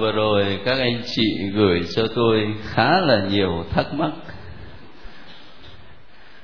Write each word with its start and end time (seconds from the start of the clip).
vừa 0.00 0.12
rồi 0.12 0.60
các 0.64 0.78
anh 0.78 1.02
chị 1.06 1.50
gửi 1.54 1.80
cho 1.94 2.06
tôi 2.14 2.54
khá 2.62 3.00
là 3.00 3.26
nhiều 3.30 3.64
thắc 3.70 3.94
mắc. 3.94 4.10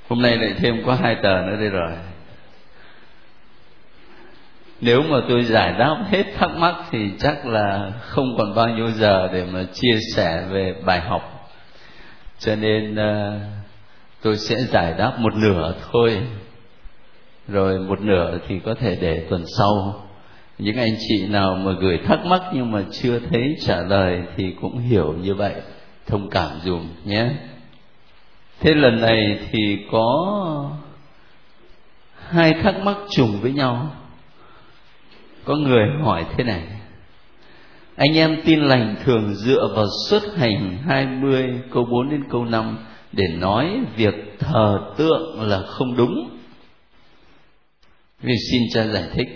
Hôm 0.08 0.22
nay 0.22 0.36
lại 0.36 0.54
thêm 0.58 0.82
có 0.86 0.94
hai 0.94 1.14
tờ 1.22 1.42
nữa 1.42 1.56
đây 1.60 1.68
rồi. 1.68 1.92
Nếu 4.80 5.02
mà 5.02 5.18
tôi 5.28 5.42
giải 5.42 5.72
đáp 5.78 5.96
hết 6.10 6.24
thắc 6.38 6.50
mắc 6.56 6.74
thì 6.90 7.10
chắc 7.18 7.46
là 7.46 7.92
không 8.00 8.36
còn 8.38 8.54
bao 8.54 8.68
nhiêu 8.68 8.90
giờ 8.90 9.28
để 9.32 9.44
mà 9.44 9.64
chia 9.72 9.98
sẻ 10.16 10.44
về 10.50 10.74
bài 10.84 11.00
học. 11.00 11.50
Cho 12.38 12.56
nên 12.56 12.94
uh, 12.94 13.40
tôi 14.22 14.36
sẽ 14.36 14.56
giải 14.56 14.94
đáp 14.98 15.12
một 15.18 15.34
nửa 15.34 15.74
thôi. 15.92 16.20
Rồi 17.48 17.78
một 17.78 18.00
nửa 18.00 18.38
thì 18.48 18.58
có 18.64 18.74
thể 18.74 18.96
để 19.00 19.26
tuần 19.30 19.44
sau 19.58 20.04
những 20.58 20.76
anh 20.76 20.96
chị 21.08 21.26
nào 21.26 21.54
mà 21.54 21.72
gửi 21.80 21.98
thắc 22.06 22.26
mắc 22.26 22.42
nhưng 22.54 22.70
mà 22.72 22.84
chưa 22.90 23.18
thấy 23.18 23.56
trả 23.60 23.80
lời 23.82 24.22
thì 24.36 24.54
cũng 24.60 24.78
hiểu 24.78 25.14
như 25.22 25.34
vậy 25.34 25.54
thông 26.06 26.30
cảm 26.30 26.50
dùm 26.64 26.88
nhé 27.04 27.30
thế 28.60 28.74
lần 28.74 29.00
này 29.00 29.38
thì 29.50 29.78
có 29.92 30.70
hai 32.28 32.54
thắc 32.62 32.74
mắc 32.84 32.96
trùng 33.10 33.40
với 33.40 33.52
nhau 33.52 33.90
có 35.44 35.56
người 35.56 35.86
hỏi 36.02 36.26
thế 36.36 36.44
này 36.44 36.62
anh 37.96 38.16
em 38.16 38.42
tin 38.44 38.60
lành 38.60 38.96
thường 39.04 39.34
dựa 39.34 39.68
vào 39.76 39.86
xuất 40.08 40.22
hành 40.36 40.78
20 40.86 41.60
câu 41.70 41.84
4 41.84 42.10
đến 42.10 42.24
câu 42.30 42.44
5 42.44 42.78
để 43.12 43.24
nói 43.28 43.80
việc 43.96 44.14
thờ 44.38 44.78
tượng 44.96 45.40
là 45.40 45.62
không 45.62 45.96
đúng. 45.96 46.38
Vì 48.20 48.34
xin 48.50 48.62
cha 48.74 48.86
giải 48.86 49.04
thích. 49.12 49.28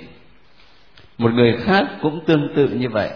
Một 1.18 1.32
người 1.34 1.56
khác 1.64 1.86
cũng 2.02 2.24
tương 2.26 2.48
tự 2.56 2.68
như 2.68 2.88
vậy. 2.88 3.10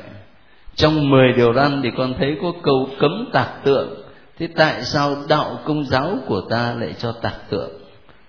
Trong 0.74 1.10
10 1.10 1.32
điều 1.32 1.54
răn 1.54 1.80
thì 1.82 1.90
con 1.96 2.14
thấy 2.18 2.36
có 2.42 2.52
câu 2.62 2.88
cấm 2.98 3.28
tạc 3.32 3.48
tượng. 3.64 4.02
Thế 4.38 4.48
tại 4.56 4.82
sao 4.82 5.16
đạo 5.28 5.58
công 5.64 5.84
giáo 5.84 6.18
của 6.26 6.40
ta 6.50 6.74
lại 6.74 6.94
cho 6.98 7.12
tạc 7.22 7.34
tượng? 7.50 7.70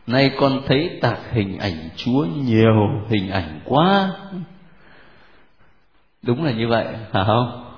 Nay 0.07 0.31
con 0.39 0.61
thấy 0.67 0.99
tạc 1.01 1.19
hình 1.31 1.59
ảnh 1.59 1.89
Chúa 1.95 2.25
nhiều 2.25 2.73
hình 3.09 3.31
ảnh 3.31 3.59
quá. 3.65 4.11
Đúng 6.21 6.43
là 6.43 6.51
như 6.51 6.67
vậy, 6.67 6.85
hả 7.13 7.23
không? 7.27 7.73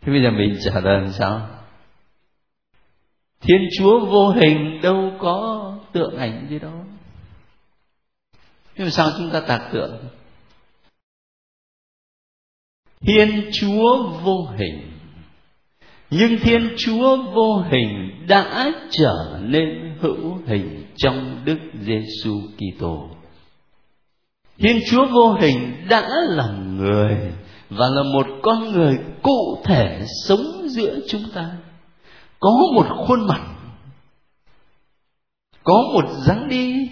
Thế 0.00 0.12
bây 0.12 0.22
giờ 0.22 0.30
mình 0.30 0.56
trả 0.64 0.80
lời 0.80 1.00
làm 1.00 1.12
sao? 1.12 1.48
Thiên 3.40 3.68
Chúa 3.78 4.06
vô 4.06 4.28
hình 4.28 4.80
đâu 4.82 5.12
có 5.18 5.72
tượng 5.92 6.16
ảnh 6.16 6.46
gì 6.50 6.58
đâu. 6.58 6.84
Nhưng 8.76 8.86
mà 8.86 8.90
sao 8.90 9.10
chúng 9.18 9.30
ta 9.30 9.40
tạc 9.40 9.62
tượng? 9.72 9.96
Thiên 13.06 13.50
Chúa 13.52 14.08
vô 14.24 14.48
hình 14.58 14.90
nhưng 16.10 16.38
Thiên 16.38 16.74
Chúa 16.76 17.16
vô 17.34 17.56
hình 17.70 18.26
đã 18.28 18.72
trở 18.90 19.38
nên 19.42 19.96
hữu 20.00 20.38
hình 20.46 20.86
trong 20.96 21.40
Đức 21.44 21.58
Giêsu 21.82 22.40
Kitô. 22.56 23.08
Thiên 24.58 24.80
Chúa 24.90 25.06
vô 25.06 25.32
hình 25.40 25.86
đã 25.88 26.08
là 26.28 26.46
người 26.46 27.16
và 27.70 27.86
là 27.88 28.02
một 28.14 28.26
con 28.42 28.72
người 28.72 28.94
cụ 29.22 29.62
thể 29.64 30.00
sống 30.26 30.68
giữa 30.68 30.98
chúng 31.08 31.24
ta. 31.34 31.50
Có 32.40 32.50
một 32.74 32.86
khuôn 33.06 33.26
mặt, 33.26 33.40
có 35.64 35.82
một 35.94 36.04
dáng 36.26 36.48
đi, 36.48 36.90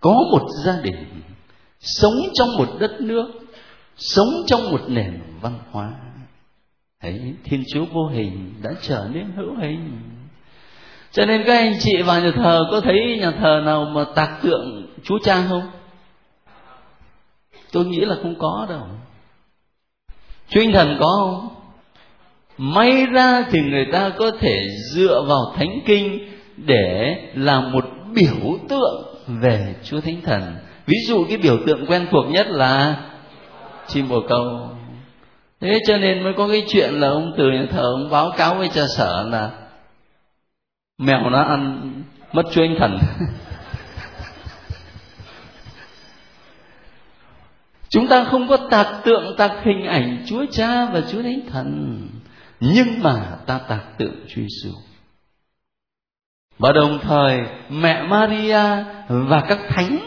có 0.00 0.14
một 0.30 0.48
gia 0.64 0.80
đình, 0.82 1.06
sống 1.80 2.14
trong 2.34 2.48
một 2.58 2.68
đất 2.78 3.00
nước, 3.00 3.43
sống 3.96 4.28
trong 4.46 4.70
một 4.70 4.80
nền 4.88 5.20
văn 5.40 5.58
hóa. 5.70 5.90
Thấy 7.02 7.34
Thiên 7.44 7.64
Chúa 7.72 7.84
vô 7.84 8.06
hình 8.06 8.54
đã 8.62 8.70
trở 8.82 9.08
nên 9.12 9.32
hữu 9.36 9.56
hình. 9.60 9.98
Cho 11.12 11.26
nên 11.26 11.42
các 11.46 11.56
anh 11.56 11.74
chị 11.80 12.02
vào 12.02 12.20
nhà 12.20 12.32
thờ 12.34 12.62
có 12.70 12.80
thấy 12.80 13.18
nhà 13.20 13.30
thờ 13.30 13.62
nào 13.64 13.84
mà 13.84 14.04
tạc 14.14 14.42
tượng 14.42 14.86
Chúa 15.04 15.18
Cha 15.24 15.46
không? 15.48 15.70
tôi 17.74 17.84
nghĩ 17.84 18.00
là 18.00 18.16
không 18.22 18.34
có 18.38 18.66
đâu 18.68 18.82
chúa 20.48 20.60
anh 20.60 20.72
thần 20.72 20.96
có 21.00 21.06
không 21.18 21.48
may 22.58 23.06
ra 23.06 23.44
thì 23.50 23.60
người 23.60 23.86
ta 23.92 24.10
có 24.18 24.30
thể 24.40 24.68
dựa 24.92 25.24
vào 25.28 25.54
thánh 25.56 25.80
kinh 25.86 26.28
để 26.56 27.16
làm 27.34 27.72
một 27.72 27.84
biểu 28.14 28.58
tượng 28.68 29.16
về 29.26 29.74
chúa 29.84 30.00
thánh 30.00 30.20
thần 30.22 30.56
ví 30.86 30.96
dụ 31.06 31.24
cái 31.28 31.38
biểu 31.38 31.58
tượng 31.66 31.86
quen 31.86 32.06
thuộc 32.10 32.24
nhất 32.30 32.46
là 32.50 32.96
chim 33.88 34.08
bồ 34.08 34.20
câu 34.28 34.68
thế 35.60 35.78
cho 35.86 35.96
nên 35.96 36.22
mới 36.24 36.32
có 36.36 36.48
cái 36.48 36.64
chuyện 36.68 36.94
là 36.94 37.08
ông 37.08 37.32
từ 37.38 37.50
nhà 37.50 37.66
thờ 37.70 37.82
ông 37.82 38.10
báo 38.10 38.32
cáo 38.36 38.54
với 38.54 38.68
cha 38.68 38.82
sở 38.96 39.28
là 39.30 39.50
mèo 40.98 41.30
nó 41.30 41.42
ăn 41.42 41.92
mất 42.32 42.42
chúa 42.52 42.62
anh 42.62 42.76
thần 42.78 42.98
Chúng 47.94 48.08
ta 48.08 48.24
không 48.24 48.48
có 48.48 48.56
tạc 48.56 48.86
tượng 49.04 49.36
tạc 49.36 49.52
hình 49.64 49.84
ảnh 49.84 50.24
Chúa 50.26 50.44
Cha 50.50 50.86
và 50.92 51.02
Chúa 51.12 51.22
Thánh 51.22 51.40
Thần, 51.50 52.00
nhưng 52.60 53.02
mà 53.02 53.36
ta 53.46 53.58
tạc 53.58 53.98
tượng 53.98 54.14
Chúa 54.28 54.42
Giêsu. 54.42 54.70
Và 56.58 56.72
đồng 56.72 56.98
thời 57.02 57.38
mẹ 57.70 58.02
Maria 58.02 58.84
và 59.08 59.40
các 59.48 59.58
thánh 59.68 59.98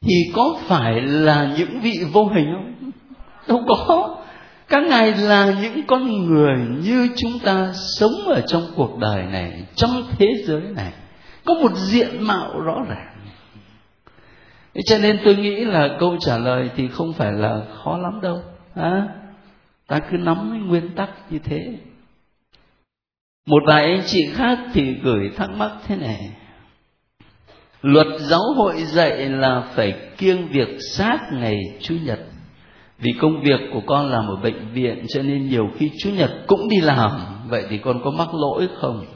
thì 0.00 0.14
có 0.34 0.58
phải 0.66 1.00
là 1.00 1.54
những 1.58 1.80
vị 1.80 1.94
vô 2.12 2.26
hình 2.26 2.46
không? 2.54 2.87
Đâu 3.48 3.64
có. 3.68 4.16
Các 4.68 4.82
ngài 4.82 5.14
là 5.14 5.54
những 5.62 5.86
con 5.86 6.26
người 6.26 6.54
như 6.84 7.08
chúng 7.16 7.38
ta 7.44 7.72
sống 7.98 8.12
ở 8.26 8.40
trong 8.46 8.62
cuộc 8.76 8.98
đời 8.98 9.22
này, 9.22 9.64
trong 9.74 9.90
thế 10.18 10.26
giới 10.44 10.60
này. 10.60 10.92
Có 11.44 11.54
một 11.54 11.72
diện 11.76 12.22
mạo 12.22 12.60
rõ 12.60 12.74
ràng. 12.88 13.18
Thế 14.74 14.80
cho 14.86 14.98
nên 14.98 15.20
tôi 15.24 15.36
nghĩ 15.36 15.64
là 15.64 15.96
câu 16.00 16.16
trả 16.20 16.38
lời 16.38 16.70
thì 16.76 16.88
không 16.88 17.12
phải 17.12 17.32
là 17.32 17.60
khó 17.84 17.98
lắm 17.98 18.20
đâu. 18.22 18.42
À, 18.74 19.08
ta 19.86 19.98
cứ 19.98 20.16
nắm 20.16 20.48
cái 20.52 20.60
nguyên 20.60 20.94
tắc 20.94 21.10
như 21.30 21.38
thế. 21.44 21.78
Một 23.46 23.62
vài 23.66 23.84
anh 23.84 24.02
chị 24.06 24.28
khác 24.32 24.58
thì 24.72 24.94
gửi 25.02 25.30
thắc 25.36 25.50
mắc 25.50 25.70
thế 25.86 25.96
này. 25.96 26.30
Luật 27.82 28.06
giáo 28.18 28.52
hội 28.56 28.82
dạy 28.82 29.28
là 29.28 29.60
phải 29.74 29.92
kiêng 30.18 30.48
việc 30.48 30.68
sát 30.94 31.18
ngày 31.32 31.60
chủ 31.80 31.94
nhật 32.04 32.18
vì 32.98 33.12
công 33.20 33.42
việc 33.42 33.60
của 33.72 33.80
con 33.86 34.10
làm 34.10 34.28
ở 34.28 34.36
bệnh 34.36 34.72
viện, 34.72 35.06
cho 35.08 35.22
nên 35.22 35.48
nhiều 35.48 35.64
khi 35.78 35.90
chủ 35.98 36.10
nhật 36.10 36.30
cũng 36.46 36.68
đi 36.68 36.80
làm 36.80 37.10
vậy 37.48 37.64
thì 37.70 37.78
con 37.78 38.00
có 38.04 38.10
mắc 38.10 38.28
lỗi 38.34 38.68
không 38.80 39.06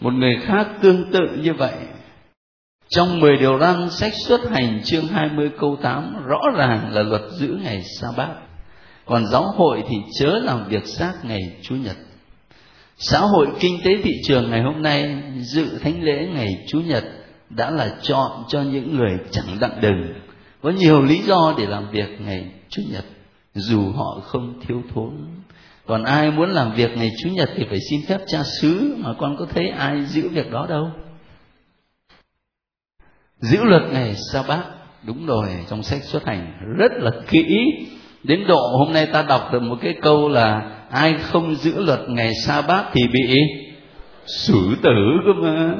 một 0.00 0.12
người 0.12 0.36
khác 0.42 0.68
tương 0.82 1.10
tự 1.12 1.28
như 1.42 1.54
vậy 1.54 1.74
trong 2.94 3.20
10 3.20 3.36
điều 3.36 3.58
răn, 3.58 3.90
sách 3.90 4.12
xuất 4.26 4.50
hành 4.50 4.80
chương 4.84 5.06
20 5.06 5.50
câu 5.58 5.76
8 5.82 6.24
rõ 6.26 6.40
ràng 6.56 6.92
là 6.92 7.02
luật 7.02 7.22
giữ 7.38 7.58
ngày 7.62 7.82
sa 7.82 8.08
bát. 8.16 8.28
Còn 9.06 9.26
giáo 9.26 9.44
hội 9.56 9.84
thì 9.88 9.96
chớ 10.20 10.40
làm 10.42 10.68
việc 10.68 10.86
xác 10.86 11.12
ngày 11.22 11.40
Chủ 11.62 11.74
nhật. 11.74 11.96
Xã 12.96 13.18
hội 13.18 13.46
kinh 13.60 13.80
tế 13.84 13.90
thị 14.02 14.12
trường 14.24 14.50
ngày 14.50 14.62
hôm 14.62 14.82
nay, 14.82 15.22
dự 15.38 15.78
thánh 15.82 16.02
lễ 16.02 16.28
ngày 16.34 16.48
Chủ 16.68 16.80
nhật 16.80 17.04
đã 17.50 17.70
là 17.70 17.96
chọn 18.02 18.30
cho 18.48 18.62
những 18.62 18.96
người 18.96 19.18
chẳng 19.30 19.58
đặng 19.60 19.80
đừng. 19.80 20.14
Có 20.62 20.70
nhiều 20.70 21.02
lý 21.02 21.18
do 21.18 21.54
để 21.58 21.66
làm 21.66 21.90
việc 21.90 22.20
ngày 22.20 22.50
Chủ 22.68 22.82
nhật, 22.90 23.04
dù 23.54 23.92
họ 23.92 24.20
không 24.24 24.60
thiếu 24.66 24.82
thốn. 24.94 25.10
Còn 25.86 26.04
ai 26.04 26.30
muốn 26.30 26.50
làm 26.50 26.74
việc 26.74 26.90
ngày 26.96 27.10
Chủ 27.22 27.28
nhật 27.28 27.50
thì 27.56 27.64
phải 27.68 27.78
xin 27.90 28.00
phép 28.08 28.18
cha 28.26 28.42
xứ, 28.60 28.96
mà 28.98 29.14
con 29.18 29.36
có 29.38 29.46
thấy 29.54 29.68
ai 29.68 30.04
giữ 30.04 30.28
việc 30.28 30.50
đó 30.50 30.66
đâu. 30.68 30.90
Giữ 33.40 33.64
luật 33.64 33.82
ngày 33.92 34.14
sa 34.32 34.42
bát, 34.48 34.64
đúng 35.06 35.26
rồi, 35.26 35.48
trong 35.68 35.82
sách 35.82 36.02
xuất 36.02 36.26
hành 36.26 36.52
rất 36.78 36.92
là 36.94 37.10
kỹ. 37.28 37.44
Đến 38.24 38.44
độ 38.48 38.76
hôm 38.78 38.92
nay 38.92 39.06
ta 39.06 39.22
đọc 39.22 39.48
được 39.52 39.62
một 39.62 39.76
cái 39.82 39.94
câu 40.02 40.28
là, 40.28 40.70
ai 40.90 41.14
không 41.20 41.54
giữ 41.54 41.84
luật 41.84 42.00
ngày 42.08 42.30
sa 42.44 42.62
bát 42.62 42.84
thì 42.92 43.00
bị 43.12 43.34
xử 44.26 44.76
tử 44.82 45.20
cơ 45.24 45.32
mà. 45.42 45.76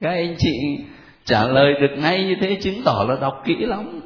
Các 0.00 0.10
anh 0.10 0.34
chị 0.38 0.78
trả 1.26 1.46
lời 1.46 1.74
được 1.80 1.96
ngay 1.98 2.24
như 2.24 2.34
thế 2.40 2.58
chứng 2.62 2.82
tỏ 2.84 3.04
là 3.08 3.16
đọc 3.20 3.42
kỹ 3.44 3.54
lắm. 3.58 4.00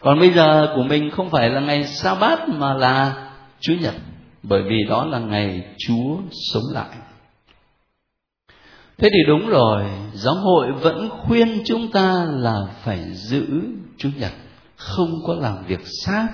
Còn 0.00 0.18
bây 0.18 0.30
giờ 0.30 0.72
của 0.76 0.82
mình 0.82 1.10
không 1.10 1.30
phải 1.30 1.50
là 1.50 1.60
ngày 1.60 1.84
sa 1.84 2.14
bát 2.14 2.48
mà 2.48 2.74
là 2.74 3.14
chủ 3.60 3.74
nhật 3.80 3.94
bởi 4.42 4.62
vì 4.62 4.84
đó 4.88 5.04
là 5.04 5.18
ngày 5.18 5.62
chúa 5.78 6.16
sống 6.52 6.62
lại. 6.72 6.96
Thế 8.98 9.08
thì 9.12 9.18
đúng 9.28 9.48
rồi 9.48 9.84
giáo 10.12 10.34
hội 10.34 10.72
vẫn 10.72 11.08
khuyên 11.10 11.62
chúng 11.66 11.90
ta 11.90 12.26
là 12.30 12.56
phải 12.82 12.98
giữ 13.12 13.46
chủ 13.98 14.08
nhật 14.16 14.32
không 14.76 15.10
có 15.26 15.34
làm 15.34 15.64
việc 15.66 15.80
sát. 16.04 16.28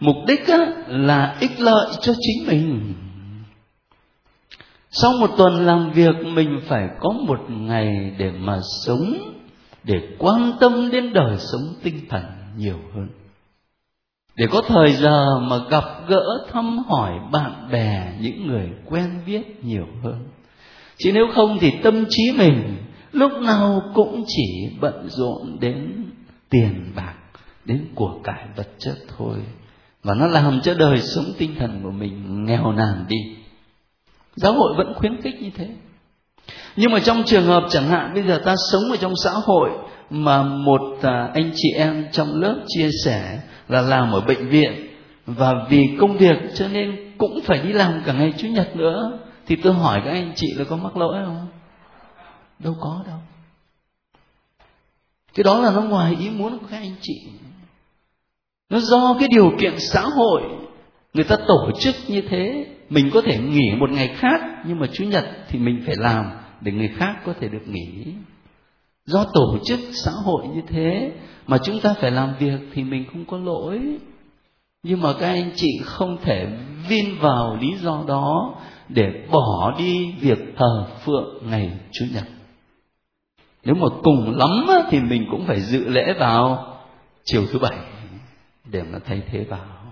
Mục 0.00 0.16
đích 0.26 0.46
á, 0.48 0.66
là 0.86 1.36
ích 1.40 1.60
lợi 1.60 1.86
cho 2.00 2.12
chính 2.20 2.46
mình 2.46 2.94
sau 5.00 5.12
một 5.20 5.30
tuần 5.36 5.66
làm 5.66 5.90
việc, 5.90 6.14
mình 6.34 6.60
phải 6.68 6.88
có 7.00 7.10
một 7.10 7.40
ngày 7.50 8.14
để 8.18 8.30
mà 8.30 8.58
sống, 8.86 9.12
để 9.84 10.00
quan 10.18 10.52
tâm 10.60 10.90
đến 10.90 11.12
đời 11.12 11.36
sống 11.38 11.74
tinh 11.82 12.00
thần 12.08 12.22
nhiều 12.56 12.78
hơn. 12.94 13.08
Để 14.36 14.46
có 14.50 14.62
thời 14.68 14.92
giờ 14.92 15.40
mà 15.40 15.56
gặp 15.70 15.84
gỡ, 16.08 16.24
thăm 16.52 16.78
hỏi 16.78 17.12
bạn 17.32 17.68
bè, 17.72 18.12
những 18.20 18.46
người 18.46 18.70
quen 18.84 19.22
biết 19.26 19.64
nhiều 19.64 19.86
hơn. 20.02 20.28
Chứ 20.98 21.12
nếu 21.14 21.24
không 21.34 21.58
thì 21.60 21.72
tâm 21.82 22.04
trí 22.08 22.22
mình 22.38 22.76
lúc 23.12 23.32
nào 23.32 23.82
cũng 23.94 24.24
chỉ 24.26 24.76
bận 24.80 25.08
rộn 25.08 25.56
đến 25.60 26.04
tiền 26.50 26.92
bạc, 26.96 27.14
đến 27.64 27.86
của 27.94 28.20
cải 28.24 28.46
vật 28.56 28.68
chất 28.78 28.96
thôi. 29.18 29.36
Và 30.02 30.14
nó 30.14 30.26
làm 30.26 30.60
cho 30.60 30.74
đời 30.74 30.98
sống 30.98 31.24
tinh 31.38 31.54
thần 31.58 31.80
của 31.82 31.90
mình 31.90 32.44
nghèo 32.44 32.72
nàn 32.72 33.04
đi 33.08 33.16
giáo 34.36 34.52
hội 34.52 34.74
vẫn 34.76 34.94
khuyến 34.94 35.22
khích 35.22 35.42
như 35.42 35.50
thế. 35.56 35.68
Nhưng 36.76 36.92
mà 36.92 37.00
trong 37.00 37.22
trường 37.26 37.44
hợp 37.44 37.62
chẳng 37.70 37.88
hạn, 37.88 38.14
bây 38.14 38.22
giờ 38.22 38.40
ta 38.44 38.54
sống 38.72 38.90
ở 38.90 38.96
trong 38.96 39.12
xã 39.24 39.30
hội 39.30 39.70
mà 40.10 40.42
một 40.42 40.80
à, 41.02 41.30
anh 41.34 41.50
chị 41.54 41.68
em 41.76 42.06
trong 42.12 42.40
lớp 42.40 42.60
chia 42.68 42.90
sẻ 43.04 43.40
là 43.68 43.80
làm 43.80 44.12
ở 44.12 44.20
bệnh 44.20 44.48
viện 44.48 44.86
và 45.26 45.54
vì 45.68 45.96
công 46.00 46.16
việc 46.16 46.36
cho 46.54 46.68
nên 46.68 47.14
cũng 47.18 47.40
phải 47.44 47.58
đi 47.58 47.72
làm 47.72 48.02
cả 48.06 48.12
ngày 48.12 48.32
chủ 48.38 48.48
nhật 48.48 48.76
nữa, 48.76 49.18
thì 49.46 49.56
tôi 49.56 49.72
hỏi 49.72 50.02
các 50.04 50.10
anh 50.10 50.32
chị 50.36 50.54
là 50.56 50.64
có 50.64 50.76
mắc 50.76 50.96
lỗi 50.96 51.22
không? 51.24 51.46
Đâu 52.58 52.76
có 52.80 53.02
đâu. 53.06 53.18
Cái 55.34 55.44
đó 55.44 55.60
là 55.60 55.72
nó 55.72 55.80
ngoài 55.80 56.16
ý 56.20 56.30
muốn 56.30 56.58
của 56.58 56.66
các 56.70 56.76
anh 56.76 56.94
chị. 57.00 57.22
Nó 58.70 58.78
do 58.78 59.16
cái 59.18 59.28
điều 59.28 59.50
kiện 59.60 59.74
xã 59.78 60.00
hội 60.00 60.42
người 61.16 61.24
ta 61.24 61.36
tổ 61.36 61.70
chức 61.80 61.94
như 62.08 62.22
thế, 62.28 62.66
mình 62.90 63.10
có 63.14 63.20
thể 63.20 63.38
nghỉ 63.38 63.74
một 63.78 63.90
ngày 63.90 64.08
khác, 64.08 64.40
nhưng 64.66 64.78
mà 64.78 64.86
chủ 64.92 65.04
nhật 65.04 65.24
thì 65.48 65.58
mình 65.58 65.82
phải 65.86 65.94
làm 65.98 66.24
để 66.60 66.72
người 66.72 66.88
khác 66.88 67.16
có 67.26 67.34
thể 67.40 67.48
được 67.48 67.68
nghỉ. 67.68 68.14
Do 69.04 69.24
tổ 69.34 69.58
chức 69.64 69.78
xã 69.92 70.10
hội 70.24 70.46
như 70.54 70.60
thế 70.68 71.12
mà 71.46 71.58
chúng 71.64 71.80
ta 71.80 71.94
phải 72.00 72.10
làm 72.10 72.34
việc 72.38 72.60
thì 72.72 72.84
mình 72.84 73.04
không 73.12 73.24
có 73.24 73.38
lỗi. 73.38 73.80
Nhưng 74.82 75.02
mà 75.02 75.12
các 75.20 75.26
anh 75.26 75.50
chị 75.56 75.68
không 75.84 76.16
thể 76.22 76.46
vin 76.88 77.18
vào 77.20 77.58
lý 77.60 77.76
do 77.76 78.04
đó 78.08 78.54
để 78.88 79.26
bỏ 79.30 79.74
đi 79.78 80.12
việc 80.20 80.38
thờ 80.56 80.86
phượng 81.04 81.50
ngày 81.50 81.70
chủ 81.92 82.04
nhật. 82.14 82.24
Nếu 83.64 83.74
mà 83.74 83.86
cùng 84.02 84.36
lắm 84.36 84.66
thì 84.90 85.00
mình 85.00 85.26
cũng 85.30 85.46
phải 85.46 85.60
dự 85.60 85.88
lễ 85.88 86.14
vào 86.18 86.72
chiều 87.24 87.42
thứ 87.52 87.58
bảy 87.58 87.78
để 88.64 88.82
mà 88.82 88.98
thay 89.04 89.22
thế 89.30 89.44
vào 89.48 89.85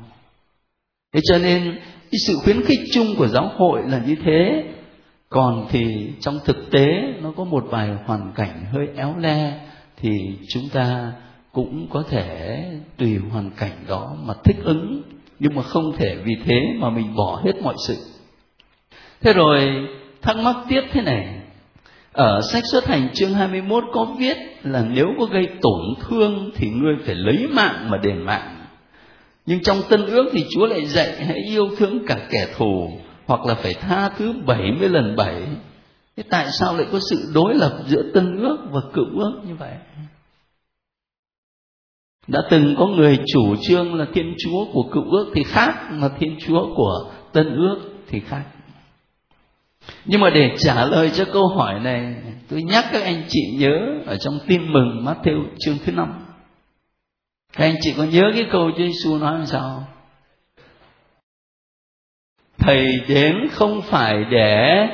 thế 1.15 1.21
cho 1.25 1.39
nên, 1.39 1.79
cái 2.11 2.19
sự 2.27 2.35
khuyến 2.45 2.63
khích 2.63 2.79
chung 2.93 3.07
của 3.17 3.27
giáo 3.27 3.51
hội 3.57 3.83
là 3.87 4.03
như 4.07 4.15
thế. 4.25 4.65
Còn 5.29 5.67
thì 5.71 6.11
trong 6.21 6.39
thực 6.45 6.71
tế, 6.71 6.87
nó 7.23 7.33
có 7.37 7.45
một 7.45 7.65
vài 7.71 7.91
hoàn 8.07 8.33
cảnh 8.35 8.65
hơi 8.73 8.87
éo 8.97 9.15
le, 9.19 9.61
thì 9.97 10.11
chúng 10.49 10.69
ta 10.73 11.13
cũng 11.53 11.87
có 11.91 12.05
thể 12.11 12.65
tùy 12.97 13.19
hoàn 13.31 13.51
cảnh 13.51 13.85
đó 13.89 14.17
mà 14.25 14.35
thích 14.45 14.57
ứng. 14.65 15.03
Nhưng 15.39 15.55
mà 15.55 15.63
không 15.63 15.97
thể 15.97 16.17
vì 16.25 16.35
thế 16.45 16.61
mà 16.79 16.91
mình 16.91 17.15
bỏ 17.17 17.41
hết 17.45 17.53
mọi 17.63 17.75
sự. 17.87 17.97
Thế 19.21 19.33
rồi, 19.33 19.69
thắc 20.23 20.37
mắc 20.37 20.57
tiếp 20.69 20.83
thế 20.93 21.01
này. 21.03 21.29
Ở 22.13 22.41
sách 22.53 22.63
xuất 22.73 22.87
hành 22.87 23.09
chương 23.15 23.35
21 23.35 23.85
có 23.93 24.15
viết 24.19 24.37
là 24.63 24.85
nếu 24.91 25.07
có 25.19 25.25
gây 25.25 25.49
tổn 25.63 25.81
thương 26.01 26.51
thì 26.55 26.71
ngươi 26.71 26.95
phải 27.07 27.15
lấy 27.15 27.47
mạng 27.51 27.91
mà 27.91 27.99
đền 27.99 28.19
mạng 28.19 28.64
nhưng 29.46 29.62
trong 29.62 29.82
tân 29.88 30.06
ước 30.06 30.29
thì 30.32 30.44
Chúa 30.50 30.67
lại 30.67 30.87
dạy 30.87 31.25
hãy 31.25 31.38
yêu 31.49 31.69
thương 31.79 32.06
cả 32.06 32.29
kẻ 32.31 32.49
thù 32.56 32.91
hoặc 33.26 33.46
là 33.46 33.55
phải 33.55 33.75
tha 33.75 34.08
thứ 34.08 34.32
70 34.46 34.88
lần 34.88 35.17
7. 35.17 35.43
Thế 36.17 36.23
tại 36.31 36.46
sao 36.61 36.76
lại 36.76 36.87
có 36.93 37.00
sự 37.11 37.31
đối 37.35 37.55
lập 37.55 37.79
giữa 37.87 38.02
tân 38.14 38.37
ước 38.37 38.58
và 38.70 38.81
cựu 38.93 39.05
ước 39.19 39.41
như 39.49 39.55
vậy? 39.55 39.73
Đã 42.26 42.41
từng 42.50 42.75
có 42.79 42.87
người 42.87 43.19
chủ 43.26 43.56
trương 43.62 43.94
là 43.94 44.06
Thiên 44.14 44.35
Chúa 44.38 44.64
của 44.73 44.82
cựu 44.93 45.11
ước 45.11 45.32
thì 45.35 45.43
khác 45.44 45.75
mà 45.91 46.08
Thiên 46.19 46.37
Chúa 46.46 46.75
của 46.76 47.11
tân 47.32 47.56
ước 47.56 47.76
thì 48.08 48.20
khác. 48.20 48.44
Nhưng 50.05 50.20
mà 50.20 50.31
để 50.31 50.56
trả 50.58 50.85
lời 50.85 51.11
cho 51.14 51.25
câu 51.32 51.49
hỏi 51.49 51.81
này, 51.81 52.14
tôi 52.49 52.62
nhắc 52.62 52.85
các 52.93 53.02
anh 53.02 53.23
chị 53.29 53.41
nhớ 53.58 54.00
ở 54.06 54.17
trong 54.17 54.38
tin 54.46 54.73
mừng 54.73 55.05
Matthew 55.05 55.44
chương 55.58 55.76
thứ 55.85 55.93
năm 55.93 56.24
các 57.56 57.65
anh 57.65 57.77
chị 57.81 57.95
có 57.97 58.05
nhớ 58.05 58.31
cái 58.35 58.47
câu 58.53 58.71
Chúa 58.71 58.85
Giêsu 58.85 59.19
nói 59.19 59.39
làm 59.39 59.47
sao 59.47 59.87
thầy 62.59 62.87
đến 63.09 63.49
không 63.53 63.83
phải 63.83 64.25
để 64.31 64.87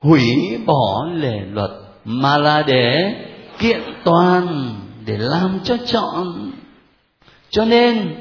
hủy 0.00 0.58
bỏ 0.66 1.06
lề 1.14 1.40
luật, 1.40 1.70
mà 2.04 2.38
là 2.38 2.62
để 2.62 3.14
kiện 3.58 3.80
toàn, 4.04 4.74
để 5.06 5.16
làm 5.18 5.60
cho 5.64 5.76
chọn 5.86 6.50
cho 7.50 7.64
nên, 7.64 8.14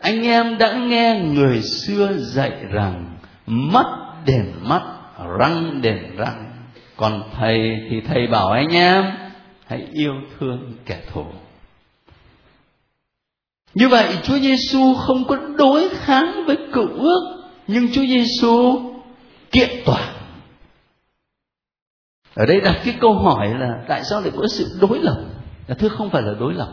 anh 0.00 0.22
em 0.22 0.58
đã 0.58 0.72
nghe 0.72 1.20
người 1.24 1.62
xưa 1.62 2.12
dạy 2.18 2.52
rằng, 2.70 3.16
mắt 3.46 3.86
đền 4.26 4.52
mắt, 4.62 4.82
răng 5.38 5.80
đền 5.82 6.16
răng. 6.16 6.52
Còn 6.96 7.22
thầy 7.36 7.86
thì 7.90 8.00
thầy 8.00 8.26
bảo 8.26 8.50
anh 8.50 8.68
em, 8.68 9.04
hãy 9.66 9.86
yêu 9.92 10.12
thương 10.38 10.72
kẻ 10.86 11.00
thù 11.12 11.24
như 13.74 13.88
vậy 13.88 14.18
Chúa 14.22 14.38
Giêsu 14.38 14.94
không 14.94 15.24
có 15.28 15.36
đối 15.36 15.88
kháng 15.88 16.44
với 16.46 16.56
cựu 16.72 16.88
ước, 16.88 17.48
nhưng 17.66 17.92
Chúa 17.92 18.04
Giêsu 18.06 18.80
kiện 19.52 19.68
toàn. 19.84 20.14
Ở 22.34 22.46
đây 22.46 22.60
đặt 22.60 22.80
cái 22.84 22.94
câu 23.00 23.14
hỏi 23.14 23.54
là 23.58 23.84
tại 23.88 24.04
sao 24.04 24.20
lại 24.20 24.30
có 24.36 24.46
sự 24.46 24.78
đối 24.80 24.98
lập? 24.98 25.24
Là 25.66 25.74
thưa 25.74 25.88
không 25.88 26.10
phải 26.10 26.22
là 26.22 26.34
đối 26.40 26.54
lập, 26.54 26.72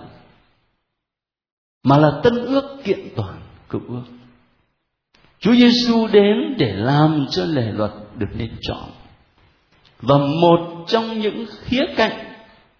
mà 1.83 1.97
là 1.97 2.12
tân 2.24 2.45
ước 2.45 2.77
kiện 2.83 3.00
toàn 3.15 3.41
cựu 3.69 3.81
ước. 3.88 4.03
Chúa 5.39 5.53
Giêsu 5.53 6.07
đến 6.07 6.56
để 6.57 6.74
làm 6.75 7.25
cho 7.30 7.45
lề 7.45 7.71
luật 7.71 7.91
được 8.15 8.30
nên 8.38 8.51
chọn. 8.62 8.89
Và 10.01 10.18
một 10.18 10.86
trong 10.88 11.19
những 11.19 11.45
khía 11.63 11.86
cạnh 11.95 12.33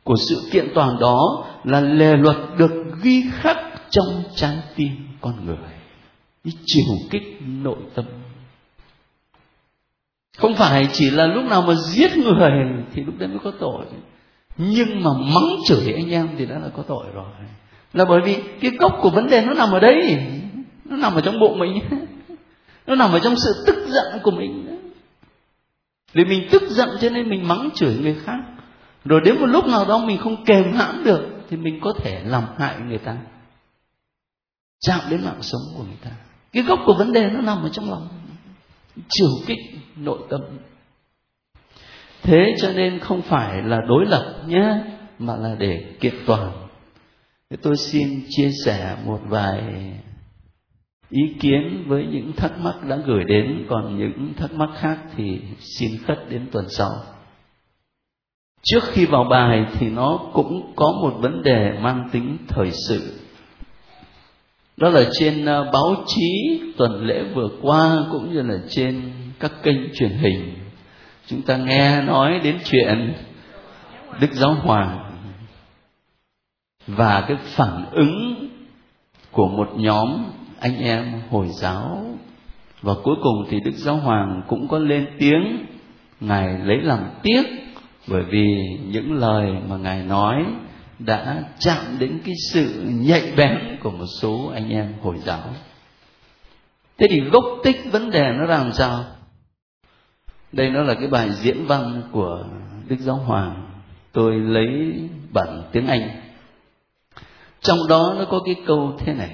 của 0.04 0.16
sự 0.16 0.50
kiện 0.52 0.68
toàn 0.76 1.00
đó 1.00 1.46
là 1.64 1.82
lề 1.82 2.18
luật 2.18 2.38
được 2.58 2.72
ghi 3.04 3.24
khắc 3.34 3.58
trong 3.90 4.24
trái 4.36 4.58
tim 4.76 4.92
con 5.22 5.46
người, 5.46 5.58
đi 6.44 6.52
chiều 6.66 6.96
kích 7.10 7.42
nội 7.48 7.78
tâm. 7.96 8.06
Không 10.38 10.56
phải 10.56 10.88
chỉ 10.94 11.10
là 11.10 11.26
lúc 11.26 11.46
nào 11.46 11.62
mà 11.62 11.74
giết 11.74 12.18
người 12.18 12.52
thì 12.94 13.04
lúc 13.04 13.16
đấy 13.18 13.30
mới 13.30 13.40
có 13.44 13.52
tội, 13.60 13.86
nhưng 14.58 15.04
mà 15.04 15.10
mắng 15.14 15.56
chửi 15.68 15.94
anh 15.94 16.12
em 16.12 16.30
thì 16.38 16.46
đã 16.46 16.60
là 16.60 16.70
có 16.74 16.84
tội 16.88 17.06
rồi. 17.14 17.26
Là 17.94 18.06
bởi 18.06 18.22
vì 18.26 18.38
cái 18.62 18.72
gốc 18.80 18.92
của 19.02 19.10
vấn 19.10 19.28
đề 19.28 19.46
nó 19.46 19.54
nằm 19.54 19.72
ở 19.72 19.80
đây, 19.80 20.18
nó 20.86 20.98
nằm 20.98 21.16
ở 21.16 21.22
trong 21.22 21.40
bụng 21.40 21.60
mình, 21.60 21.80
nó 22.88 22.96
nằm 22.96 23.12
ở 23.12 23.20
trong 23.20 23.36
sự 23.36 23.64
tức 23.68 23.88
giận 23.88 24.20
của 24.24 24.32
mình. 24.32 24.80
Vì 26.14 26.26
mình 26.26 26.48
tức 26.52 26.64
giận 26.70 26.90
cho 27.02 27.10
nên 27.10 27.30
mình 27.30 27.48
mắng 27.48 27.70
chửi 27.76 27.96
người 27.96 28.16
khác. 28.26 28.38
Rồi 29.06 29.22
đến 29.26 29.40
một 29.40 29.46
lúc 29.46 29.68
nào 29.68 29.86
đó 29.86 29.98
mình 29.98 30.18
không 30.18 30.46
kềm 30.46 30.74
hãm 30.74 31.04
được 31.04 31.22
thì 31.50 31.58
mình 31.58 31.80
có 31.82 31.94
thể 31.98 32.22
làm 32.26 32.44
hại 32.58 32.76
người 32.80 32.98
ta 32.98 33.18
chạm 34.86 35.00
đến 35.10 35.22
mạng 35.26 35.42
sống 35.42 35.62
của 35.78 35.84
người 35.84 35.98
ta. 36.04 36.12
Cái 36.52 36.64
gốc 36.64 36.80
của 36.86 36.94
vấn 36.94 37.14
đề 37.14 37.30
nó 37.30 37.42
nằm 37.42 37.64
ở 37.64 37.70
trong 37.70 37.90
lòng. 37.90 38.08
Chiều 39.10 39.30
kích 39.46 39.60
nội 39.96 40.20
tâm. 40.30 40.42
Thế 42.22 42.56
cho 42.62 42.74
nên 42.74 43.00
không 43.00 43.22
phải 43.22 43.62
là 43.62 43.82
đối 43.88 44.06
lập 44.06 44.44
nhé, 44.48 44.78
mà 45.20 45.36
là 45.36 45.56
để 45.60 45.96
kiện 46.00 46.14
toàn. 46.26 46.52
Thế 47.50 47.58
tôi 47.62 47.78
xin 47.78 48.26
chia 48.30 48.50
sẻ 48.66 48.98
một 49.06 49.20
vài 49.28 49.64
ý 51.10 51.22
kiến 51.40 51.84
với 51.88 52.08
những 52.12 52.34
thắc 52.34 52.60
mắc 52.60 52.76
đã 52.88 52.96
gửi 53.06 53.24
đến. 53.28 53.66
Còn 53.70 53.98
những 53.98 54.34
thắc 54.38 54.54
mắc 54.54 54.70
khác 54.78 55.00
thì 55.16 55.42
xin 55.60 55.92
khất 56.08 56.30
đến 56.30 56.48
tuần 56.52 56.66
sau. 56.70 56.90
Trước 58.64 58.84
khi 58.84 59.06
vào 59.06 59.24
bài 59.24 59.66
thì 59.80 59.90
nó 59.90 60.20
cũng 60.34 60.74
có 60.76 60.92
một 61.02 61.14
vấn 61.20 61.44
đề 61.44 61.80
mang 61.82 62.10
tính 62.12 62.38
thời 62.48 62.72
sự 62.90 63.25
đó 64.78 64.90
là 64.90 65.04
trên 65.20 65.46
ờ, 65.46 65.64
báo 65.74 65.96
chí 66.08 66.62
tuần 66.78 67.06
lễ 67.06 67.24
vừa 67.36 67.50
qua 67.62 67.98
cũng 68.12 68.34
như 68.34 68.42
là 68.42 68.56
trên 68.70 69.12
các 69.40 69.52
kênh 69.64 69.94
truyền 69.94 70.12
hình. 70.12 70.54
Chúng 71.28 71.42
ta 71.42 71.58
nghe 71.58 72.02
nói 72.02 72.40
đến 72.44 72.58
chuyện 72.66 73.14
đức 74.20 74.34
giáo 74.34 74.54
hoàng 74.54 75.12
và 76.88 77.26
cái 77.28 77.38
phản 77.44 77.86
ứng 77.92 78.48
của 79.32 79.48
một 79.48 79.70
nhóm 79.76 80.26
anh 80.60 80.78
em 80.78 81.22
hồi 81.30 81.48
giáo. 81.48 82.06
Và 82.82 82.94
cuối 83.04 83.16
cùng 83.24 83.46
thì 83.50 83.60
đức 83.60 83.76
giáo 83.76 83.96
hoàng 83.96 84.42
cũng 84.48 84.68
có 84.68 84.80
lên 84.80 85.08
tiếng, 85.20 85.66
ngài 86.20 86.60
lấy 86.60 86.78
làm 86.82 87.00
tiếc, 87.24 87.44
bởi 88.08 88.24
vì 88.24 88.46
những 88.88 89.14
lời 89.14 89.52
mà 89.70 89.78
ngài 89.78 90.04
nói 90.04 90.46
đã 91.00 91.44
chạm 91.60 92.00
đến 92.00 92.20
cái 92.26 92.36
sự 92.52 92.84
nhạy 92.86 93.34
bén 93.38 93.78
của 93.84 93.92
một 93.92 94.06
số 94.22 94.52
anh 94.54 94.70
em 94.70 94.94
hồi 95.02 95.18
giáo. 95.18 95.54
Thế 96.98 97.08
thì 97.10 97.20
gốc 97.20 97.44
tích 97.64 97.92
vấn 97.92 98.12
đề 98.12 98.32
nó 98.32 98.46
làm 98.46 98.72
sao? 98.72 99.04
Đây 100.52 100.70
nó 100.70 100.84
là 100.84 100.94
cái 100.94 101.08
bài 101.08 101.30
diễn 101.32 101.66
văn 101.66 102.02
của 102.12 102.46
đức 102.88 103.00
giáo 103.00 103.16
hoàng. 103.16 103.72
Tôi 104.12 104.36
lấy 104.36 104.68
bản 105.34 105.64
tiếng 105.72 105.88
anh. 105.88 106.22
Trong 107.62 107.78
đó 107.90 108.16
nó 108.18 108.26
có 108.26 108.40
cái 108.46 108.56
câu 108.68 108.98
thế 109.00 109.14
này. 109.14 109.32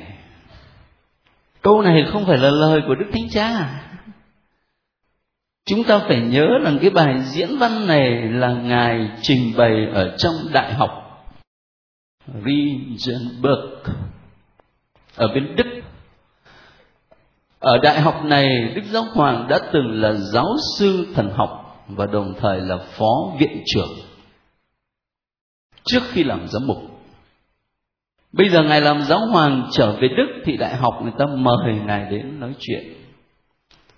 Câu 1.62 1.82
này 1.82 2.06
không 2.12 2.26
phải 2.26 2.38
là 2.38 2.50
lời 2.50 2.82
của 2.88 2.96
đức 2.96 3.06
thánh 3.14 3.30
cha. 3.30 3.78
Chúng 5.66 5.84
ta 5.84 6.00
phải 6.00 6.22
nhớ 6.22 6.48
rằng 6.64 6.78
cái 6.82 6.90
bài 6.90 7.22
diễn 7.24 7.58
văn 7.58 7.88
này 7.88 8.22
là 8.22 8.54
ngài 8.54 9.10
trình 9.22 9.54
bày 9.58 9.88
ở 9.94 10.18
trong 10.18 10.34
đại 10.54 10.74
học 10.74 11.11
Regensburg 12.28 13.96
ở 15.16 15.28
bên 15.28 15.56
Đức. 15.56 15.82
Ở 17.60 17.78
đại 17.84 18.02
học 18.02 18.22
này, 18.26 18.74
Đức 18.76 18.82
Giáo 18.92 19.04
Hoàng 19.14 19.48
đã 19.50 19.60
từng 19.74 20.02
là 20.02 20.14
giáo 20.14 20.56
sư 20.78 21.08
thần 21.16 21.30
học 21.36 21.86
và 21.88 22.06
đồng 22.06 22.34
thời 22.40 22.60
là 22.62 22.78
phó 22.78 23.32
viện 23.40 23.64
trưởng 23.66 23.98
trước 25.84 26.04
khi 26.12 26.24
làm 26.24 26.48
giám 26.48 26.68
mục. 26.68 26.78
Bây 28.32 28.50
giờ 28.50 28.64
ngài 28.64 28.82
làm 28.82 29.02
giáo 29.02 29.20
hoàng 29.20 29.70
trở 29.72 29.92
về 29.92 30.08
đức 30.18 30.28
thì 30.46 30.58
đại 30.58 30.76
học 30.76 30.94
người 31.04 31.14
ta 31.20 31.26
mời 31.26 31.74
ngài 31.86 32.06
đến 32.12 32.40
nói 32.40 32.54
chuyện. 32.60 32.84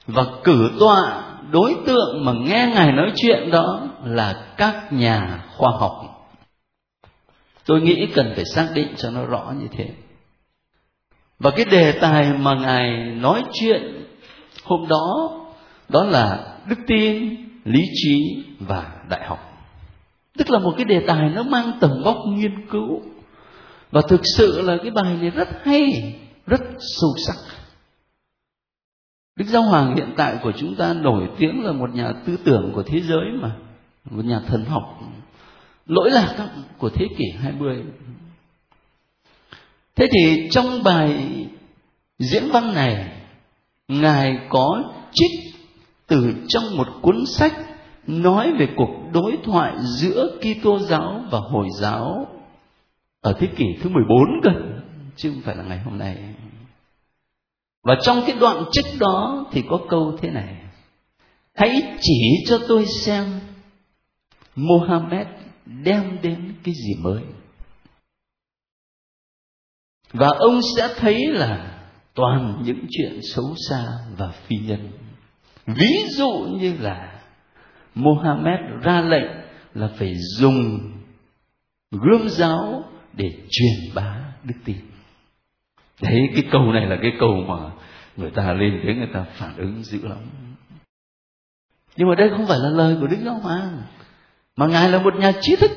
Và 0.07 0.25
cử 0.43 0.71
tọa, 0.79 1.23
đối 1.51 1.75
tượng 1.85 2.25
mà 2.25 2.31
nghe 2.31 2.71
ngài 2.75 2.91
nói 2.91 3.11
chuyện 3.15 3.51
đó 3.51 3.81
là 4.03 4.45
các 4.57 4.93
nhà 4.93 5.43
khoa 5.57 5.71
học 5.79 6.12
tôi 7.65 7.81
nghĩ 7.81 8.07
cần 8.15 8.33
phải 8.35 8.45
xác 8.45 8.69
định 8.73 8.87
cho 8.97 9.11
nó 9.11 9.25
rõ 9.25 9.53
như 9.59 9.67
thế. 9.71 9.89
Và 11.39 11.51
cái 11.55 11.65
đề 11.65 11.91
tài 11.91 12.33
mà 12.33 12.53
ngài 12.53 13.05
nói 13.15 13.43
chuyện 13.53 14.05
hôm 14.63 14.87
đó 14.87 15.39
đó 15.89 16.03
là 16.03 16.57
đức 16.67 16.79
tin, 16.87 17.35
lý 17.63 17.81
trí 17.93 18.43
và 18.59 18.91
đại 19.09 19.25
học. 19.27 19.39
Tức 20.37 20.49
là 20.49 20.59
một 20.59 20.73
cái 20.77 20.85
đề 20.85 20.99
tài 21.07 21.29
nó 21.29 21.43
mang 21.43 21.71
tầm 21.79 21.91
vóc 22.03 22.17
nghiên 22.27 22.69
cứu. 22.69 23.01
Và 23.91 24.01
thực 24.09 24.21
sự 24.37 24.61
là 24.61 24.77
cái 24.81 24.91
bài 24.91 25.17
này 25.21 25.29
rất 25.29 25.47
hay, 25.63 26.15
rất 26.47 26.61
sâu 26.79 27.09
sắc. 27.25 27.35
Đức 29.35 29.45
giáo 29.47 29.63
hoàng 29.63 29.95
hiện 29.95 30.13
tại 30.17 30.37
của 30.43 30.51
chúng 30.51 30.75
ta 30.75 30.93
nổi 30.93 31.29
tiếng 31.37 31.65
là 31.65 31.71
một 31.71 31.95
nhà 31.95 32.13
tư 32.25 32.37
tưởng 32.43 32.71
của 32.75 32.83
thế 32.83 32.99
giới 32.99 33.25
mà, 33.41 33.55
một 34.09 34.25
nhà 34.25 34.41
thần 34.47 34.65
học 34.65 34.99
lỗi 35.85 36.11
lạc 36.11 36.49
của 36.77 36.89
thế 36.89 37.07
kỷ 37.17 37.25
20 37.39 37.83
thế 39.95 40.07
thì 40.11 40.49
trong 40.51 40.83
bài 40.83 41.27
diễn 42.19 42.43
văn 42.53 42.73
này, 42.73 43.11
ngài 43.87 44.37
có 44.49 44.83
trích 45.13 45.53
từ 46.07 46.33
trong 46.47 46.77
một 46.77 46.87
cuốn 47.01 47.25
sách 47.25 47.53
nói 48.07 48.51
về 48.59 48.67
cuộc 48.75 48.89
đối 49.13 49.37
thoại 49.43 49.73
giữa 49.79 50.37
Kitô 50.41 50.79
giáo 50.79 51.23
và 51.31 51.39
Hồi 51.39 51.67
giáo 51.79 52.27
ở 53.21 53.33
thế 53.39 53.47
kỷ 53.55 53.65
thứ 53.81 53.89
14 53.89 54.17
cơ, 54.43 54.51
chứ 55.15 55.31
không 55.31 55.41
phải 55.41 55.55
là 55.55 55.63
ngày 55.63 55.79
hôm 55.79 55.97
nay. 55.97 56.17
Và 57.83 57.95
trong 58.01 58.23
cái 58.27 58.35
đoạn 58.39 58.63
trích 58.71 58.85
đó 58.99 59.45
thì 59.51 59.63
có 59.69 59.79
câu 59.89 60.17
thế 60.21 60.29
này. 60.29 60.55
Hãy 61.55 61.81
chỉ 62.01 62.43
cho 62.47 62.59
tôi 62.67 62.85
xem 62.85 63.25
Mohammed 64.55 65.27
đem 65.65 66.21
đến 66.21 66.53
cái 66.63 66.73
gì 66.73 67.01
mới. 67.01 67.23
Và 70.13 70.27
ông 70.39 70.59
sẽ 70.77 70.87
thấy 70.97 71.27
là 71.27 71.79
toàn 72.13 72.61
những 72.65 72.85
chuyện 72.89 73.19
xấu 73.23 73.55
xa 73.69 73.85
và 74.17 74.31
phi 74.31 74.55
nhân. 74.57 74.91
Ví 75.65 76.05
dụ 76.09 76.31
như 76.59 76.77
là 76.79 77.21
Mohammed 77.95 78.59
ra 78.81 79.01
lệnh 79.01 79.31
là 79.73 79.87
phải 79.97 80.13
dùng 80.37 80.91
gươm 81.91 82.29
giáo 82.29 82.83
để 83.13 83.31
truyền 83.49 83.95
bá 83.95 84.33
đức 84.43 84.55
tin 84.65 84.77
đấy 86.01 86.29
cái 86.35 86.43
câu 86.51 86.71
này 86.71 86.85
là 86.85 86.97
cái 87.01 87.11
câu 87.19 87.35
mà 87.47 87.71
người 88.17 88.31
ta 88.31 88.53
lên 88.53 88.81
tiếng, 88.83 88.97
người 88.97 89.09
ta 89.13 89.23
phản 89.23 89.57
ứng 89.57 89.83
dữ 89.83 90.07
lắm 90.07 90.17
nhưng 91.97 92.09
mà 92.09 92.15
đây 92.15 92.29
không 92.29 92.47
phải 92.47 92.57
là 92.63 92.69
lời 92.69 92.97
của 93.01 93.07
đức 93.07 93.17
giáo 93.25 93.33
hoàng 93.33 93.81
mà 94.55 94.67
ngài 94.67 94.89
là 94.89 94.99
một 94.99 95.15
nhà 95.15 95.31
trí 95.41 95.55
thức, 95.55 95.71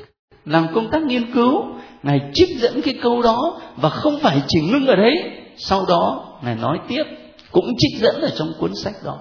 làm 0.45 0.66
công 0.75 0.90
tác 0.90 1.02
nghiên 1.02 1.33
cứu. 1.33 1.64
Ngài 2.02 2.21
trích 2.35 2.49
dẫn 2.59 2.83
cái 2.83 2.95
câu 3.02 3.23
đó 3.23 3.61
và 3.76 3.88
không 3.88 4.18
phải 4.23 4.42
chỉ 4.49 4.61
ngưng 4.61 4.87
ở 4.87 4.97
đấy. 4.97 5.12
Sau 5.56 5.85
đó, 5.88 6.33
ngài 6.45 6.54
nói 6.54 6.78
tiếp, 6.88 7.04
cũng 7.50 7.66
trích 7.78 8.00
dẫn 8.02 8.21
ở 8.21 8.30
trong 8.38 8.52
cuốn 8.59 8.75
sách 8.75 8.95
đó. 9.04 9.18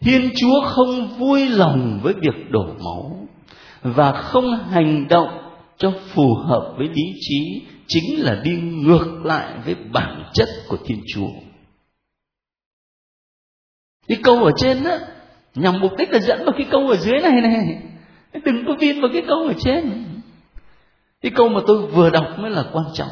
Thiên 0.00 0.30
chúa 0.36 0.60
không 0.64 1.08
vui 1.18 1.48
lòng 1.48 2.00
với 2.02 2.14
việc 2.14 2.50
đổ 2.50 2.64
máu 2.64 3.28
và 3.82 4.12
không 4.12 4.64
hành 4.70 5.08
động 5.08 5.28
cho 5.78 5.92
phù 6.14 6.34
hợp 6.34 6.74
với 6.76 6.88
lý 6.88 7.02
trí, 7.20 7.62
chính 7.88 8.24
là 8.24 8.40
đi 8.44 8.50
ngược 8.60 9.24
lại 9.24 9.54
với 9.64 9.74
bản 9.74 10.24
chất 10.34 10.48
của 10.68 10.76
thiên 10.86 11.00
chúa. 11.14 11.30
Cái 14.08 14.18
câu 14.22 14.44
ở 14.44 14.50
trên 14.56 14.84
đó 14.84 14.98
nhằm 15.54 15.80
mục 15.80 15.92
đích 15.98 16.10
là 16.10 16.18
dẫn 16.18 16.44
vào 16.44 16.54
cái 16.58 16.66
câu 16.70 16.88
ở 16.88 16.96
dưới 16.96 17.20
này 17.22 17.40
này 17.40 17.89
đừng 18.32 18.64
có 18.66 18.74
viên 18.80 19.00
vào 19.00 19.10
cái 19.12 19.22
câu 19.28 19.38
ở 19.38 19.52
trên. 19.64 20.04
Cái 21.22 21.32
câu 21.34 21.48
mà 21.48 21.60
tôi 21.66 21.86
vừa 21.86 22.10
đọc 22.10 22.24
mới 22.38 22.50
là 22.50 22.64
quan 22.72 22.84
trọng. 22.94 23.08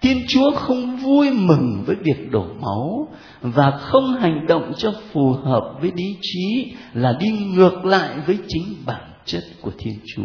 Thiên 0.00 0.24
chúa 0.28 0.50
không 0.50 0.96
vui 0.96 1.30
mừng 1.30 1.84
với 1.86 1.96
việc 2.04 2.30
đổ 2.30 2.46
máu 2.60 3.08
và 3.40 3.70
không 3.70 4.14
hành 4.14 4.46
động 4.46 4.72
cho 4.76 4.92
phù 5.12 5.32
hợp 5.32 5.74
với 5.80 5.92
lý 5.96 6.16
trí 6.20 6.72
là 6.94 7.16
đi 7.20 7.28
ngược 7.28 7.84
lại 7.84 8.16
với 8.26 8.38
chính 8.48 8.74
bản 8.86 9.10
chất 9.24 9.44
của 9.60 9.70
thiên 9.78 9.94
chúa. 10.14 10.22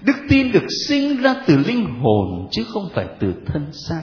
Đức 0.00 0.16
tin 0.28 0.52
được 0.52 0.66
sinh 0.88 1.22
ra 1.22 1.34
từ 1.46 1.56
linh 1.66 1.84
hồn 2.00 2.48
chứ 2.50 2.64
không 2.68 2.88
phải 2.94 3.06
từ 3.20 3.34
thân 3.46 3.66
xác. 3.72 4.02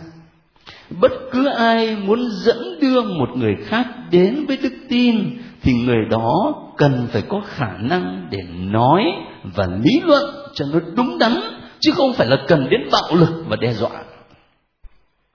Bất 1.01 1.11
cứ 1.31 1.45
ai 1.47 1.95
muốn 1.95 2.29
dẫn 2.31 2.79
đưa 2.81 3.01
một 3.01 3.29
người 3.35 3.55
khác 3.65 3.87
đến 4.11 4.45
với 4.47 4.57
đức 4.57 4.73
tin 4.89 5.37
thì 5.63 5.73
người 5.73 6.05
đó 6.09 6.53
cần 6.77 7.07
phải 7.11 7.21
có 7.29 7.41
khả 7.45 7.77
năng 7.79 8.27
để 8.29 8.39
nói 8.49 9.03
và 9.43 9.67
lý 9.67 10.01
luận 10.03 10.23
cho 10.53 10.65
nó 10.73 10.79
đúng 10.95 11.17
đắn, 11.19 11.33
chứ 11.79 11.91
không 11.95 12.13
phải 12.13 12.27
là 12.27 12.37
cần 12.47 12.69
đến 12.69 12.81
bạo 12.91 13.15
lực 13.15 13.43
và 13.47 13.55
đe 13.55 13.73
dọa. 13.73 14.03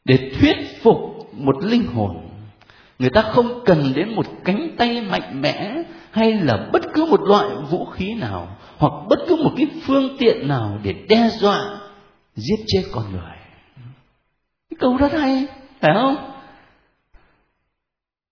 Để 0.04 0.30
thuyết 0.40 0.56
phục 0.82 0.96
một 1.32 1.56
linh 1.62 1.86
hồn, 1.94 2.28
người 2.98 3.10
ta 3.10 3.22
không 3.22 3.64
cần 3.64 3.92
đến 3.94 4.14
một 4.14 4.26
cánh 4.44 4.70
tay 4.78 5.00
mạnh 5.10 5.40
mẽ 5.40 5.82
hay 6.10 6.32
là 6.32 6.68
bất 6.72 6.82
cứ 6.94 7.04
một 7.04 7.20
loại 7.20 7.48
vũ 7.70 7.84
khí 7.84 8.14
nào 8.14 8.56
hoặc 8.78 8.92
bất 9.08 9.18
cứ 9.28 9.36
một 9.36 9.50
cái 9.56 9.66
phương 9.82 10.16
tiện 10.18 10.48
nào 10.48 10.78
để 10.82 10.94
đe 11.08 11.28
dọa, 11.40 11.80
giết 12.34 12.64
chết 12.66 12.82
con 12.92 13.12
người. 13.12 13.36
Cái 14.70 14.76
câu 14.80 14.96
rất 14.96 15.12
hay, 15.12 15.46
phải 15.80 15.94
không? 15.94 16.16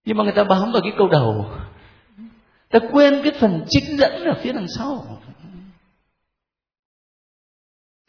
Nhưng 0.05 0.17
mà 0.17 0.25
người 0.25 0.33
ta 0.33 0.45
bám 0.45 0.73
vào 0.73 0.83
cái 0.83 0.93
câu 0.99 1.09
đầu 1.09 1.47
ta 2.81 2.89
quên 2.93 3.21
cái 3.23 3.33
phần 3.41 3.65
trích 3.69 3.85
dẫn 3.99 4.25
ở 4.25 4.41
phía 4.43 4.53
đằng 4.53 4.67
sau. 4.69 5.19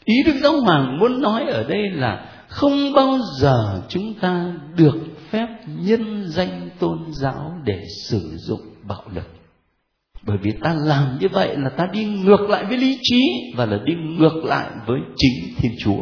Ý 0.05 0.15
đức 0.25 0.33
giáo 0.43 0.61
hoàng 0.61 0.99
muốn 0.99 1.21
nói 1.21 1.43
ở 1.43 1.63
đây 1.63 1.89
là 1.89 2.43
không 2.47 2.93
bao 2.93 3.17
giờ 3.39 3.81
chúng 3.89 4.13
ta 4.21 4.53
được 4.75 4.97
phép 5.29 5.47
nhân 5.67 6.23
danh 6.27 6.69
tôn 6.79 6.99
giáo 7.13 7.53
để 7.63 7.85
sử 8.09 8.37
dụng 8.37 8.61
bạo 8.87 9.03
lực. 9.15 9.27
Bởi 10.23 10.37
vì 10.37 10.51
ta 10.61 10.75
làm 10.85 11.17
như 11.21 11.27
vậy 11.31 11.57
là 11.57 11.69
ta 11.69 11.87
đi 11.93 12.05
ngược 12.05 12.41
lại 12.49 12.65
với 12.65 12.77
lý 12.77 12.99
trí 13.01 13.21
và 13.55 13.65
là 13.65 13.77
đi 13.85 13.93
ngược 13.93 14.43
lại 14.43 14.69
với 14.87 14.99
chính 15.15 15.55
thiên 15.57 15.71
chúa 15.79 16.01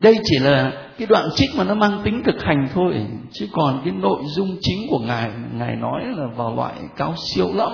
đây 0.00 0.18
chỉ 0.24 0.38
là 0.38 0.72
cái 0.98 1.06
đoạn 1.06 1.28
trích 1.34 1.50
mà 1.56 1.64
nó 1.64 1.74
mang 1.74 2.00
tính 2.04 2.22
thực 2.24 2.42
hành 2.42 2.68
thôi, 2.74 3.06
chứ 3.32 3.48
còn 3.52 3.80
cái 3.84 3.92
nội 3.92 4.22
dung 4.26 4.56
chính 4.60 4.78
của 4.90 4.98
ngài 4.98 5.30
ngài 5.54 5.76
nói 5.76 6.04
là 6.16 6.26
vào 6.36 6.56
loại 6.56 6.74
cao 6.96 7.14
siêu 7.16 7.48
lắm. 7.54 7.72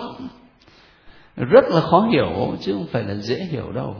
Rất 1.37 1.65
là 1.69 1.81
khó 1.81 2.09
hiểu, 2.13 2.57
chứ 2.61 2.73
không 2.73 2.87
phải 2.93 3.03
là 3.03 3.15
dễ 3.15 3.37
hiểu 3.51 3.73
đâu. 3.73 3.97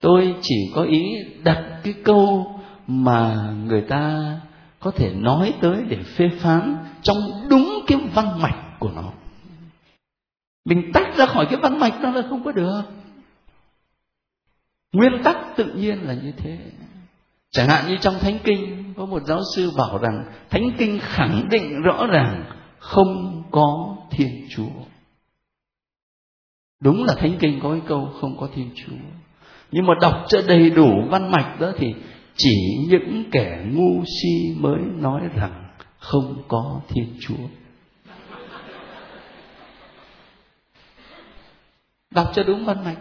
Tôi 0.00 0.34
chỉ 0.42 0.70
có 0.74 0.82
ý 0.82 1.02
đặt 1.44 1.80
cái 1.82 1.94
câu 2.04 2.54
mà 2.86 3.52
người 3.64 3.82
ta 3.88 4.34
có 4.80 4.90
thể 4.90 5.12
nói 5.14 5.54
tới 5.60 5.76
để 5.88 5.98
phê 6.16 6.30
phán 6.38 6.76
trong 7.02 7.16
đúng 7.50 7.84
cái 7.86 7.98
văn 8.14 8.42
mạch 8.42 8.76
của 8.78 8.90
nó. 8.96 9.12
Mình 10.64 10.90
tách 10.94 11.16
ra 11.16 11.26
khỏi 11.26 11.46
cái 11.46 11.56
văn 11.62 11.80
mạch 11.80 12.02
đó 12.02 12.10
là 12.10 12.22
không 12.28 12.44
có 12.44 12.52
được 12.52 12.82
nguyên 14.92 15.22
tắc 15.24 15.36
tự 15.56 15.72
nhiên 15.72 16.02
là 16.02 16.14
như 16.14 16.32
thế. 16.36 16.58
Chẳng 17.50 17.68
hạn 17.68 17.88
như 17.88 17.96
trong 18.00 18.14
thánh 18.20 18.38
kinh, 18.44 18.84
có 18.96 19.06
một 19.06 19.22
giáo 19.26 19.40
sư 19.56 19.70
bảo 19.76 19.98
rằng 19.98 20.24
thánh 20.50 20.70
kinh 20.78 20.98
khẳng 21.02 21.48
định 21.50 21.82
rõ 21.82 22.06
ràng 22.06 22.44
không 22.78 23.42
có 23.50 23.96
thiên 24.10 24.46
chúa. 24.50 24.84
Đúng 26.80 27.04
là 27.04 27.14
thánh 27.18 27.36
kinh 27.40 27.60
có 27.62 27.70
cái 27.70 27.82
câu 27.88 28.10
không 28.20 28.36
có 28.40 28.48
thiên 28.54 28.70
chúa. 28.74 28.96
Nhưng 29.70 29.86
mà 29.86 29.94
đọc 30.00 30.24
cho 30.28 30.42
đầy 30.48 30.70
đủ 30.70 30.90
văn 31.10 31.30
mạch 31.30 31.60
đó 31.60 31.72
thì 31.78 31.94
chỉ 32.36 32.86
những 32.88 33.24
kẻ 33.32 33.64
ngu 33.72 34.04
si 34.04 34.54
mới 34.56 34.78
nói 34.96 35.20
rằng 35.34 35.70
không 35.98 36.42
có 36.48 36.80
thiên 36.88 37.14
chúa. 37.20 37.48
Đọc 42.10 42.30
cho 42.34 42.42
đúng 42.42 42.64
văn 42.64 42.84
mạch 42.84 42.98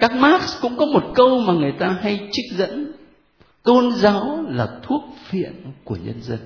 các 0.00 0.12
Marx 0.12 0.60
cũng 0.60 0.76
có 0.76 0.86
một 0.86 1.12
câu 1.14 1.38
mà 1.38 1.52
người 1.52 1.72
ta 1.78 1.98
hay 2.02 2.28
trích 2.32 2.52
dẫn. 2.52 2.92
Tôn 3.62 3.92
giáo 3.92 4.44
là 4.48 4.68
thuốc 4.82 5.02
phiện 5.28 5.52
của 5.84 5.96
nhân 5.96 6.22
dân. 6.22 6.38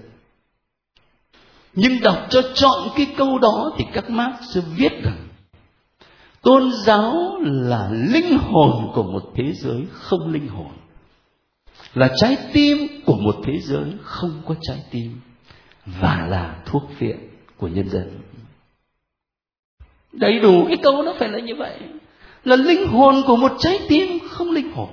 Nhưng 1.74 2.00
đọc 2.00 2.26
cho 2.30 2.42
chọn 2.54 2.88
cái 2.96 3.06
câu 3.16 3.38
đó 3.38 3.72
thì 3.78 3.84
các 3.92 4.10
Marx 4.10 4.34
sẽ 4.54 4.60
viết 4.76 4.92
rằng, 5.02 5.28
tôn 6.42 6.72
giáo 6.84 7.38
là 7.40 7.90
linh 8.12 8.38
hồn 8.38 8.92
của 8.94 9.02
một 9.02 9.32
thế 9.34 9.52
giới 9.52 9.86
không 9.92 10.32
linh 10.32 10.48
hồn. 10.48 10.72
Là 11.94 12.08
trái 12.16 12.36
tim 12.52 12.78
của 13.06 13.16
một 13.16 13.36
thế 13.44 13.58
giới 13.60 13.92
không 14.02 14.42
có 14.46 14.54
trái 14.62 14.84
tim 14.90 15.20
và 15.86 16.26
là 16.30 16.62
thuốc 16.66 16.82
phiện 16.98 17.18
của 17.56 17.68
nhân 17.68 17.88
dân. 17.88 18.20
Đầy 20.12 20.38
đủ 20.38 20.64
cái 20.66 20.76
câu 20.82 21.02
nó 21.02 21.14
phải 21.18 21.28
là 21.28 21.38
như 21.38 21.54
vậy 21.54 21.78
là 22.44 22.56
linh 22.56 22.88
hồn 22.88 23.14
của 23.26 23.36
một 23.36 23.52
trái 23.58 23.78
tim 23.88 24.18
không 24.30 24.50
linh 24.50 24.72
hồn, 24.72 24.88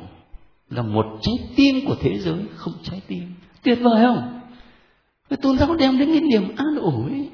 là 0.70 0.82
một 0.82 1.06
trái 1.22 1.36
tim 1.56 1.86
của 1.88 1.96
thế 2.02 2.20
giới 2.20 2.46
không 2.56 2.74
trái 2.84 3.02
tim. 3.08 3.34
Tuyệt 3.64 3.80
vời 3.82 4.02
không? 4.06 4.42
Cái 5.30 5.38
tôn 5.42 5.58
giáo 5.58 5.76
đem 5.76 6.00
đến 6.00 6.10
cái 6.12 6.22
niềm 6.22 6.56
an 6.58 6.76
ủi. 6.82 7.30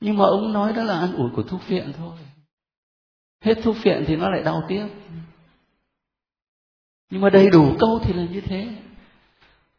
Nhưng 0.00 0.16
mà 0.16 0.24
ông 0.24 0.52
nói 0.52 0.72
đó 0.72 0.82
là 0.82 0.98
an 0.98 1.12
ủi 1.12 1.30
của 1.36 1.42
thuốc 1.42 1.62
phiện 1.62 1.92
thôi. 1.98 2.12
Hết 3.44 3.54
thuốc 3.62 3.76
phiện 3.76 4.04
thì 4.06 4.16
nó 4.16 4.30
lại 4.30 4.42
đau 4.42 4.62
tiếp 4.68 4.86
nhưng 7.10 7.20
mà 7.20 7.30
đầy 7.30 7.50
đủ 7.50 7.76
câu 7.78 8.00
thì 8.02 8.12
là 8.12 8.24
như 8.32 8.40
thế. 8.40 8.68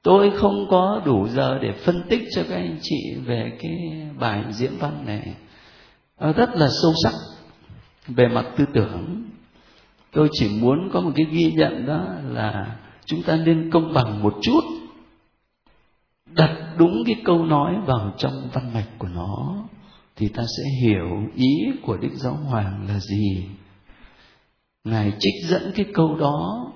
Tôi 0.03 0.31
không 0.37 0.67
có 0.69 1.01
đủ 1.05 1.27
giờ 1.27 1.59
để 1.61 1.71
phân 1.71 2.03
tích 2.09 2.21
cho 2.35 2.43
các 2.49 2.55
anh 2.55 2.77
chị 2.81 3.15
về 3.25 3.57
cái 3.59 4.07
bài 4.19 4.43
diễn 4.51 4.77
văn 4.79 5.05
này. 5.05 5.35
Rất 6.35 6.49
là 6.55 6.67
sâu 6.81 6.91
sắc 7.03 7.13
về 8.07 8.27
mặt 8.27 8.45
tư 8.57 8.65
tưởng 8.73 9.29
tôi 10.11 10.29
chỉ 10.31 10.49
muốn 10.61 10.89
có 10.93 11.01
một 11.01 11.11
cái 11.15 11.25
ghi 11.31 11.51
nhận 11.51 11.85
đó 11.85 12.05
là 12.23 12.75
chúng 13.05 13.23
ta 13.23 13.35
nên 13.35 13.71
công 13.71 13.93
bằng 13.93 14.23
một 14.23 14.35
chút. 14.41 14.61
Đặt 16.31 16.75
đúng 16.77 17.03
cái 17.05 17.15
câu 17.25 17.45
nói 17.45 17.75
vào 17.85 18.13
trong 18.17 18.49
văn 18.53 18.73
mạch 18.73 18.87
của 18.97 19.07
nó, 19.07 19.55
thì 20.15 20.27
ta 20.27 20.43
sẽ 20.57 20.63
hiểu 20.81 21.07
ý 21.35 21.55
của 21.81 21.97
đức 21.97 22.11
giáo 22.13 22.33
hoàng 22.33 22.87
là 22.87 22.99
gì. 22.99 23.45
Ngài 24.83 25.13
trích 25.19 25.49
dẫn 25.49 25.71
cái 25.75 25.85
câu 25.93 26.15
đó 26.17 26.71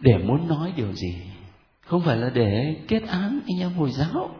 để 0.00 0.18
muốn 0.18 0.48
nói 0.48 0.72
điều 0.76 0.92
gì? 0.92 1.16
Không 1.80 2.02
phải 2.04 2.16
là 2.16 2.30
để 2.34 2.76
kết 2.88 3.02
án 3.08 3.40
anh 3.48 3.60
em 3.60 3.72
hồi 3.72 3.90
giáo, 3.90 4.30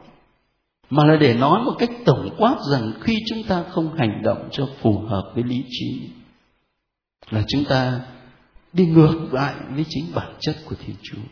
mà 0.90 1.04
là 1.04 1.16
để 1.16 1.34
nói 1.34 1.62
một 1.64 1.74
cách 1.78 1.90
tổng 2.04 2.28
quát 2.38 2.56
rằng 2.70 2.92
khi 3.00 3.14
chúng 3.28 3.42
ta 3.42 3.62
không 3.62 3.94
hành 3.94 4.22
động 4.22 4.48
cho 4.50 4.68
phù 4.80 4.98
hợp 4.98 5.32
với 5.34 5.44
lý 5.44 5.64
trí 5.68 6.08
là 7.32 7.42
chúng 7.48 7.64
ta 7.68 8.00
đi 8.72 8.86
ngược 8.86 9.28
lại 9.32 9.54
với 9.74 9.84
chính 9.88 10.14
bản 10.14 10.34
chất 10.40 10.56
của 10.64 10.76
thiên 10.86 10.96
chúa. 11.02 11.22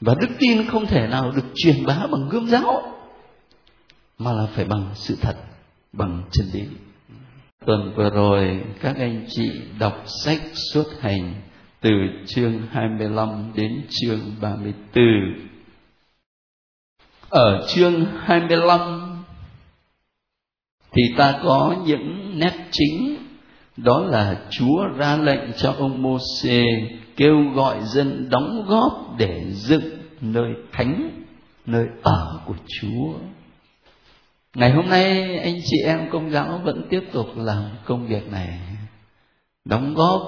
Và 0.00 0.14
đức 0.20 0.28
tin 0.38 0.66
không 0.66 0.86
thể 0.86 1.06
nào 1.06 1.30
được 1.30 1.46
truyền 1.54 1.86
bá 1.86 2.06
bằng 2.10 2.28
gươm 2.28 2.46
giáo, 2.46 2.92
mà 4.18 4.32
là 4.32 4.46
phải 4.54 4.64
bằng 4.64 4.90
sự 4.94 5.16
thật, 5.20 5.36
bằng 5.92 6.22
chân 6.32 6.46
lý. 6.52 6.62
Tuần 7.66 7.92
vừa 7.96 8.10
rồi, 8.10 8.64
các 8.80 8.96
anh 8.96 9.26
chị 9.28 9.50
đọc 9.78 10.04
sách 10.24 10.40
xuất 10.72 10.86
hành 11.00 11.34
từ 11.80 11.90
chương 12.26 12.66
25 12.70 13.52
đến 13.54 13.86
chương 13.90 14.20
34 14.40 15.04
ở 17.28 17.66
chương 17.68 18.06
25 18.18 19.22
thì 20.92 21.02
ta 21.16 21.40
có 21.44 21.76
những 21.86 22.38
nét 22.38 22.68
chính 22.70 23.16
đó 23.84 24.00
là 24.00 24.36
Chúa 24.50 24.86
ra 24.96 25.16
lệnh 25.16 25.52
cho 25.56 25.74
ông 25.78 26.02
Môsê 26.02 26.64
kêu 27.16 27.36
gọi 27.54 27.76
dân 27.82 28.28
đóng 28.30 28.64
góp 28.68 29.14
để 29.18 29.44
dựng 29.50 29.98
nơi 30.20 30.52
thánh 30.72 31.10
nơi 31.66 31.86
ở 32.02 32.40
của 32.46 32.54
Chúa. 32.80 33.12
Ngày 34.54 34.70
hôm 34.70 34.88
nay 34.88 35.36
anh 35.38 35.54
chị 35.64 35.76
em 35.84 36.10
công 36.10 36.30
giáo 36.30 36.60
vẫn 36.64 36.86
tiếp 36.90 37.00
tục 37.12 37.26
làm 37.36 37.64
công 37.84 38.06
việc 38.06 38.32
này 38.32 38.58
đóng 39.64 39.94
góp 39.94 40.20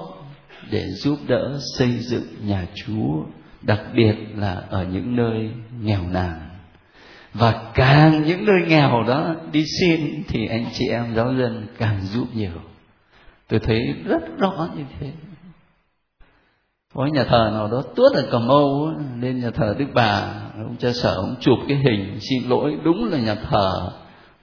để 0.71 0.83
giúp 0.89 1.19
đỡ 1.27 1.59
xây 1.77 1.91
dựng 1.91 2.25
nhà 2.45 2.67
Chúa, 2.75 3.23
đặc 3.61 3.81
biệt 3.95 4.15
là 4.35 4.53
ở 4.69 4.85
những 4.85 5.15
nơi 5.15 5.49
nghèo 5.81 6.01
nàn 6.11 6.39
và 7.33 7.71
càng 7.73 8.23
những 8.23 8.45
nơi 8.45 8.67
nghèo 8.67 9.03
đó 9.07 9.35
đi 9.51 9.65
xin 9.79 10.23
thì 10.27 10.47
anh 10.47 10.65
chị 10.73 10.87
em 10.87 11.15
giáo 11.15 11.33
dân 11.33 11.67
càng 11.77 12.01
giúp 12.01 12.27
nhiều 12.35 12.51
tôi 13.51 13.59
thấy 13.59 13.93
rất 14.05 14.21
rõ 14.37 14.67
như 14.75 14.83
thế. 14.99 15.11
Có 16.93 17.05
nhà 17.05 17.23
thờ 17.23 17.49
nào 17.53 17.67
đó 17.67 17.83
tuốt 17.95 18.13
ở 18.13 18.27
cà 18.31 18.39
mau 18.39 18.93
lên 19.19 19.39
nhà 19.39 19.51
thờ 19.51 19.75
đức 19.77 19.85
bà 19.93 20.41
ông 20.55 20.75
cha 20.79 20.91
sở 20.93 21.15
ông 21.15 21.35
chụp 21.39 21.57
cái 21.67 21.77
hình 21.77 22.19
xin 22.19 22.49
lỗi 22.49 22.77
đúng 22.83 23.05
là 23.05 23.19
nhà 23.19 23.35
thờ 23.35 23.91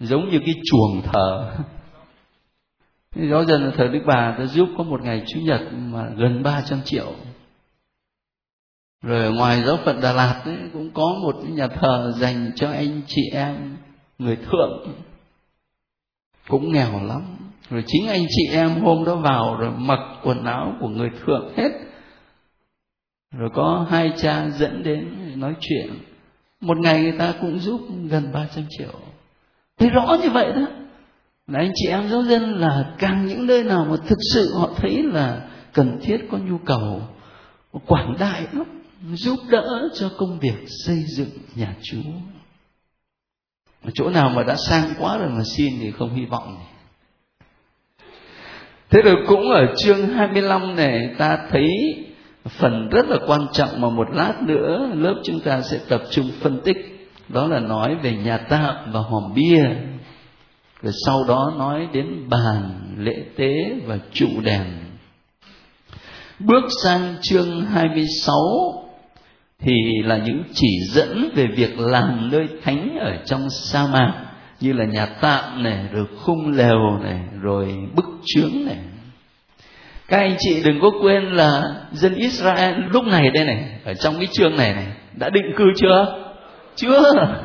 giống 0.00 0.30
như 0.30 0.38
cái 0.46 0.54
chuồng 0.64 1.02
thờ. 1.02 1.56
Giáo 3.30 3.44
dân 3.44 3.72
thờ 3.76 3.88
đức 3.92 4.00
bà 4.06 4.36
đã 4.38 4.46
giúp 4.46 4.68
có 4.78 4.84
một 4.84 5.02
ngày 5.02 5.22
chủ 5.26 5.40
nhật 5.40 5.60
mà 5.72 6.10
gần 6.16 6.42
300 6.42 6.80
triệu. 6.84 7.12
Rồi 9.02 9.32
ngoài 9.32 9.62
giáo 9.62 9.76
phận 9.84 10.00
Đà 10.00 10.12
Lạt 10.12 10.42
ấy, 10.44 10.56
cũng 10.72 10.90
có 10.94 11.14
một 11.22 11.36
nhà 11.48 11.68
thờ 11.68 12.12
dành 12.16 12.52
cho 12.56 12.70
anh 12.70 13.00
chị 13.06 13.22
em 13.32 13.76
người 14.18 14.36
thượng. 14.36 14.94
Cũng 16.48 16.72
nghèo 16.72 17.04
lắm 17.04 17.47
rồi 17.70 17.85
chính 17.87 18.09
anh 18.09 18.26
chị 18.28 18.42
em 18.52 18.81
hôm 18.81 19.04
đó 19.04 19.16
vào 19.16 19.57
rồi 19.61 19.70
mặc 19.76 19.98
quần 20.22 20.44
áo 20.44 20.74
của 20.81 20.88
người 20.88 21.11
thượng 21.26 21.52
hết 21.57 21.70
rồi 23.33 23.50
có 23.54 23.87
hai 23.90 24.12
cha 24.16 24.48
dẫn 24.48 24.83
đến 24.83 25.09
nói 25.40 25.54
chuyện 25.61 25.98
một 26.61 26.78
ngày 26.78 27.02
người 27.02 27.18
ta 27.18 27.35
cũng 27.40 27.59
giúp 27.59 27.81
gần 28.11 28.33
300 28.33 28.64
triệu 28.78 29.00
thấy 29.78 29.90
rõ 29.90 30.16
như 30.22 30.31
vậy 30.31 30.52
đó 30.52 30.66
là 31.46 31.59
anh 31.59 31.72
chị 31.74 31.88
em 31.88 32.09
giáo 32.09 32.22
dân 32.22 32.61
là 32.61 32.94
càng 32.98 33.26
những 33.26 33.46
nơi 33.46 33.64
nào 33.64 33.87
mà 33.90 33.96
thực 34.07 34.18
sự 34.35 34.54
họ 34.54 34.70
thấy 34.76 35.02
là 35.02 35.48
cần 35.72 35.98
thiết, 36.02 36.18
có 36.31 36.38
nhu 36.38 36.59
cầu 36.59 37.02
quảng 37.87 38.16
đại 38.18 38.46
lắm 38.52 38.83
giúp 39.12 39.38
đỡ 39.50 39.88
cho 39.94 40.11
công 40.18 40.38
việc 40.38 40.66
xây 40.85 41.04
dựng 41.09 41.31
nhà 41.54 41.76
Chúa. 41.83 42.11
Chỗ 43.94 44.11
nào 44.11 44.31
mà 44.37 44.42
đã 44.42 44.57
sang 44.57 44.94
quá 44.98 45.18
rồi 45.18 45.28
mà 45.31 45.42
xin 45.57 45.72
thì 45.81 45.90
không 45.90 46.14
hy 46.14 46.24
vọng 46.24 46.54
này. 46.54 46.66
Thế 48.90 49.03
rồi 49.03 49.16
cũng 49.27 49.51
ở 49.51 49.66
chương 49.77 50.09
25 50.09 50.77
này, 50.77 51.14
ta 51.18 51.38
thấy 51.51 51.68
phần 52.44 52.88
rất 52.88 53.09
là 53.09 53.16
quan 53.27 53.40
trọng 53.53 53.81
mà 53.81 53.88
một 53.88 54.09
lát 54.14 54.42
nữa 54.42 54.90
lớp 54.94 55.14
chúng 55.24 55.40
ta 55.40 55.61
sẽ 55.62 55.81
tập 55.88 56.03
trung 56.11 56.31
phân 56.40 56.61
tích. 56.64 57.09
Đó 57.29 57.46
là 57.46 57.61
nói 57.61 57.96
về 58.03 58.12
nhà 58.12 58.38
tạm 58.38 58.92
và 58.92 59.01
hòm 59.01 59.35
bia. 59.35 59.64
Rồi 60.83 60.92
sau 61.07 61.24
đó 61.29 61.53
nói 61.59 61.88
đến 61.92 62.29
bàn, 62.29 62.81
lễ 62.98 63.24
tế 63.37 63.55
và 63.87 63.98
trụ 64.12 64.29
đèn. 64.44 64.64
Bước 66.38 66.64
sang 66.83 67.14
chương 67.22 67.64
26 67.64 68.35
thì 69.59 69.72
là 70.05 70.16
những 70.16 70.42
chỉ 70.55 70.68
dẫn 70.88 71.31
về 71.35 71.46
việc 71.46 71.79
làm 71.79 72.31
nơi 72.33 72.48
thánh 72.62 72.98
ở 73.01 73.16
trong 73.27 73.51
sa 73.51 73.87
mạc 73.92 74.27
như 74.60 74.72
là 74.72 74.84
nhà 74.84 75.06
tạm 75.06 75.62
này, 75.62 75.78
rồi 75.92 76.06
khung 76.20 76.52
lều 76.52 76.98
này, 77.02 77.20
rồi 77.40 77.76
bức 77.96 78.06
chướng 78.24 78.66
này. 78.66 78.78
Các 80.08 80.18
anh 80.18 80.36
chị 80.38 80.62
đừng 80.64 80.80
có 80.80 80.90
quên 81.02 81.24
là 81.24 81.62
dân 81.92 82.14
Israel 82.14 82.74
lúc 82.92 83.04
này 83.04 83.30
đây 83.34 83.44
này, 83.44 83.80
ở 83.84 83.94
trong 83.94 84.14
cái 84.18 84.28
chương 84.32 84.56
này 84.56 84.74
này, 84.74 84.86
đã 85.14 85.30
định 85.30 85.52
cư 85.56 85.64
chưa? 85.76 86.24
Chưa. 86.76 87.12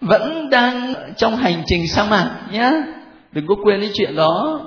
Vẫn 0.00 0.50
đang 0.50 0.94
trong 1.16 1.36
hành 1.36 1.62
trình 1.66 1.88
sa 1.88 2.04
mạc 2.04 2.30
nhé 2.52 2.72
đừng 3.32 3.46
có 3.46 3.54
quên 3.62 3.80
cái 3.80 3.90
chuyện 3.94 4.16
đó. 4.16 4.60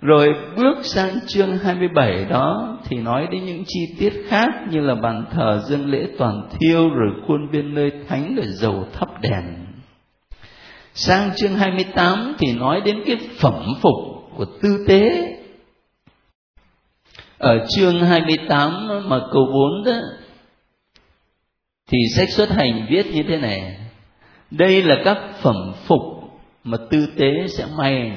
Rồi 0.00 0.34
bước 0.56 0.78
sang 0.82 1.10
chương 1.26 1.58
27 1.58 2.24
đó, 2.24 2.78
thì 2.84 2.96
nói 2.96 3.26
đến 3.30 3.44
những 3.44 3.62
chi 3.66 3.80
tiết 3.98 4.12
khác 4.28 4.48
như 4.70 4.80
là 4.80 4.94
bàn 4.94 5.24
thờ 5.32 5.62
dân 5.64 5.90
lễ 5.90 6.06
toàn 6.18 6.48
thiêu, 6.50 6.88
rồi 6.88 7.10
khuôn 7.26 7.48
viên 7.50 7.74
nơi 7.74 7.90
thánh, 8.08 8.34
rồi 8.36 8.46
dầu 8.48 8.84
thắp 8.92 9.08
đèn. 9.20 9.67
Sang 11.00 11.30
chương 11.36 11.54
28 11.54 12.34
thì 12.38 12.52
nói 12.52 12.80
đến 12.80 13.02
cái 13.06 13.16
phẩm 13.40 13.74
phục 13.82 13.94
của 14.36 14.44
tư 14.62 14.84
tế. 14.88 15.34
Ở 17.38 17.66
chương 17.76 18.00
28 18.00 18.88
mà 19.08 19.20
câu 19.32 19.46
4 19.46 19.84
đó, 19.84 20.00
thì 21.90 21.98
sách 22.16 22.28
xuất 22.30 22.50
hành 22.50 22.86
viết 22.90 23.06
như 23.12 23.22
thế 23.28 23.36
này. 23.36 23.76
Đây 24.50 24.82
là 24.82 24.94
các 25.04 25.18
phẩm 25.42 25.72
phục 25.86 26.00
mà 26.64 26.78
tư 26.90 27.06
tế 27.18 27.46
sẽ 27.48 27.66
may, 27.76 28.12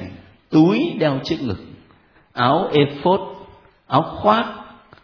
túi 0.50 0.96
đeo 0.98 1.20
trước 1.24 1.36
ngực, 1.40 1.60
áo 2.32 2.70
ephod, 2.72 3.20
áo 3.86 4.02
khoác, 4.02 4.54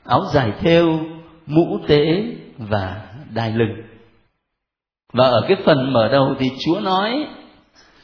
áo 0.05 0.25
dài 0.33 0.53
thêu, 0.61 1.01
mũ 1.47 1.79
tế 1.89 2.25
và 2.59 3.09
đai 3.35 3.51
lưng 3.51 3.83
và 5.13 5.27
ở 5.29 5.45
cái 5.49 5.57
phần 5.65 5.93
mở 5.93 6.09
đầu 6.13 6.35
thì 6.39 6.51
chúa 6.65 6.81
nói 6.81 7.27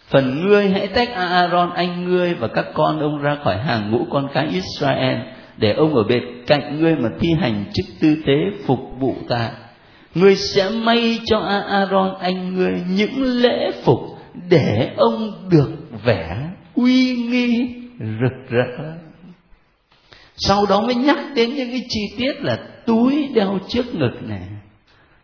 phần 0.08 0.46
ngươi 0.46 0.68
hãy 0.68 0.86
tách 0.86 1.08
aaron, 1.14 1.70
anh 1.74 2.04
ngươi 2.04 2.34
và 2.34 2.48
các 2.48 2.66
con 2.74 3.00
ông 3.00 3.18
ra 3.18 3.36
khỏi 3.44 3.58
hàng 3.58 3.90
ngũ 3.90 4.06
con 4.10 4.28
cái 4.34 4.46
israel, 4.46 5.16
để 5.56 5.72
ông 5.72 5.94
ở 5.94 6.02
bên 6.02 6.22
cạnh 6.46 6.80
ngươi 6.80 6.96
mà 6.96 7.08
thi 7.20 7.28
hành 7.40 7.64
chức 7.74 7.86
tư 8.00 8.16
tế 8.26 8.34
phục 8.66 8.78
vụ 8.98 9.14
ta. 9.28 9.50
Ngươi 10.14 10.36
sẽ 10.36 10.70
may 10.70 11.18
cho 11.24 11.38
Aaron, 11.68 12.14
anh 12.20 12.54
ngươi, 12.54 12.82
những 12.90 13.22
lễ 13.22 13.70
phục 13.84 14.00
để 14.50 14.92
ông 14.96 15.48
được 15.50 15.70
vẻ 16.04 16.50
uy 16.74 17.16
nghi 17.16 17.74
rực 17.98 18.50
rỡ. 18.50 18.92
Sau 20.36 20.66
đó 20.66 20.80
mới 20.80 20.94
nhắc 20.94 21.18
đến 21.34 21.54
những 21.54 21.70
cái 21.70 21.82
chi 21.88 22.00
tiết 22.18 22.32
là 22.40 22.58
túi 22.86 23.28
đeo 23.34 23.58
trước 23.68 23.94
ngực 23.94 24.22
này, 24.22 24.48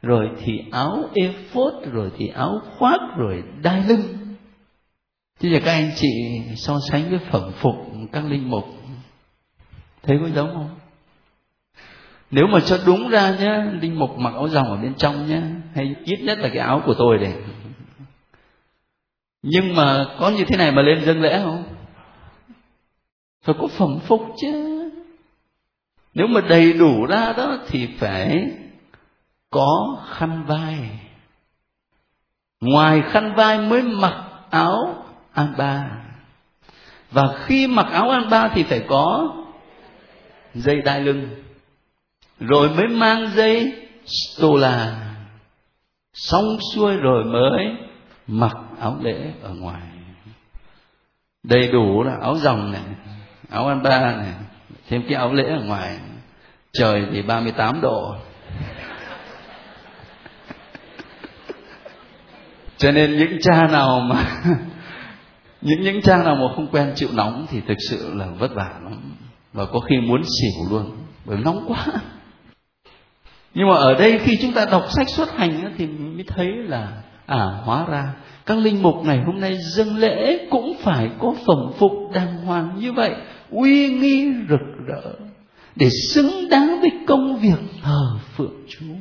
rồi 0.02 0.28
thì 0.44 0.52
áo 0.72 1.04
ephod, 1.14 1.74
rồi 1.92 2.10
thì 2.18 2.26
áo 2.34 2.60
khoác, 2.78 3.00
rồi 3.16 3.42
đai 3.62 3.82
lưng 3.88 4.02
chứ 5.40 5.48
giờ 5.48 5.58
các 5.64 5.72
anh 5.72 5.90
chị 5.96 6.42
so 6.56 6.78
sánh 6.90 7.10
với 7.10 7.18
phẩm 7.30 7.52
phục 7.56 7.74
các 8.12 8.24
linh 8.24 8.50
mục, 8.50 8.64
thấy 10.02 10.18
có 10.22 10.28
giống 10.34 10.54
không? 10.54 10.70
Nếu 12.30 12.46
mà 12.46 12.60
cho 12.60 12.78
đúng 12.86 13.08
ra 13.08 13.36
nhé 13.40 13.64
linh 13.80 13.98
mục 13.98 14.18
mặc 14.18 14.34
áo 14.34 14.48
dòng 14.48 14.70
ở 14.70 14.76
bên 14.76 14.94
trong 14.94 15.26
nhé 15.26 15.42
hay 15.74 15.94
ít 16.04 16.20
nhất 16.22 16.38
là 16.38 16.48
cái 16.48 16.58
áo 16.58 16.82
của 16.86 16.94
tôi 16.98 17.18
đây 17.18 17.32
nhưng 19.42 19.76
mà 19.76 20.06
có 20.18 20.30
như 20.30 20.44
thế 20.44 20.56
này 20.56 20.72
mà 20.72 20.82
lên 20.82 21.04
dân 21.04 21.22
lễ 21.22 21.40
không? 21.42 21.64
Phải 23.42 23.54
có 23.58 23.66
phẩm 23.66 23.98
phục 24.04 24.20
chứ. 24.36 24.76
Nếu 26.14 26.26
mà 26.26 26.40
đầy 26.40 26.72
đủ 26.72 27.06
ra 27.06 27.32
đó 27.36 27.58
thì 27.68 27.86
phải 27.98 28.50
có 29.50 29.98
khăn 30.10 30.44
vai. 30.46 30.90
Ngoài 32.60 33.02
khăn 33.10 33.34
vai 33.36 33.58
mới 33.58 33.82
mặc 33.82 34.24
áo 34.50 34.99
an 35.40 35.54
ba. 35.56 35.90
Và 37.10 37.22
khi 37.44 37.66
mặc 37.66 37.86
áo 37.92 38.10
an 38.10 38.30
ba 38.30 38.48
thì 38.48 38.62
phải 38.62 38.84
có 38.88 39.34
dây 40.54 40.82
đai 40.82 41.00
lưng. 41.00 41.28
Rồi 42.40 42.68
mới 42.68 42.88
mang 42.88 43.28
dây 43.34 43.72
stola 44.06 44.96
xong 46.12 46.58
xuôi 46.74 46.96
rồi 46.96 47.24
mới 47.24 47.76
mặc 48.26 48.56
áo 48.80 48.96
lễ 49.00 49.32
ở 49.42 49.54
ngoài. 49.54 49.82
Đầy 51.42 51.68
đủ 51.72 52.02
là 52.02 52.16
áo 52.22 52.36
dòng 52.36 52.72
này, 52.72 52.82
áo 53.50 53.66
an 53.66 53.82
ba 53.82 54.00
này, 54.00 54.34
thêm 54.88 55.02
cái 55.08 55.14
áo 55.14 55.32
lễ 55.32 55.44
ở 55.44 55.64
ngoài. 55.64 55.98
Trời 56.72 57.06
thì 57.12 57.22
38 57.22 57.80
độ. 57.80 58.14
Cho 62.76 62.92
nên 62.92 63.16
những 63.16 63.38
cha 63.40 63.66
nào 63.66 64.00
mà 64.00 64.24
những 65.62 65.82
những 65.82 66.02
cha 66.02 66.22
nào 66.22 66.36
mà 66.36 66.54
không 66.54 66.68
quen 66.72 66.92
chịu 66.94 67.08
nóng 67.12 67.46
thì 67.50 67.60
thực 67.68 67.76
sự 67.88 68.14
là 68.14 68.26
vất 68.26 68.54
vả 68.54 68.80
lắm. 68.84 69.16
Và 69.52 69.66
có 69.66 69.80
khi 69.80 69.96
muốn 69.96 70.22
xỉu 70.24 70.70
luôn, 70.70 70.96
bởi 71.24 71.38
nóng 71.38 71.64
quá. 71.68 71.86
Nhưng 73.54 73.68
mà 73.68 73.74
ở 73.74 73.94
đây 73.94 74.18
khi 74.18 74.38
chúng 74.42 74.52
ta 74.52 74.64
đọc 74.64 74.86
sách 74.90 75.08
xuất 75.08 75.36
hành 75.36 75.74
thì 75.78 75.86
mới 75.86 76.24
thấy 76.26 76.46
là 76.46 77.02
à 77.26 77.60
hóa 77.64 77.86
ra 77.86 78.14
các 78.46 78.58
linh 78.58 78.82
mục 78.82 78.94
ngày 79.04 79.22
hôm 79.26 79.40
nay 79.40 79.58
dâng 79.60 79.96
lễ 79.96 80.46
cũng 80.50 80.76
phải 80.80 81.10
có 81.18 81.34
phẩm 81.46 81.72
phục 81.78 81.92
đàng 82.14 82.36
hoàng 82.36 82.76
như 82.78 82.92
vậy, 82.92 83.14
uy 83.50 83.88
nghi 83.88 84.32
rực 84.48 84.86
rỡ, 84.86 85.12
để 85.76 85.88
xứng 85.90 86.48
đáng 86.50 86.80
với 86.80 86.90
công 87.06 87.38
việc 87.40 87.58
thờ 87.82 88.18
phượng 88.36 88.64
Chúa. 88.68 88.94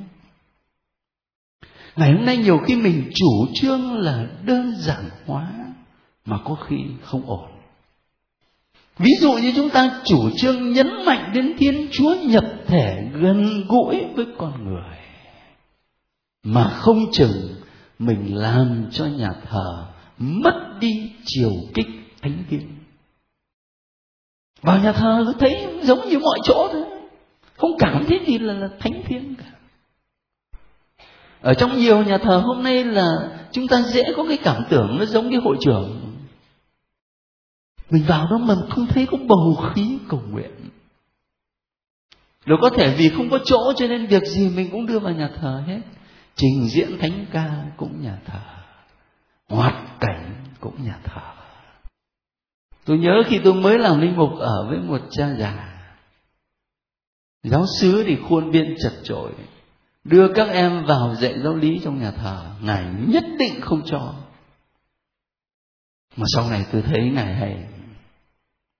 Ngày 1.95 2.11
hôm 2.11 2.25
nay 2.25 2.37
nhiều 2.37 2.57
khi 2.57 2.75
mình 2.75 3.11
chủ 3.15 3.47
trương 3.53 3.97
là 3.97 4.25
đơn 4.45 4.73
giản 4.77 5.03
hóa 5.25 5.47
mà 6.29 6.37
có 6.45 6.55
khi 6.55 6.77
không 7.03 7.29
ổn. 7.29 7.49
Ví 8.97 9.11
dụ 9.19 9.33
như 9.33 9.53
chúng 9.55 9.69
ta 9.69 10.01
chủ 10.05 10.29
trương 10.37 10.71
nhấn 10.71 11.05
mạnh 11.05 11.31
đến 11.33 11.53
Thiên 11.57 11.87
Chúa 11.91 12.15
nhập 12.23 12.45
thể 12.67 13.09
gần 13.13 13.67
gũi 13.67 14.05
với 14.15 14.25
con 14.37 14.65
người 14.65 14.99
mà 16.43 16.69
không 16.69 17.11
chừng 17.11 17.55
mình 17.99 18.35
làm 18.35 18.85
cho 18.91 19.05
nhà 19.05 19.29
thờ 19.49 19.85
mất 20.17 20.77
đi 20.79 21.11
chiều 21.25 21.51
kích 21.73 21.87
thánh 22.21 22.43
thiêng 22.49 22.67
vào 24.61 24.79
nhà 24.79 24.91
thờ 24.91 25.33
thấy 25.39 25.67
giống 25.83 26.09
như 26.09 26.19
mọi 26.19 26.39
chỗ 26.43 26.69
thôi 26.71 26.83
không 27.57 27.71
cảm 27.79 28.05
thấy 28.07 28.19
gì 28.27 28.37
là, 28.37 28.53
là 28.53 28.69
thánh 28.79 29.01
thiêng 29.05 29.35
cả 29.35 29.45
ở 31.41 31.53
trong 31.53 31.77
nhiều 31.77 32.03
nhà 32.03 32.17
thờ 32.17 32.41
hôm 32.45 32.63
nay 32.63 32.83
là 32.83 33.07
chúng 33.51 33.67
ta 33.67 33.81
dễ 33.81 34.03
có 34.17 34.25
cái 34.27 34.37
cảm 34.37 34.63
tưởng 34.69 34.97
nó 34.99 35.05
giống 35.05 35.29
như 35.29 35.39
hội 35.39 35.57
trưởng 35.61 36.15
mình 37.89 38.03
vào 38.07 38.27
đó 38.31 38.37
mà 38.37 38.55
không 38.69 38.87
thấy 38.87 39.07
có 39.11 39.17
bầu 39.17 39.71
khí, 39.73 39.99
cầu 40.09 40.21
nguyện. 40.29 40.51
Rồi 42.45 42.57
có 42.61 42.69
thể 42.69 42.95
vì 42.97 43.09
không 43.09 43.29
có 43.29 43.39
chỗ 43.45 43.73
cho 43.77 43.87
nên 43.87 44.07
việc 44.07 44.23
gì 44.23 44.49
mình 44.49 44.69
cũng 44.71 44.85
đưa 44.85 44.99
vào 44.99 45.13
nhà 45.13 45.29
thờ 45.41 45.63
hết. 45.67 45.81
Trình 46.35 46.69
diễn 46.69 46.97
thánh 46.99 47.25
ca 47.31 47.63
cũng 47.77 48.01
nhà 48.01 48.19
thờ. 48.25 48.39
Hoạt 49.49 49.99
cảnh 49.99 50.45
cũng 50.59 50.83
nhà 50.83 50.99
thờ. 51.03 51.21
Tôi 52.85 52.97
nhớ 52.97 53.23
khi 53.27 53.39
tôi 53.43 53.53
mới 53.53 53.79
làm 53.79 54.01
linh 54.01 54.15
mục 54.15 54.29
ở 54.39 54.67
với 54.69 54.79
một 54.79 55.01
cha 55.11 55.35
già. 55.39 55.79
Giáo 57.43 57.65
sứ 57.79 58.03
thì 58.07 58.17
khuôn 58.29 58.51
viên 58.51 58.75
chật 58.83 58.93
chội. 59.03 59.31
Đưa 60.03 60.33
các 60.33 60.47
em 60.49 60.85
vào 60.85 61.15
dạy 61.15 61.39
giáo 61.43 61.55
lý 61.55 61.79
trong 61.83 61.99
nhà 62.01 62.11
thờ. 62.11 62.45
Ngài 62.61 62.85
nhất 63.07 63.23
định 63.39 63.61
không 63.61 63.81
cho. 63.85 64.13
Mà 66.15 66.25
sau 66.35 66.49
này 66.49 66.65
tôi 66.71 66.81
thấy 66.81 67.11
ngài 67.13 67.35
hay 67.35 67.65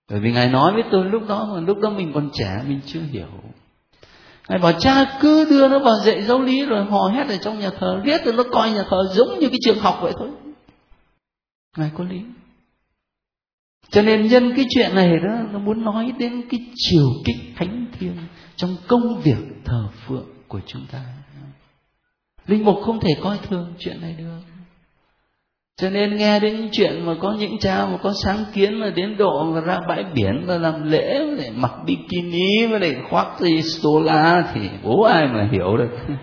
bởi 0.10 0.20
vì 0.20 0.32
ngài 0.32 0.50
nói 0.50 0.74
với 0.74 0.84
tôi 0.92 1.06
lúc 1.06 1.28
đó 1.28 1.50
mà, 1.54 1.62
lúc 1.62 1.78
đó 1.80 1.90
mình 1.90 2.12
còn 2.14 2.30
trẻ, 2.34 2.64
mình 2.68 2.80
chưa 2.86 3.02
hiểu. 3.12 3.28
Ngài 4.50 4.60
bảo, 4.60 4.74
cha, 4.80 5.18
cứ 5.22 5.46
đưa 5.50 5.68
nó 5.68 5.80
vào 5.80 5.96
dạy 6.06 6.22
giáo 6.24 6.42
lý 6.42 6.66
rồi 6.66 6.86
hò 6.86 7.08
hét 7.08 7.28
ở 7.28 7.38
trong 7.38 7.60
nhà 7.60 7.70
thờ 7.80 8.02
riết 8.04 8.26
rồi 8.26 8.34
nó 8.34 8.44
coi 8.52 8.72
nhà 8.72 8.84
thờ 8.90 8.98
giống 9.14 9.40
như 9.40 9.50
cái 9.50 9.60
trường 9.66 9.80
học 9.80 10.00
vậy 10.02 10.14
thôi. 10.20 10.30
Ngài 11.78 11.92
có 11.98 12.04
lý. 12.04 12.22
Cho 13.90 14.02
nên 14.02 14.28
nhân 14.28 14.54
cái 14.56 14.66
chuyện 14.70 14.96
này 14.96 15.10
đó, 15.20 15.40
nó 15.52 15.60
muốn 15.60 15.84
nói 15.84 16.14
đến 16.20 16.42
cái 16.50 16.60
chiều 16.76 17.08
kích 17.26 17.54
thánh 17.56 17.86
thiêng 18.00 18.18
trong 18.56 18.76
công 18.88 19.22
việc 19.22 19.38
thờ 19.66 19.88
phượng 20.08 20.28
của 20.48 20.60
chúng 20.66 20.86
ta. 20.92 21.02
Linh 22.48 22.66
mục 22.66 22.76
không 22.86 23.00
thể 23.00 23.10
coi 23.24 23.38
thường 23.50 23.74
chuyện 23.80 24.02
này 24.02 24.16
được 24.18 24.49
cho 25.80 25.90
nên 25.90 26.16
nghe 26.16 26.40
đến 26.40 26.56
những 26.56 26.70
chuyện 26.72 27.06
mà 27.06 27.14
có 27.22 27.36
những 27.40 27.60
cha 27.60 27.86
mà 27.86 27.98
có 28.04 28.14
sáng 28.24 28.46
kiến 28.54 28.80
mà 28.80 28.90
đến 28.90 29.18
độ 29.18 29.44
mà 29.44 29.62
ra 29.62 29.80
bãi 29.88 30.04
biển 30.14 30.44
và 30.46 30.58
làm 30.58 30.92
lễ 30.92 31.20
để 31.38 31.52
mặc 31.56 31.72
bikini 31.86 32.66
và 32.66 32.80
để 32.80 32.96
khoác 33.10 33.28
gì 33.40 33.62
stola 33.62 34.44
thì 34.54 34.62
bố 34.84 35.04
ai 35.04 35.28
mà 35.28 35.48
hiểu 35.52 35.78
được. 35.78 35.90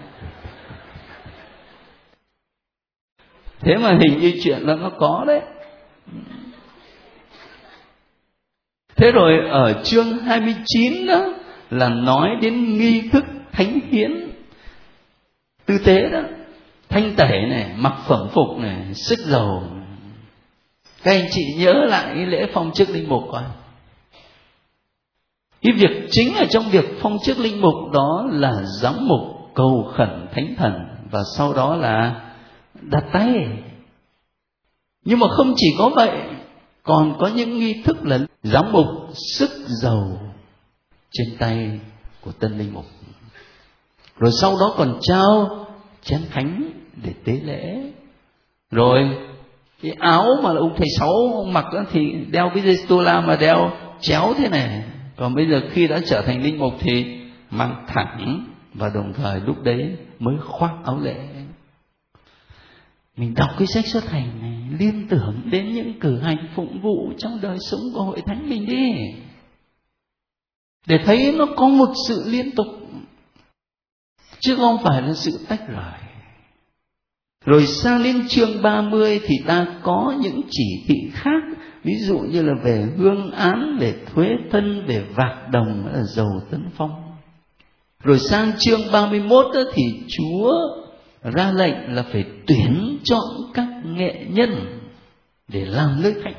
Thế 3.60 3.76
mà 3.76 3.98
hình 4.00 4.18
như 4.20 4.32
chuyện 4.42 4.58
là 4.62 4.74
nó 4.74 4.90
có 4.98 5.24
đấy. 5.26 5.40
Thế 8.96 9.12
rồi 9.12 9.48
ở 9.50 9.82
chương 9.84 10.18
29 10.18 11.06
đó 11.06 11.34
là 11.70 11.88
nói 11.88 12.28
đến 12.42 12.78
nghi 12.78 13.08
thức 13.12 13.24
thánh 13.52 13.80
hiến 13.90 14.30
tư 15.66 15.78
tế 15.84 16.08
đó 16.08 16.20
thanh 16.96 17.14
tẩy 17.16 17.46
này, 17.46 17.74
mặc 17.76 17.94
phẩm 18.06 18.28
phục 18.32 18.58
này, 18.58 18.94
sức 18.94 19.18
dầu. 19.18 19.62
Các 21.02 21.12
anh 21.12 21.26
chị 21.30 21.54
nhớ 21.58 21.72
lại 21.72 22.12
cái 22.14 22.26
lễ 22.26 22.46
phong 22.54 22.72
chức 22.72 22.90
linh 22.90 23.08
mục 23.08 23.22
coi. 23.32 23.42
Cái 25.62 25.72
việc 25.76 26.08
chính 26.10 26.34
ở 26.34 26.44
trong 26.50 26.70
việc 26.70 26.84
phong 27.00 27.18
chức 27.24 27.38
linh 27.38 27.60
mục 27.60 27.74
đó 27.92 28.26
là 28.30 28.62
giám 28.62 29.08
mục 29.08 29.20
cầu 29.54 29.92
khẩn 29.96 30.26
thánh 30.34 30.54
thần 30.58 30.72
và 31.10 31.20
sau 31.36 31.52
đó 31.52 31.76
là 31.76 32.22
đặt 32.74 33.04
tay. 33.12 33.34
Nhưng 35.04 35.18
mà 35.18 35.26
không 35.36 35.54
chỉ 35.56 35.66
có 35.78 35.90
vậy, 35.94 36.18
còn 36.82 37.16
có 37.18 37.30
những 37.34 37.58
nghi 37.58 37.82
thức 37.82 37.96
là 38.02 38.18
giám 38.42 38.72
mục 38.72 38.86
sức 39.38 39.50
dầu 39.66 40.18
trên 41.10 41.36
tay 41.38 41.80
của 42.20 42.32
tân 42.32 42.58
linh 42.58 42.74
mục. 42.74 42.86
Rồi 44.18 44.32
sau 44.40 44.56
đó 44.60 44.74
còn 44.76 44.98
trao 45.02 45.66
chén 46.02 46.20
thánh 46.30 46.76
để 47.04 47.12
tế 47.24 47.32
lễ. 47.44 47.92
Rồi 48.70 49.16
cái 49.82 49.92
áo 49.98 50.26
mà 50.42 50.50
ông 50.50 50.74
thầy 50.76 50.86
sáu 50.98 51.12
ông 51.34 51.52
mặc 51.52 51.64
đó 51.74 51.84
thì 51.92 52.12
đeo 52.30 52.50
cái 52.54 52.62
dây 52.62 52.76
stola 52.76 53.20
mà 53.20 53.36
đeo 53.36 53.70
chéo 54.00 54.34
thế 54.38 54.48
này. 54.48 54.84
Còn 55.16 55.34
bây 55.34 55.48
giờ 55.50 55.60
khi 55.72 55.86
đã 55.86 56.00
trở 56.06 56.22
thành 56.22 56.42
linh 56.42 56.58
mục 56.58 56.72
thì 56.80 57.20
mang 57.50 57.84
thẳng 57.88 58.46
và 58.74 58.90
đồng 58.94 59.12
thời 59.12 59.40
lúc 59.40 59.62
đấy 59.62 59.96
mới 60.18 60.36
khoác 60.38 60.72
áo 60.84 60.98
lễ. 61.00 61.16
Mình 63.16 63.34
đọc 63.34 63.48
cái 63.58 63.66
sách 63.66 63.86
xuất 63.86 64.10
hành 64.10 64.40
này 64.40 64.78
liên 64.78 65.08
tưởng 65.08 65.42
đến 65.50 65.74
những 65.74 66.00
cử 66.00 66.18
hành 66.18 66.48
phụng 66.54 66.80
vụ 66.82 67.12
trong 67.18 67.40
đời 67.40 67.56
sống 67.70 67.80
của 67.94 68.02
hội 68.02 68.22
thánh 68.26 68.48
mình 68.48 68.66
đi. 68.66 68.92
Để 70.86 70.98
thấy 71.04 71.34
nó 71.38 71.46
có 71.56 71.68
một 71.68 71.92
sự 72.08 72.22
liên 72.26 72.50
tục. 72.54 72.66
Chứ 74.40 74.56
không 74.56 74.76
phải 74.84 75.02
là 75.02 75.12
sự 75.14 75.46
tách 75.48 75.68
rời 75.68 76.05
rồi 77.46 77.66
sang 77.66 78.02
đến 78.02 78.28
chương 78.28 78.62
30 78.62 79.20
thì 79.26 79.34
ta 79.46 79.66
có 79.82 80.14
những 80.20 80.40
chỉ 80.50 80.84
thị 80.88 81.10
khác. 81.12 81.42
Ví 81.84 81.92
dụ 81.98 82.18
như 82.18 82.42
là 82.42 82.52
về 82.64 82.84
hương 82.98 83.30
án, 83.30 83.78
về 83.80 83.94
thuế 84.06 84.28
thân, 84.50 84.86
về 84.86 85.04
vạc 85.14 85.50
đồng 85.52 85.86
là 85.92 86.02
dầu 86.02 86.28
tấn 86.50 86.64
phong. 86.76 86.90
Rồi 88.02 88.18
sang 88.18 88.52
chương 88.58 88.80
31 88.92 89.46
thì 89.74 89.82
Chúa 90.08 90.52
ra 91.22 91.52
lệnh 91.52 91.94
là 91.94 92.04
phải 92.12 92.24
tuyển 92.46 92.98
chọn 93.04 93.24
các 93.54 93.68
nghệ 93.84 94.26
nhân 94.30 94.80
để 95.48 95.64
làm 95.64 96.02
nơi 96.02 96.14
khách 96.24 96.36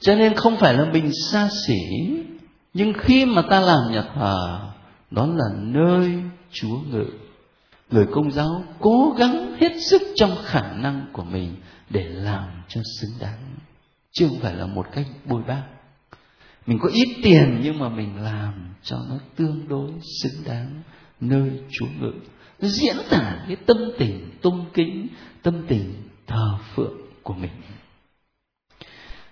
cho 0.00 0.14
nên 0.14 0.34
không 0.34 0.56
phải 0.56 0.74
là 0.74 0.84
mình 0.92 1.12
xa 1.12 1.48
xỉ, 1.66 1.80
nhưng 2.74 2.92
khi 2.98 3.24
mà 3.24 3.42
ta 3.50 3.60
làm 3.60 3.92
nhà 3.92 4.04
thờ, 4.14 4.60
đó 5.10 5.26
là 5.26 5.44
nơi 5.56 6.22
chúa 6.50 6.78
ngự 6.90 7.06
người 7.90 8.06
công 8.12 8.30
giáo 8.30 8.64
cố 8.80 9.14
gắng 9.18 9.56
hết 9.60 9.72
sức 9.90 10.02
trong 10.16 10.36
khả 10.44 10.72
năng 10.72 11.06
của 11.12 11.24
mình 11.24 11.54
để 11.90 12.04
làm 12.04 12.48
cho 12.68 12.80
xứng 13.00 13.10
đáng. 13.20 13.38
Chứ 14.12 14.28
không 14.28 14.38
phải 14.40 14.54
là 14.54 14.66
một 14.66 14.86
cách 14.92 15.06
bôi 15.24 15.42
bác. 15.46 15.62
Mình 16.66 16.78
có 16.82 16.88
ít 16.92 17.08
tiền 17.22 17.60
nhưng 17.62 17.78
mà 17.78 17.88
mình 17.88 18.22
làm 18.22 18.74
cho 18.82 18.96
nó 19.08 19.16
tương 19.36 19.68
đối 19.68 19.90
xứng 20.22 20.44
đáng 20.46 20.82
nơi 21.20 21.50
chúa 21.70 21.86
ngự. 22.00 22.12
Nó 22.62 22.68
diễn 22.68 22.96
tả 23.10 23.44
cái 23.46 23.56
tâm 23.66 23.76
tình 23.98 24.30
tôn 24.42 24.64
kính, 24.74 25.08
tâm 25.42 25.54
tình 25.68 25.94
thờ 26.26 26.58
phượng 26.74 26.96
của 27.22 27.34
mình. 27.34 27.50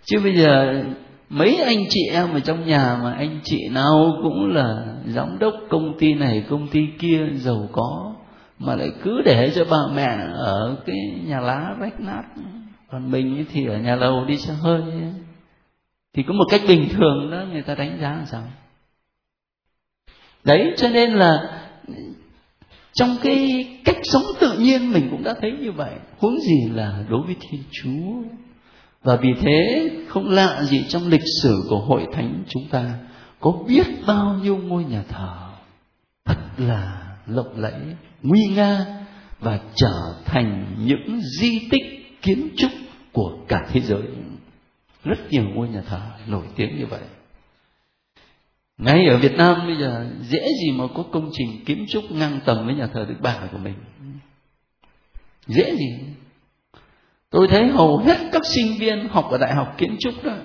Chứ 0.05 0.21
bây 0.23 0.37
giờ 0.37 0.85
mấy 1.29 1.57
anh 1.57 1.85
chị 1.89 2.01
em 2.13 2.33
ở 2.33 2.41
trong 2.41 2.67
nhà 2.67 2.99
mà 3.03 3.13
anh 3.13 3.41
chị 3.45 3.59
nào 3.71 4.19
cũng 4.23 4.47
là 4.47 4.97
giám 5.07 5.39
đốc 5.39 5.55
công 5.71 5.99
ty 5.99 6.15
này, 6.15 6.45
công 6.51 6.69
ty 6.69 6.81
kia 6.99 7.27
giàu 7.35 7.69
có 7.73 8.15
mà 8.59 8.77
lại 8.77 8.93
cứ 9.03 9.23
để 9.25 9.53
cho 9.55 9.65
bà 9.71 9.79
mẹ 9.95 10.07
ở 10.35 10.77
cái 10.87 10.97
nhà 11.25 11.41
lá 11.41 11.75
rách 11.79 12.01
nát. 12.01 12.23
Còn 12.91 13.11
mình 13.11 13.45
thì 13.53 13.67
ở 13.67 13.79
nhà 13.79 13.97
lầu 13.97 14.25
đi 14.25 14.37
xe 14.37 14.53
hơi. 14.53 14.83
Thì 16.15 16.23
có 16.23 16.33
một 16.33 16.45
cách 16.51 16.61
bình 16.69 16.89
thường 16.89 17.31
đó 17.31 17.45
người 17.53 17.63
ta 17.63 17.75
đánh 17.75 17.99
giá 18.01 18.11
làm 18.11 18.27
sao? 18.27 18.43
Đấy, 20.45 20.75
cho 20.77 20.89
nên 20.89 21.13
là 21.13 21.61
trong 22.93 23.17
cái 23.23 23.67
cách 23.85 23.97
sống 24.03 24.23
tự 24.41 24.59
nhiên 24.59 24.93
mình 24.93 25.09
cũng 25.11 25.23
đã 25.23 25.35
thấy 25.41 25.53
như 25.53 25.73
vậy. 25.73 25.93
Huống 26.19 26.41
gì 26.41 26.69
là 26.75 27.05
đối 27.09 27.27
với 27.27 27.37
thiên 27.41 27.63
chúa. 27.71 28.23
Và 29.03 29.17
vì 29.17 29.29
thế, 29.41 29.91
không 30.09 30.31
lạ 30.31 30.63
gì 30.63 30.85
trong 30.89 31.09
lịch 31.09 31.25
sử 31.43 31.63
của 31.69 31.79
hội 31.79 32.07
thánh 32.13 32.45
chúng 32.49 32.69
ta 32.71 32.99
có 33.41 33.53
biết 33.69 33.87
bao 34.07 34.39
nhiêu 34.43 34.57
ngôi 34.57 34.85
nhà 34.85 35.03
thờ 35.09 35.37
thật 36.25 36.39
là 36.57 37.17
lộng 37.27 37.53
lẫy 37.57 37.81
nguy 38.23 38.41
nga 38.57 38.87
và 39.41 39.61
trở 39.75 40.15
thành 40.25 40.77
những 40.79 41.21
di 41.41 41.69
tích 41.71 42.21
kiến 42.23 42.49
trúc 42.57 42.71
của 43.13 43.39
cả 43.49 43.67
thế 43.73 43.81
giới. 43.81 44.03
Rất 45.05 45.19
nhiều 45.31 45.45
ngôi 45.55 45.69
nhà 45.69 45.83
thờ 45.89 46.01
nổi 46.27 46.45
tiếng 46.57 46.79
như 46.79 46.87
vậy. 46.87 47.01
Ngay 48.79 49.07
ở 49.11 49.17
Việt 49.19 49.33
Nam 49.33 49.67
bây 49.67 49.77
giờ, 49.77 50.07
dễ 50.21 50.49
gì 50.63 50.73
mà 50.73 50.85
có 50.95 51.05
công 51.13 51.31
trình 51.33 51.65
kiến 51.65 51.87
trúc 51.89 52.11
ngang 52.11 52.41
tầm 52.45 52.67
với 52.67 52.75
nhà 52.75 52.87
thờ 52.87 53.07
Đức 53.09 53.17
Bà 53.21 53.49
của 53.53 53.59
mình. 53.59 53.75
Dễ 55.47 55.75
gì. 55.77 55.99
Tôi 57.31 57.49
thấy 57.49 57.69
hầu 57.69 57.99
hết 57.99 58.19
các 58.33 58.43
sinh 58.45 58.79
viên 58.79 59.09
học 59.09 59.29
ở 59.31 59.39
đại 59.39 59.55
học 59.55 59.75
kiến 59.79 59.97
trúc 60.01 60.25
đó 60.25 60.37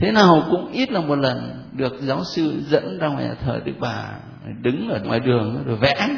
thế 0.00 0.12
nào 0.12 0.42
cũng 0.50 0.72
ít 0.72 0.92
là 0.92 1.00
một 1.00 1.14
lần 1.14 1.64
được 1.72 1.92
giáo 2.00 2.22
sư 2.34 2.62
dẫn 2.68 2.98
ra 2.98 3.08
ngoài 3.08 3.24
nhà 3.24 3.34
thờ 3.34 3.60
Đức 3.64 3.72
Bà, 3.80 4.18
đứng 4.62 4.88
ở 4.88 5.00
ngoài 5.04 5.20
đường 5.20 5.62
rồi 5.66 5.76
vẽ 5.76 6.08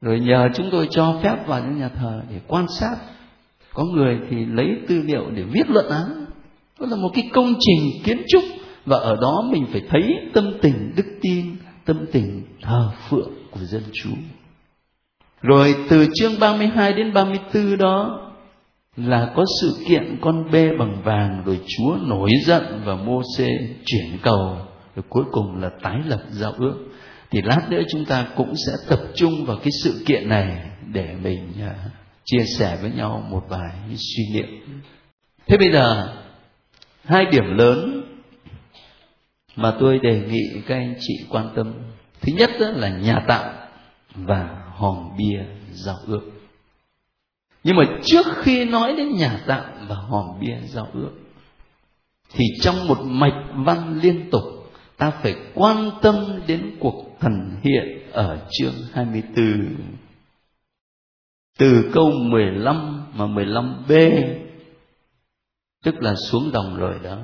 rồi 0.00 0.20
nhờ 0.20 0.48
chúng 0.54 0.68
tôi 0.72 0.88
cho 0.90 1.20
phép 1.22 1.46
vào 1.46 1.60
những 1.60 1.78
nhà 1.78 1.88
thờ 1.88 2.22
để 2.30 2.40
quan 2.46 2.66
sát. 2.68 2.96
Có 3.72 3.84
người 3.84 4.18
thì 4.30 4.44
lấy 4.44 4.66
tư 4.88 5.02
liệu 5.04 5.30
để 5.30 5.42
viết 5.42 5.70
luận 5.70 5.88
án. 5.88 6.26
Đó 6.80 6.86
là 6.90 6.96
một 6.96 7.10
cái 7.14 7.30
công 7.32 7.54
trình 7.60 8.02
kiến 8.04 8.22
trúc 8.28 8.44
và 8.86 8.96
ở 8.96 9.16
đó 9.20 9.44
mình 9.50 9.66
phải 9.72 9.82
thấy 9.88 10.02
tâm 10.34 10.52
tình 10.62 10.92
đức 10.96 11.06
tin, 11.22 11.56
tâm 11.84 12.06
tình 12.12 12.42
thờ 12.62 12.90
phượng 13.08 13.32
của 13.50 13.60
dân 13.60 13.82
chúng. 13.92 14.18
Rồi 15.42 15.74
từ 15.88 16.06
chương 16.14 16.40
32 16.40 16.92
đến 16.92 17.12
34 17.12 17.76
đó 17.76 18.25
là 18.96 19.32
có 19.36 19.44
sự 19.60 19.76
kiện 19.88 20.18
con 20.20 20.50
bê 20.50 20.70
bằng 20.78 21.02
vàng 21.04 21.42
rồi 21.46 21.60
Chúa 21.66 21.96
nổi 22.02 22.30
giận 22.44 22.82
và 22.84 22.94
mô 22.94 23.22
xê 23.36 23.48
chuyển 23.86 24.18
cầu. 24.22 24.58
Rồi 24.96 25.04
cuối 25.08 25.24
cùng 25.32 25.62
là 25.62 25.70
tái 25.82 26.00
lập 26.06 26.22
giao 26.30 26.52
ước. 26.52 26.74
Thì 27.30 27.42
lát 27.42 27.70
nữa 27.70 27.80
chúng 27.88 28.04
ta 28.04 28.26
cũng 28.36 28.52
sẽ 28.66 28.72
tập 28.88 29.00
trung 29.14 29.44
vào 29.44 29.56
cái 29.56 29.70
sự 29.82 30.02
kiện 30.06 30.28
này 30.28 30.60
để 30.92 31.14
mình 31.22 31.52
à, 31.60 31.74
chia 32.24 32.44
sẻ 32.58 32.78
với 32.82 32.90
nhau 32.90 33.26
một 33.30 33.44
vài 33.48 33.72
suy 33.96 34.22
niệm. 34.32 34.46
Thế 35.46 35.56
bây 35.56 35.72
giờ, 35.72 36.14
hai 37.04 37.24
điểm 37.24 37.44
lớn 37.56 38.02
mà 39.56 39.72
tôi 39.80 39.98
đề 39.98 40.20
nghị 40.30 40.60
các 40.66 40.74
anh 40.74 40.94
chị 41.00 41.14
quan 41.30 41.52
tâm. 41.56 41.74
Thứ 42.20 42.32
nhất 42.32 42.50
là 42.58 42.88
nhà 42.88 43.24
tạm 43.28 43.54
và 44.14 44.62
hòm 44.74 45.16
bia 45.18 45.44
giao 45.72 45.96
ước 46.06 46.35
nhưng 47.66 47.76
mà 47.76 47.82
trước 48.02 48.26
khi 48.36 48.64
nói 48.64 48.94
đến 48.96 49.16
nhà 49.16 49.40
tạm 49.46 49.64
và 49.88 49.96
hòm 49.96 50.40
bia 50.40 50.56
giao 50.64 50.88
ước, 50.92 51.10
thì 52.32 52.44
trong 52.60 52.88
một 52.88 52.98
mạch 53.02 53.44
văn 53.54 54.00
liên 54.02 54.30
tục, 54.30 54.42
ta 54.96 55.10
phải 55.10 55.34
quan 55.54 55.90
tâm 56.02 56.14
đến 56.46 56.76
cuộc 56.80 57.16
thần 57.20 57.50
hiện 57.62 58.10
ở 58.12 58.48
chương 58.50 58.74
24 58.92 59.76
từ 61.58 61.90
câu 61.92 62.10
15 62.10 63.04
mà 63.14 63.26
15b 63.26 64.22
tức 65.84 65.94
là 66.02 66.14
xuống 66.30 66.50
đồng 66.52 66.76
rồi 66.76 66.94
đó, 67.02 67.18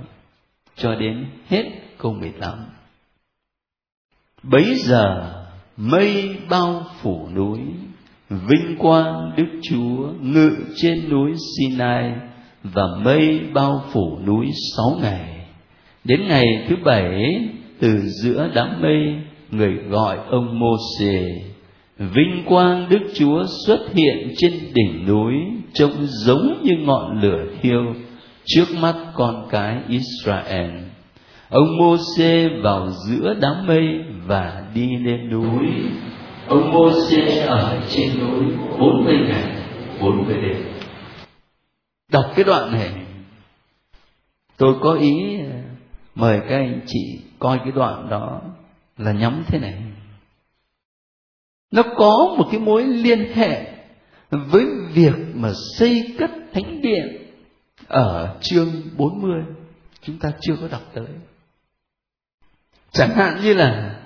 cho 0.77 0.95
đến 0.95 1.27
hết 1.49 1.65
câu 1.99 2.13
18 2.13 2.59
bấy 4.43 4.75
giờ 4.75 5.35
mây 5.77 6.37
bao 6.51 6.87
phủ 7.01 7.29
núi 7.35 7.61
vinh 8.49 8.77
quang 8.79 9.33
đức 9.37 9.49
chúa 9.63 10.13
ngự 10.21 10.57
trên 10.77 11.11
núi 11.11 11.33
sinai 11.57 12.13
và 12.63 12.83
mây 13.05 13.41
bao 13.55 13.85
phủ 13.93 14.19
núi 14.27 14.47
sáu 14.77 14.99
ngày. 15.03 15.47
Đến 16.05 16.21
ngày 16.29 16.45
thứ 16.69 16.77
bảy, 16.85 17.41
từ 17.81 17.99
giữa 18.23 18.51
đám 18.55 18.83
mây, 18.83 19.17
người 19.51 19.75
gọi 19.75 20.19
ông 20.31 20.59
mô 20.59 20.77
xê 20.99 21.43
vinh 21.99 22.43
quang 22.47 22.89
đức 22.89 23.01
chúa 23.15 23.45
xuất 23.67 23.81
hiện 23.95 24.33
trên 24.37 24.53
đỉnh 24.75 25.07
núi 25.07 25.35
trông 25.73 26.07
giống 26.07 26.63
như 26.63 26.77
ngọn 26.77 27.21
lửa 27.21 27.45
thiêu 27.63 27.95
trước 28.45 28.65
mắt 28.81 28.95
con 29.15 29.47
cái 29.51 29.79
israel. 29.89 30.71
Ông 31.49 31.79
mô 31.79 31.97
xê 32.17 32.49
vào 32.63 32.89
giữa 33.09 33.35
đám 33.41 33.67
mây 33.67 34.01
và 34.27 34.63
đi 34.75 34.97
lên 34.97 35.31
núi 35.31 35.67
ông 36.53 36.73
mô 36.73 36.91
xê 37.09 37.39
ở 37.39 37.83
trên 37.91 38.19
núi 38.21 38.57
bốn 38.79 39.05
mươi 39.05 39.17
ngày, 39.29 39.63
bốn 40.01 40.27
mươi 40.27 40.37
đêm. 40.43 40.73
Đọc 42.09 42.25
cái 42.35 42.45
đoạn 42.45 42.73
này, 42.73 42.91
tôi 44.57 44.75
có 44.81 44.93
ý 44.93 45.39
mời 46.15 46.41
các 46.41 46.57
anh 46.57 46.81
chị 46.87 47.21
coi 47.39 47.59
cái 47.59 47.73
đoạn 47.75 48.09
đó 48.11 48.41
là 48.99 49.13
nhắm 49.13 49.45
thế 49.47 49.59
này. 49.59 49.83
Nó 51.71 51.83
có 51.97 52.35
một 52.39 52.49
cái 52.51 52.61
mối 52.61 52.85
liên 52.85 53.33
hệ 53.35 53.73
với 54.31 54.67
việc 54.93 55.15
mà 55.35 55.53
xây 55.79 56.15
cất 56.19 56.31
thánh 56.53 56.81
điện 56.83 57.33
ở 57.89 58.37
chương 58.41 58.83
40 58.97 59.43
chúng 60.03 60.19
ta 60.19 60.33
chưa 60.41 60.55
có 60.61 60.69
đọc 60.69 60.83
tới. 60.95 61.07
Chẳng 62.93 63.11
hạn 63.11 63.41
như 63.43 63.55
là 63.55 64.02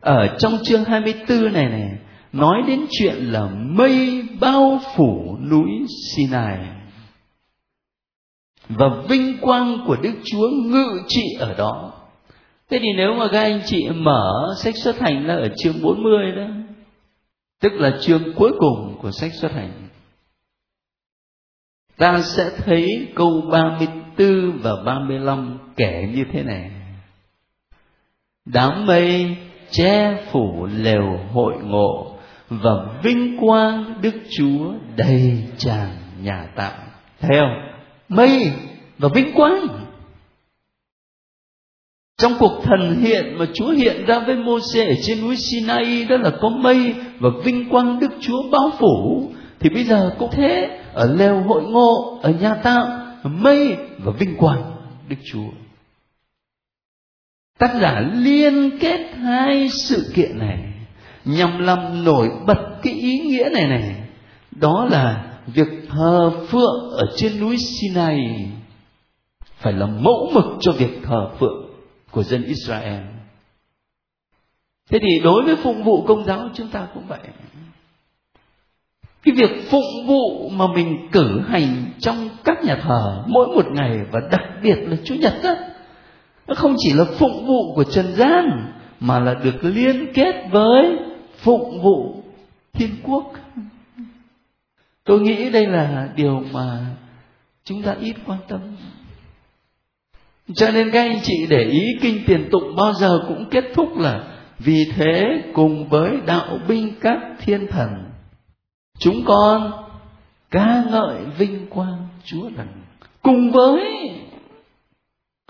ở 0.00 0.36
trong 0.38 0.58
chương 0.64 0.84
24 0.84 1.52
này 1.52 1.68
này 1.68 1.90
nói 2.32 2.62
đến 2.66 2.86
chuyện 2.90 3.14
là 3.14 3.48
mây 3.52 4.22
bao 4.40 4.80
phủ 4.96 5.38
núi 5.50 5.70
Sinai 6.14 6.58
và 8.68 8.86
vinh 9.08 9.38
quang 9.40 9.84
của 9.86 9.96
Đức 10.02 10.14
Chúa 10.24 10.48
ngự 10.48 11.00
trị 11.08 11.22
ở 11.38 11.54
đó. 11.54 11.92
Thế 12.70 12.78
thì 12.78 12.88
nếu 12.96 13.14
mà 13.14 13.28
các 13.32 13.40
anh 13.40 13.60
chị 13.66 13.88
mở 13.88 14.54
sách 14.62 14.74
xuất 14.76 14.98
hành 14.98 15.26
là 15.26 15.34
ở 15.34 15.48
chương 15.56 15.82
40 15.82 16.32
đó, 16.36 16.46
tức 17.60 17.72
là 17.72 17.98
chương 18.00 18.34
cuối 18.36 18.52
cùng 18.58 18.98
của 19.02 19.10
sách 19.10 19.30
xuất 19.34 19.52
hành, 19.52 19.88
ta 21.96 22.22
sẽ 22.22 22.50
thấy 22.56 23.08
câu 23.14 23.42
34 23.52 24.58
và 24.62 24.72
35 24.84 25.58
kể 25.76 26.08
như 26.14 26.24
thế 26.32 26.42
này 26.42 26.70
đám 28.44 28.86
mây 28.86 29.36
che 29.70 30.16
phủ 30.30 30.68
lều 30.76 31.18
hội 31.32 31.54
ngộ 31.62 32.14
và 32.48 32.70
vinh 33.02 33.36
quang 33.40 33.94
đức 34.00 34.14
chúa 34.38 34.72
đầy 34.96 35.44
tràn 35.56 35.88
nhà 36.22 36.46
tạm. 36.56 36.72
Thấy 37.20 37.38
không? 37.40 37.54
Mây 38.08 38.52
và 38.98 39.08
vinh 39.14 39.32
quang. 39.34 39.66
Trong 42.18 42.32
cuộc 42.38 42.62
thần 42.62 43.00
hiện 43.00 43.38
mà 43.38 43.44
Chúa 43.54 43.70
hiện 43.70 44.06
ra 44.06 44.18
với 44.18 44.36
Môse 44.36 44.86
ở 44.86 44.94
trên 45.02 45.20
núi 45.20 45.36
Sinai, 45.36 46.04
đó 46.04 46.16
là 46.16 46.30
có 46.40 46.48
mây 46.48 46.94
và 47.20 47.30
vinh 47.44 47.70
quang 47.70 48.00
Đức 48.00 48.10
Chúa 48.20 48.42
bao 48.50 48.70
phủ, 48.78 49.28
thì 49.60 49.70
bây 49.70 49.84
giờ 49.84 50.14
cũng 50.18 50.30
thế 50.32 50.78
ở 50.92 51.14
lều 51.14 51.42
hội 51.42 51.62
ngộ, 51.62 52.18
ở 52.22 52.30
nhà 52.40 52.54
tạo 52.54 52.86
mây 53.24 53.76
và 53.98 54.12
vinh 54.18 54.36
quang 54.36 54.72
đức 55.08 55.16
chúa 55.32 55.48
tác 57.58 57.74
giả 57.80 58.00
liên 58.14 58.78
kết 58.80 59.10
hai 59.14 59.68
sự 59.68 60.12
kiện 60.14 60.38
này 60.38 60.58
nhằm 61.24 61.58
làm 61.58 62.04
nổi 62.04 62.30
bật 62.46 62.78
cái 62.82 62.92
ý 62.92 63.18
nghĩa 63.18 63.48
này 63.52 63.66
này 63.66 63.94
đó 64.50 64.88
là 64.90 65.24
việc 65.46 65.68
thờ 65.88 66.30
phượng 66.48 66.90
ở 66.90 67.06
trên 67.16 67.40
núi 67.40 67.56
Sinai 67.58 68.18
phải 69.56 69.72
là 69.72 69.86
mẫu 69.86 70.30
mực 70.34 70.44
cho 70.60 70.72
việc 70.72 71.00
thờ 71.02 71.30
phượng 71.38 71.68
của 72.10 72.22
dân 72.22 72.44
Israel. 72.44 73.00
Thế 74.90 74.98
thì 75.02 75.20
đối 75.24 75.44
với 75.44 75.56
phụng 75.56 75.82
vụ 75.82 76.04
công 76.06 76.24
giáo 76.24 76.48
chúng 76.54 76.68
ta 76.68 76.86
cũng 76.94 77.06
vậy. 77.08 77.18
Cái 79.22 79.34
việc 79.34 79.70
phụng 79.70 80.06
vụ 80.06 80.48
mà 80.48 80.66
mình 80.74 81.08
cử 81.12 81.40
hành 81.48 81.86
trong 81.98 82.28
các 82.44 82.64
nhà 82.64 82.76
thờ 82.82 83.24
mỗi 83.28 83.46
một 83.46 83.66
ngày 83.72 83.98
và 84.12 84.20
đặc 84.30 84.42
biệt 84.62 84.76
là 84.76 84.96
Chủ 85.04 85.14
nhật 85.14 85.34
đó, 85.42 85.54
nó 86.48 86.54
không 86.54 86.74
chỉ 86.78 86.92
là 86.92 87.04
phụng 87.04 87.46
vụ 87.46 87.74
của 87.74 87.84
trần 87.84 88.12
gian, 88.12 88.72
mà 89.00 89.20
là 89.20 89.34
được 89.34 89.64
liên 89.64 90.12
kết 90.14 90.48
với 90.50 90.96
phụng 91.36 91.82
vụ 91.82 92.22
thiên 92.72 92.90
quốc. 93.02 93.32
Tôi 95.04 95.20
nghĩ 95.20 95.50
đây 95.50 95.66
là 95.66 96.08
điều 96.16 96.42
mà 96.52 96.86
chúng 97.64 97.82
ta 97.82 97.96
ít 98.00 98.16
quan 98.26 98.38
tâm. 98.48 98.60
Cho 100.54 100.70
nên 100.70 100.90
các 100.90 101.00
anh 101.00 101.20
chị 101.22 101.46
để 101.48 101.64
ý, 101.64 101.80
kinh 102.00 102.22
tiền 102.26 102.48
tụng 102.50 102.76
bao 102.76 102.92
giờ 102.94 103.20
cũng 103.28 103.44
kết 103.50 103.64
thúc 103.74 103.98
là, 103.98 104.24
vì 104.58 104.84
thế 104.94 105.42
cùng 105.54 105.88
với 105.88 106.10
đạo 106.26 106.58
binh 106.68 106.92
các 107.00 107.18
thiên 107.40 107.66
thần, 107.66 107.88
chúng 108.98 109.24
con 109.24 109.72
ca 110.50 110.84
ngợi 110.90 111.16
vinh 111.38 111.66
quang 111.70 112.08
chúa 112.24 112.50
lần 112.56 112.66
cùng 113.22 113.50
với 113.50 114.10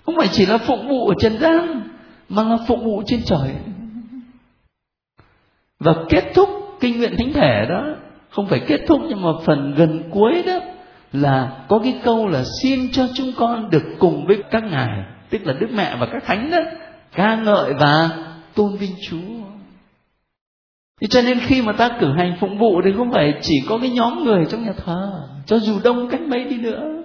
không 0.09 0.17
phải 0.17 0.27
chỉ 0.31 0.45
là 0.45 0.57
phục 0.57 0.79
vụ 0.89 1.07
ở 1.07 1.13
trần 1.19 1.39
gian, 1.39 1.81
mà 2.29 2.43
là 2.43 2.57
phục 2.67 2.79
vụ 2.83 3.03
trên 3.05 3.21
trời. 3.25 3.51
Và 5.79 5.95
kết 6.09 6.23
thúc 6.33 6.49
kinh 6.79 6.97
nguyện 6.97 7.15
thánh 7.17 7.33
thể 7.33 7.65
đó, 7.69 7.85
không 8.29 8.47
phải 8.47 8.59
kết 8.67 8.81
thúc 8.87 9.01
nhưng 9.09 9.21
mà 9.21 9.29
phần 9.45 9.75
gần 9.77 10.03
cuối 10.11 10.43
đó 10.45 10.59
là 11.13 11.65
có 11.67 11.79
cái 11.83 11.99
câu 12.03 12.27
là 12.27 12.43
xin 12.61 12.91
cho 12.91 13.07
chúng 13.13 13.31
con 13.37 13.69
được 13.69 13.83
cùng 13.99 14.25
với 14.27 14.43
các 14.51 14.63
ngài, 14.63 15.03
tức 15.29 15.41
là 15.45 15.53
đức 15.53 15.67
mẹ 15.73 15.95
và 15.99 16.05
các 16.05 16.23
thánh 16.25 16.51
đó, 16.51 16.59
ca 17.15 17.35
ngợi 17.35 17.73
và 17.73 18.09
tôn 18.55 18.77
vinh 18.77 18.95
chúa. 19.09 19.17
Thì 21.01 21.07
cho 21.09 21.21
nên 21.21 21.39
khi 21.39 21.61
mà 21.61 21.71
ta 21.71 21.89
cử 21.99 22.11
hành 22.17 22.37
phụng 22.39 22.57
vụ 22.57 22.81
thì 22.85 22.91
không 22.97 23.11
phải 23.11 23.33
chỉ 23.41 23.55
có 23.69 23.77
cái 23.81 23.89
nhóm 23.89 24.23
người 24.23 24.45
trong 24.49 24.63
nhà 24.63 24.73
thờ, 24.85 25.11
cho 25.45 25.59
dù 25.59 25.79
đông 25.83 26.09
cách 26.09 26.21
mấy 26.21 26.43
đi 26.43 26.57
nữa 26.57 26.98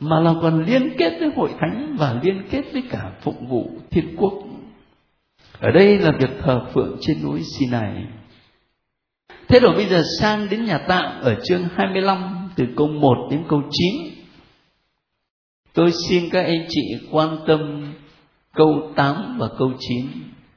mà 0.00 0.20
là 0.20 0.34
còn 0.42 0.64
liên 0.64 0.92
kết 0.98 1.16
với 1.20 1.30
hội 1.36 1.50
thánh 1.60 1.96
và 1.98 2.20
liên 2.22 2.42
kết 2.50 2.62
với 2.72 2.82
cả 2.90 3.12
phụng 3.22 3.46
vụ 3.48 3.70
thiên 3.90 4.16
quốc 4.16 4.32
ở 5.60 5.70
đây 5.70 5.98
là 5.98 6.12
việc 6.18 6.30
thờ 6.42 6.60
phượng 6.74 6.96
trên 7.00 7.22
núi 7.22 7.42
Sinai 7.58 8.04
Thế 9.48 9.60
rồi 9.60 9.74
bây 9.74 9.86
giờ 9.86 10.02
sang 10.20 10.48
đến 10.50 10.64
nhà 10.64 10.78
tạm 10.78 11.20
ở 11.20 11.34
chương 11.44 11.68
25 11.74 12.48
từ 12.56 12.64
câu 12.76 12.86
1 12.88 13.28
đến 13.30 13.44
câu 13.48 13.62
9. 13.70 14.14
Tôi 15.72 15.92
xin 16.08 16.30
các 16.30 16.44
anh 16.44 16.66
chị 16.68 16.80
quan 17.10 17.38
tâm 17.46 17.92
câu 18.54 18.92
8 18.96 19.36
và 19.38 19.48
câu 19.58 19.72
9 19.78 20.06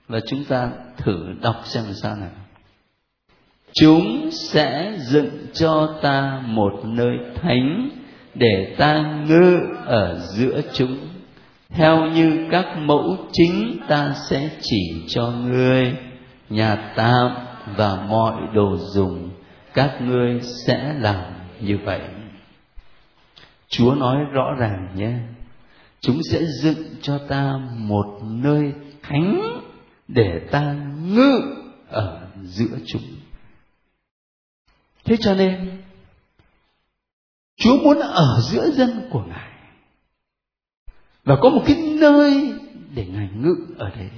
và 0.07 0.19
chúng 0.27 0.43
ta 0.43 0.71
thử 0.97 1.33
đọc 1.41 1.61
xem 1.65 1.83
là 1.83 1.93
sao 2.01 2.15
nào. 2.15 2.31
Chúng 3.73 4.29
sẽ 4.31 4.97
dựng 4.99 5.47
cho 5.53 5.99
ta 6.01 6.43
một 6.45 6.81
nơi 6.83 7.17
thánh 7.41 7.89
để 8.39 8.75
ta 8.77 9.03
ngự 9.27 9.59
ở 9.85 10.19
giữa 10.19 10.61
chúng. 10.73 10.97
Theo 11.69 12.05
như 12.05 12.47
các 12.51 12.77
mẫu 12.77 13.17
chính 13.31 13.77
ta 13.87 14.13
sẽ 14.29 14.49
chỉ 14.61 15.03
cho 15.07 15.31
ngươi, 15.31 15.93
nhà 16.49 16.93
tạm 16.95 17.31
và 17.75 17.95
mọi 18.09 18.33
đồ 18.53 18.77
dùng, 18.77 19.29
các 19.73 20.01
ngươi 20.01 20.41
sẽ 20.41 20.93
làm 20.99 21.23
như 21.61 21.77
vậy 21.85 22.01
chúa 23.69 23.95
nói 23.95 24.17
rõ 24.31 24.53
ràng 24.59 24.87
nhé, 24.95 25.13
chúng 26.01 26.19
sẽ 26.31 26.39
dựng 26.61 26.83
cho 27.01 27.17
ta 27.17 27.53
một 27.77 28.19
nơi 28.23 28.73
thánh 29.01 29.41
để 30.07 30.41
ta 30.51 30.75
ngự 31.03 31.41
ở 31.89 32.27
giữa 32.43 32.77
chúng 32.85 33.01
thế 35.05 35.15
cho 35.19 35.35
nên 35.35 35.81
chúa 37.59 37.77
muốn 37.83 37.99
ở 37.99 38.39
giữa 38.41 38.71
dân 38.71 39.09
của 39.11 39.23
ngài. 39.27 39.49
Và 41.23 41.35
có 41.41 41.49
một 41.49 41.61
cái 41.65 41.75
nơi 41.99 42.53
để 42.95 43.05
ngài 43.05 43.29
ngự 43.35 43.55
ở 43.77 43.89
đấy. 43.89 44.09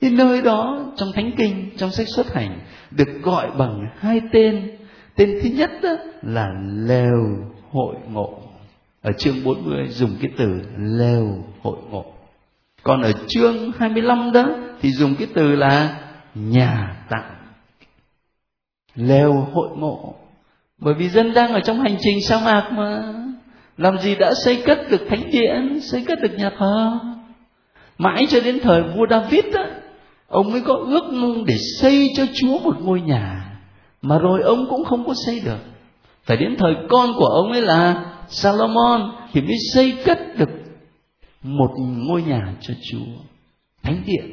Cái 0.00 0.10
nơi 0.10 0.42
đó 0.42 0.92
trong 0.96 1.12
thánh 1.12 1.32
kinh, 1.36 1.70
trong 1.76 1.90
sách 1.90 2.06
xuất 2.08 2.34
hành, 2.34 2.60
được 2.90 3.08
gọi 3.22 3.50
bằng 3.58 3.86
hai 3.98 4.20
tên. 4.32 4.78
Tên 5.16 5.38
thứ 5.42 5.48
nhất 5.48 5.70
đó 5.82 5.96
là 6.22 6.48
lều 6.86 7.36
hội 7.70 7.96
ngộ. 8.08 8.38
Ở 9.02 9.12
chương 9.12 9.44
40 9.44 9.88
dùng 9.88 10.16
cái 10.22 10.30
từ 10.36 10.60
lều 10.78 11.44
hội 11.62 11.78
ngộ. 11.90 12.04
Còn 12.82 13.02
ở 13.02 13.12
chương 13.28 13.72
25 13.78 14.32
đó 14.32 14.48
thì 14.80 14.90
dùng 14.92 15.14
cái 15.18 15.28
từ 15.34 15.56
là 15.56 16.00
nhà 16.34 16.96
tạm 17.10 17.24
lều 18.94 19.32
hội 19.32 19.68
ngộ 19.76 20.14
bởi 20.84 20.94
vì 20.94 21.08
dân 21.08 21.34
đang 21.34 21.52
ở 21.52 21.60
trong 21.60 21.80
hành 21.80 21.96
trình 22.00 22.22
sa 22.22 22.40
mạc 22.44 22.70
mà. 22.72 23.14
Làm 23.76 23.98
gì 23.98 24.14
đã 24.14 24.32
xây 24.44 24.62
cất 24.64 24.90
được 24.90 25.06
thánh 25.08 25.30
điện 25.30 25.80
xây 25.80 26.04
cất 26.04 26.18
được 26.22 26.38
nhà 26.38 26.50
thờ? 26.58 26.98
Mãi 27.98 28.26
cho 28.28 28.40
đến 28.40 28.60
thời 28.62 28.82
vua 28.82 29.06
david 29.10 29.44
đó, 29.54 29.64
ông 30.28 30.52
mới 30.52 30.60
có 30.60 30.74
ước 30.74 31.12
mong 31.12 31.44
để 31.44 31.56
xây 31.80 32.08
cho 32.16 32.24
chúa 32.34 32.58
một 32.58 32.76
ngôi 32.80 33.00
nhà 33.00 33.44
mà 34.02 34.18
rồi 34.18 34.42
ông 34.42 34.66
cũng 34.70 34.84
không 34.84 35.06
có 35.06 35.14
xây 35.26 35.40
được. 35.40 35.58
Phải 36.24 36.36
đến 36.36 36.56
thời 36.58 36.74
con 36.88 37.12
của 37.18 37.26
ông 37.26 37.52
ấy 37.52 37.62
là 37.62 38.04
salomon 38.28 39.12
thì 39.32 39.40
mới 39.40 39.56
xây 39.74 39.98
cất 40.04 40.18
được 40.38 40.50
một 41.42 41.70
ngôi 41.78 42.22
nhà 42.22 42.54
cho 42.60 42.74
chúa 42.90 43.22
thánh 43.82 44.02
điện 44.06 44.24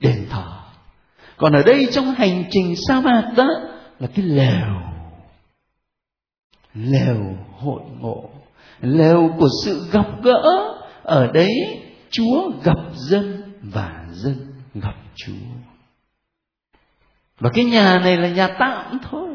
đền 0.00 0.26
thờ. 0.30 0.44
Còn 1.36 1.52
ở 1.52 1.62
đây 1.62 1.86
trong 1.92 2.14
hành 2.14 2.44
trình 2.50 2.74
sa 2.88 3.00
mạc 3.00 3.32
đó 3.36 3.48
là 3.98 4.08
cái 4.14 4.24
lều 4.24 4.91
lều 6.74 7.36
hội 7.58 7.82
ngộ 8.00 8.30
lều 8.82 9.30
của 9.38 9.48
sự 9.64 9.88
gặp 9.92 10.06
gỡ, 10.22 10.42
ở 11.02 11.32
đấy 11.32 11.82
chúa 12.10 12.50
gặp 12.64 12.78
dân 12.94 13.52
và 13.62 14.06
dân 14.10 14.36
gặp 14.74 14.94
Chúa. 15.14 15.32
Và 17.38 17.50
cái 17.54 17.64
nhà 17.64 17.98
này 17.98 18.16
là 18.16 18.28
nhà 18.28 18.48
tạm 18.58 18.98
thôi. 19.10 19.28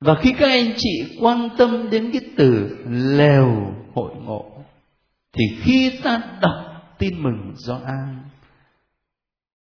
Và 0.00 0.14
khi 0.14 0.32
các 0.38 0.48
anh 0.48 0.72
chị 0.76 1.18
quan 1.20 1.48
tâm 1.58 1.90
đến 1.90 2.10
cái 2.12 2.20
từ 2.36 2.78
lều 2.88 3.74
hội 3.94 4.14
ngộ, 4.14 4.50
thì 5.32 5.44
khi 5.62 6.00
ta 6.04 6.22
đọc 6.40 6.94
tin 6.98 7.22
mừng 7.22 7.52
do 7.56 7.80
an 7.84 8.18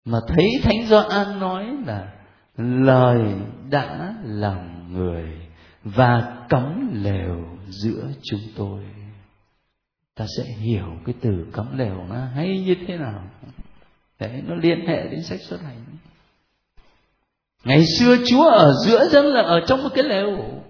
mà 0.05 0.19
thấy 0.29 0.47
thánh 0.63 0.87
do 0.87 1.01
an 1.01 1.41
nói 1.41 1.67
là 1.87 2.13
lời 2.57 3.35
đã 3.71 4.15
làm 4.25 4.93
người 4.93 5.50
và 5.85 6.45
cắm 6.49 6.91
lều 7.03 7.45
giữa 7.69 8.09
chúng 8.23 8.41
tôi. 8.57 8.85
Ta 10.15 10.27
sẽ 10.37 10.45
hiểu 10.45 10.87
cái 11.07 11.15
từ 11.21 11.47
cắm 11.53 11.79
lều 11.79 12.05
nó 12.09 12.17
hay 12.35 12.59
như 12.59 12.75
thế 12.87 12.97
nào. 12.97 13.23
Đấy, 14.19 14.43
nó 14.47 14.55
liên 14.55 14.87
hệ 14.87 15.09
đến 15.09 15.23
sách 15.23 15.41
xuất 15.41 15.61
hành. 15.63 15.85
Ngày 17.65 17.85
xưa 17.99 18.17
chúa 18.27 18.49
ở 18.49 18.73
giữa 18.87 19.09
dân 19.09 19.27
là 19.27 19.43
ở 19.43 19.61
trong 19.67 19.83
một 19.83 19.89
cái 19.95 20.05
lều. 20.05 20.63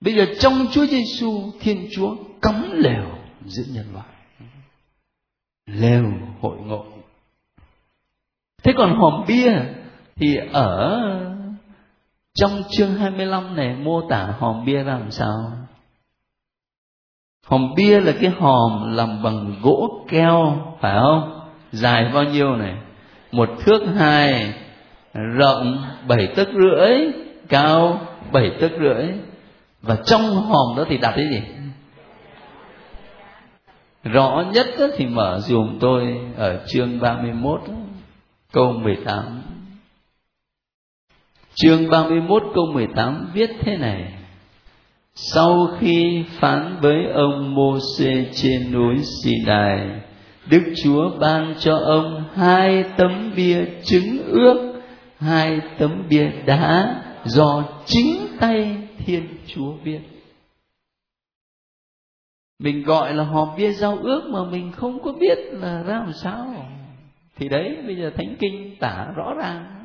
Bây 0.00 0.14
giờ 0.14 0.26
trong 0.40 0.66
chúa 0.72 0.86
giêsu 0.86 1.52
thiên 1.60 1.88
chúa 1.92 2.16
cắm 2.42 2.70
lều 2.72 3.18
giữa 3.46 3.64
nhân 3.68 3.86
loại. 3.92 4.06
Lều 5.66 6.04
hội 6.40 6.58
ngộ. 6.58 6.86
Thế 8.62 8.72
còn 8.76 8.96
hòm 8.96 9.24
bia 9.28 9.52
thì 10.16 10.36
ở 10.52 11.33
trong 12.38 12.62
chương 12.70 12.94
25 12.94 13.56
này, 13.56 13.76
mô 13.76 14.00
tả 14.08 14.34
hòm 14.38 14.64
bia 14.64 14.82
làm 14.82 15.10
sao? 15.10 15.52
Hòm 17.46 17.74
bia 17.76 18.00
là 18.00 18.12
cái 18.20 18.30
hòm 18.30 18.94
làm 18.96 19.22
bằng 19.22 19.54
gỗ 19.62 20.04
keo, 20.08 20.66
phải 20.80 20.96
không? 21.00 21.40
Dài 21.72 22.10
bao 22.14 22.24
nhiêu 22.24 22.56
này? 22.56 22.74
Một 23.32 23.48
thước 23.64 23.82
hai, 23.96 24.54
rộng 25.14 25.84
bảy 26.08 26.26
tấc 26.36 26.48
rưỡi, 26.48 26.98
cao 27.48 28.00
bảy 28.32 28.50
tấc 28.60 28.72
rưỡi. 28.80 29.06
Và 29.82 29.96
trong 30.04 30.22
hòm 30.22 30.76
đó 30.76 30.84
thì 30.88 30.98
đặt 30.98 31.12
cái 31.16 31.26
gì? 31.30 31.42
Rõ 34.04 34.44
nhất 34.52 34.66
thì 34.96 35.06
mở 35.06 35.40
dùm 35.40 35.78
tôi 35.80 36.20
ở 36.36 36.64
chương 36.66 37.00
31 37.00 37.60
câu 38.52 38.72
18 38.72 39.42
Chương 41.56 41.90
31 41.90 42.42
câu 42.54 42.66
18 42.72 43.30
viết 43.34 43.50
thế 43.60 43.76
này. 43.76 44.12
Sau 45.14 45.68
khi 45.78 46.24
phán 46.30 46.76
với 46.80 47.04
ông 47.14 47.54
Môsê 47.54 48.26
trên 48.32 48.72
núi 48.72 48.96
Sinai, 49.22 49.88
Đức 50.50 50.62
Chúa 50.82 51.10
ban 51.20 51.54
cho 51.58 51.76
ông 51.76 52.24
hai 52.34 52.84
tấm 52.96 53.32
bia 53.36 53.64
trứng 53.84 54.18
ước, 54.26 54.82
Hai 55.18 55.60
tấm 55.78 56.02
bia 56.08 56.30
đá 56.46 57.02
do 57.24 57.64
chính 57.86 58.16
tay 58.40 58.76
Thiên 58.98 59.28
Chúa 59.46 59.72
viết. 59.72 60.00
Mình 62.58 62.82
gọi 62.82 63.14
là 63.14 63.24
hòm 63.24 63.48
bia 63.56 63.72
giao 63.72 63.98
ước 64.02 64.22
mà 64.30 64.44
mình 64.44 64.72
không 64.72 65.02
có 65.02 65.12
biết 65.12 65.38
là 65.50 65.82
ra 65.82 65.94
làm 65.94 66.12
sao. 66.12 66.54
Thì 67.36 67.48
đấy, 67.48 67.78
bây 67.86 67.96
giờ 67.96 68.10
thánh 68.16 68.36
kinh 68.38 68.76
tả 68.80 69.06
rõ 69.16 69.34
ràng 69.34 69.83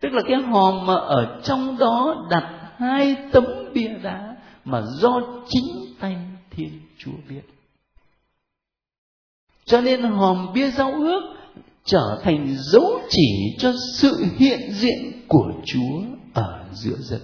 tức 0.00 0.12
là 0.12 0.22
cái 0.28 0.36
hòm 0.42 0.86
mà 0.86 0.94
ở 0.94 1.40
trong 1.44 1.78
đó 1.78 2.26
đặt 2.30 2.72
hai 2.76 3.16
tấm 3.32 3.44
bia 3.74 3.88
đá 3.88 4.36
mà 4.64 4.82
do 4.82 5.20
chính 5.48 5.94
tay 6.00 6.16
thiên 6.50 6.80
chúa 6.98 7.12
biết. 7.28 7.42
Cho 9.64 9.80
nên 9.80 10.02
hòm 10.02 10.52
bia 10.54 10.70
giao 10.70 10.92
ước 10.92 11.36
trở 11.84 12.20
thành 12.22 12.56
dấu 12.72 13.00
chỉ 13.08 13.56
cho 13.58 13.72
sự 13.94 14.24
hiện 14.36 14.72
diện 14.72 15.12
của 15.28 15.52
chúa 15.64 16.02
ở 16.34 16.64
giữa 16.72 16.96
dân. 16.98 17.20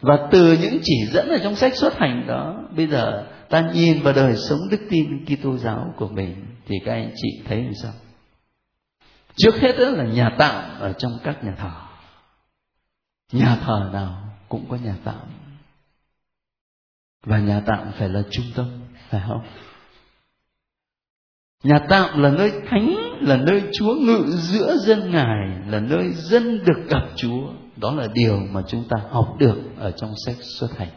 Và 0.00 0.28
từ 0.32 0.58
những 0.62 0.78
chỉ 0.82 1.06
dẫn 1.12 1.28
ở 1.28 1.38
trong 1.42 1.56
sách 1.56 1.76
xuất 1.76 1.98
hành 1.98 2.24
đó, 2.26 2.64
bây 2.76 2.86
giờ 2.86 3.26
ta 3.48 3.70
nhìn 3.74 4.02
vào 4.02 4.14
đời 4.14 4.36
sống 4.36 4.58
đức 4.70 4.80
tin 4.90 5.24
Kitô 5.24 5.56
giáo 5.56 5.94
của 5.96 6.08
mình, 6.08 6.34
thì 6.66 6.76
các 6.84 6.92
anh 6.92 7.12
chị 7.16 7.28
thấy 7.48 7.62
làm 7.62 7.74
sao? 7.82 7.92
Trước 9.42 9.54
hết 9.60 9.72
đó 9.78 9.90
là 9.90 10.04
nhà 10.04 10.30
tạm 10.38 10.80
ở 10.80 10.92
trong 10.92 11.18
các 11.24 11.44
nhà 11.44 11.54
thờ. 11.58 11.70
Nhà 13.32 13.56
thờ 13.56 13.90
nào 13.92 14.36
cũng 14.48 14.66
có 14.68 14.76
nhà 14.76 14.96
tạm. 15.04 15.20
Và 17.26 17.38
nhà 17.38 17.62
tạm 17.66 17.92
phải 17.98 18.08
là 18.08 18.22
trung 18.30 18.46
tâm, 18.54 18.80
phải 19.10 19.22
không? 19.28 19.42
Nhà 21.62 21.78
tạm 21.88 22.22
là 22.22 22.30
nơi 22.30 22.52
thánh, 22.68 22.94
là 23.20 23.36
nơi 23.36 23.62
chúa 23.72 23.94
ngự 23.94 24.24
giữa 24.28 24.76
dân 24.76 25.10
ngài, 25.10 25.48
là 25.66 25.80
nơi 25.80 26.12
dân 26.12 26.64
được 26.64 26.88
gặp 26.88 27.02
chúa. 27.16 27.52
Đó 27.76 27.94
là 27.94 28.06
điều 28.14 28.36
mà 28.36 28.62
chúng 28.68 28.84
ta 28.88 28.96
học 29.10 29.36
được 29.38 29.56
ở 29.76 29.90
trong 29.90 30.14
sách 30.26 30.36
xuất 30.58 30.78
hành. 30.78 30.90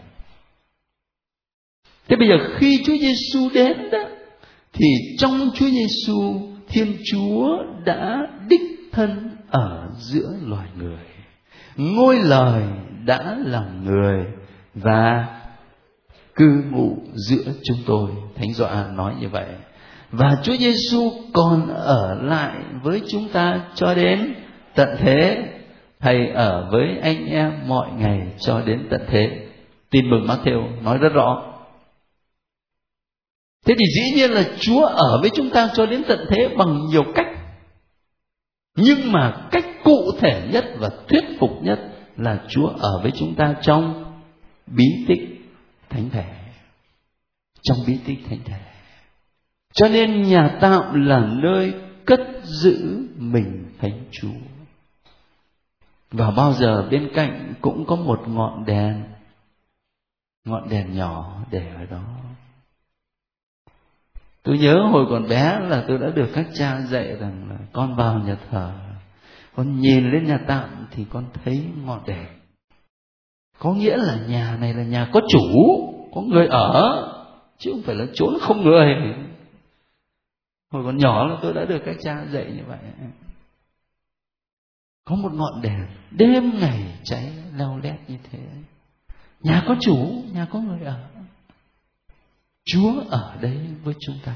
Thế 2.07 2.15
bây 2.15 2.27
giờ 2.27 2.57
khi 2.57 2.83
chúa 2.85 2.97
giêsu 2.97 3.49
đến 3.53 3.89
đó, 3.91 3.99
thì 4.73 4.85
trong 5.17 5.49
chúa 5.55 5.69
giêsu 5.69 6.52
thiên 6.73 6.97
chúa 7.11 7.63
đã 7.85 8.27
đích 8.49 8.61
thân 8.91 9.37
ở 9.49 9.89
giữa 9.97 10.33
loài 10.45 10.67
người. 10.77 11.05
Ngôi 11.75 12.19
lời 12.23 12.63
đã 13.05 13.37
làm 13.45 13.85
người 13.85 14.25
và 14.73 15.27
cư 16.35 16.63
ngụ 16.71 16.97
giữa 17.13 17.51
chúng 17.63 17.77
tôi. 17.85 18.09
Thánh 18.35 18.53
Doan 18.53 18.95
nói 18.95 19.13
như 19.19 19.29
vậy. 19.29 19.45
Và 20.11 20.37
Chúa 20.43 20.55
Giêsu 20.55 21.11
còn 21.33 21.67
ở 21.73 22.19
lại 22.21 22.55
với 22.83 23.01
chúng 23.07 23.29
ta 23.29 23.61
cho 23.75 23.93
đến 23.93 24.33
tận 24.75 24.89
thế 24.99 25.43
thầy 25.99 26.27
ở 26.27 26.69
với 26.71 26.97
anh 27.01 27.25
em 27.25 27.51
mọi 27.67 27.87
ngày 27.97 28.27
cho 28.39 28.61
đến 28.65 28.87
tận 28.89 29.01
thế. 29.07 29.47
Tin 29.89 30.09
mừng 30.09 30.27
Matthew 30.27 30.83
nói 30.83 30.97
rất 30.97 31.13
rõ 31.13 31.52
thế 33.65 33.75
thì 33.79 33.85
dĩ 33.95 34.15
nhiên 34.15 34.31
là 34.31 34.43
Chúa 34.59 34.85
ở 34.85 35.21
với 35.21 35.29
chúng 35.35 35.49
ta 35.49 35.69
cho 35.73 35.85
đến 35.85 36.03
tận 36.07 36.19
thế 36.29 36.55
bằng 36.57 36.85
nhiều 36.89 37.03
cách. 37.15 37.27
Nhưng 38.75 39.11
mà 39.11 39.47
cách 39.51 39.65
cụ 39.83 40.11
thể 40.19 40.49
nhất 40.51 40.65
và 40.79 40.89
thuyết 41.07 41.23
phục 41.39 41.51
nhất 41.61 41.79
là 42.17 42.43
Chúa 42.49 42.67
ở 42.67 42.99
với 43.01 43.11
chúng 43.15 43.35
ta 43.35 43.55
trong 43.61 44.13
bí 44.67 44.85
tích 45.07 45.51
thánh 45.89 46.09
thể. 46.09 46.25
Trong 47.61 47.77
bí 47.87 47.97
tích 48.05 48.19
thánh 48.29 48.39
thể. 48.45 48.59
Cho 49.73 49.87
nên 49.87 50.21
nhà 50.21 50.57
tạo 50.61 50.95
là 50.95 51.19
nơi 51.19 51.73
cất 52.05 52.21
giữ 52.43 53.07
mình 53.17 53.65
thánh 53.79 54.05
chúa. 54.11 54.27
Và 56.11 56.31
bao 56.31 56.53
giờ 56.53 56.87
bên 56.91 57.11
cạnh 57.15 57.53
cũng 57.61 57.85
có 57.85 57.95
một 57.95 58.21
ngọn 58.27 58.65
đèn. 58.65 59.03
Ngọn 60.45 60.69
đèn 60.69 60.95
nhỏ 60.95 61.43
để 61.51 61.69
ở 61.75 61.85
đó 61.85 62.03
tôi 64.43 64.57
nhớ 64.57 64.87
hồi 64.91 65.05
còn 65.09 65.27
bé 65.27 65.59
là 65.59 65.83
tôi 65.87 65.97
đã 65.97 66.07
được 66.15 66.29
các 66.33 66.47
cha 66.53 66.81
dạy 66.81 67.15
rằng 67.19 67.49
là 67.49 67.57
con 67.73 67.95
vào 67.95 68.19
nhà 68.19 68.37
thờ, 68.49 68.71
con 69.55 69.79
nhìn 69.79 70.11
lên 70.11 70.27
nhà 70.27 70.39
tạm 70.47 70.87
thì 70.91 71.05
con 71.09 71.25
thấy 71.43 71.65
ngọn 71.85 72.03
đèn. 72.05 72.27
Có 73.59 73.73
nghĩa 73.73 73.97
là 73.97 74.17
nhà 74.27 74.57
này 74.61 74.73
là 74.73 74.83
nhà 74.83 75.09
có 75.13 75.21
chủ, 75.29 75.39
có 76.15 76.21
người 76.21 76.47
ở, 76.47 77.09
chứ 77.57 77.71
không 77.71 77.81
phải 77.85 77.95
là 77.95 78.05
trốn 78.13 78.37
không 78.41 78.61
người. 78.61 78.95
Hồi 80.71 80.83
còn 80.85 80.97
nhỏ 80.97 81.27
là 81.27 81.37
tôi 81.41 81.53
đã 81.53 81.65
được 81.65 81.81
các 81.85 81.95
cha 82.03 82.25
dạy 82.31 82.45
như 82.45 82.63
vậy. 82.67 82.79
Có 85.05 85.15
một 85.15 85.33
ngọn 85.33 85.61
đèn, 85.61 85.87
đêm 86.11 86.51
ngày 86.59 86.99
cháy 87.03 87.33
leo 87.57 87.79
lét 87.83 87.95
như 88.07 88.17
thế. 88.31 88.39
Nhà 89.41 89.63
có 89.67 89.75
chủ, 89.81 90.23
nhà 90.33 90.47
có 90.51 90.59
người 90.59 90.79
ở 90.83 91.12
chúa 92.65 93.03
ở 93.09 93.35
đây 93.41 93.57
với 93.83 93.93
chúng 93.99 94.15
ta. 94.25 94.35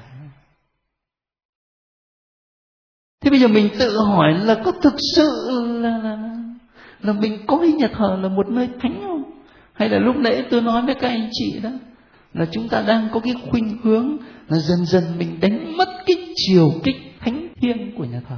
Thế 3.21 3.30
bây 3.30 3.39
giờ 3.39 3.47
mình 3.47 3.69
tự 3.80 3.97
hỏi 3.97 4.34
là 4.34 4.61
có 4.65 4.71
thực 4.71 4.93
sự 5.15 5.30
là 5.82 5.97
là, 5.97 6.17
là 6.99 7.13
mình 7.13 7.45
coi 7.47 7.67
nhà 7.67 7.88
thờ 7.93 8.19
là 8.21 8.30
một 8.30 8.49
nơi 8.49 8.69
thánh 8.82 9.01
không? 9.01 9.23
Hay 9.73 9.89
là 9.89 9.99
lúc 9.99 10.15
nãy 10.15 10.45
tôi 10.51 10.61
nói 10.61 10.82
với 10.82 10.95
các 10.95 11.07
anh 11.07 11.30
chị 11.32 11.59
đó 11.63 11.69
là 12.34 12.45
chúng 12.51 12.69
ta 12.69 12.82
đang 12.82 13.09
có 13.13 13.19
cái 13.19 13.34
khuynh 13.49 13.78
hướng 13.84 14.17
là 14.47 14.57
dần 14.57 14.86
dần 14.86 15.03
mình 15.17 15.39
đánh 15.39 15.78
mất 15.78 15.89
cái 16.05 16.34
chiều 16.36 16.71
kích 16.84 16.95
thánh 17.19 17.47
thiêng 17.55 17.95
của 17.97 18.05
nhà 18.05 18.21
thờ. 18.30 18.38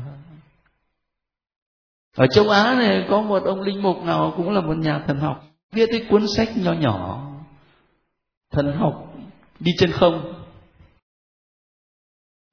Ở 2.15 2.27
châu 2.27 2.49
á 2.49 2.75
này 2.75 3.05
có 3.09 3.21
một 3.21 3.43
ông 3.43 3.61
linh 3.61 3.83
mục 3.83 4.03
nào 4.03 4.33
cũng 4.37 4.49
là 4.49 4.61
một 4.61 4.77
nhà 4.77 5.03
thần 5.07 5.19
học 5.19 5.43
viết 5.71 5.89
cái 5.91 6.05
cuốn 6.09 6.27
sách 6.27 6.57
nhỏ 6.57 6.73
nhỏ 6.73 7.25
thần 8.51 8.77
học 8.77 9.08
đi 9.59 9.71
chân 9.77 9.91
không 9.91 10.33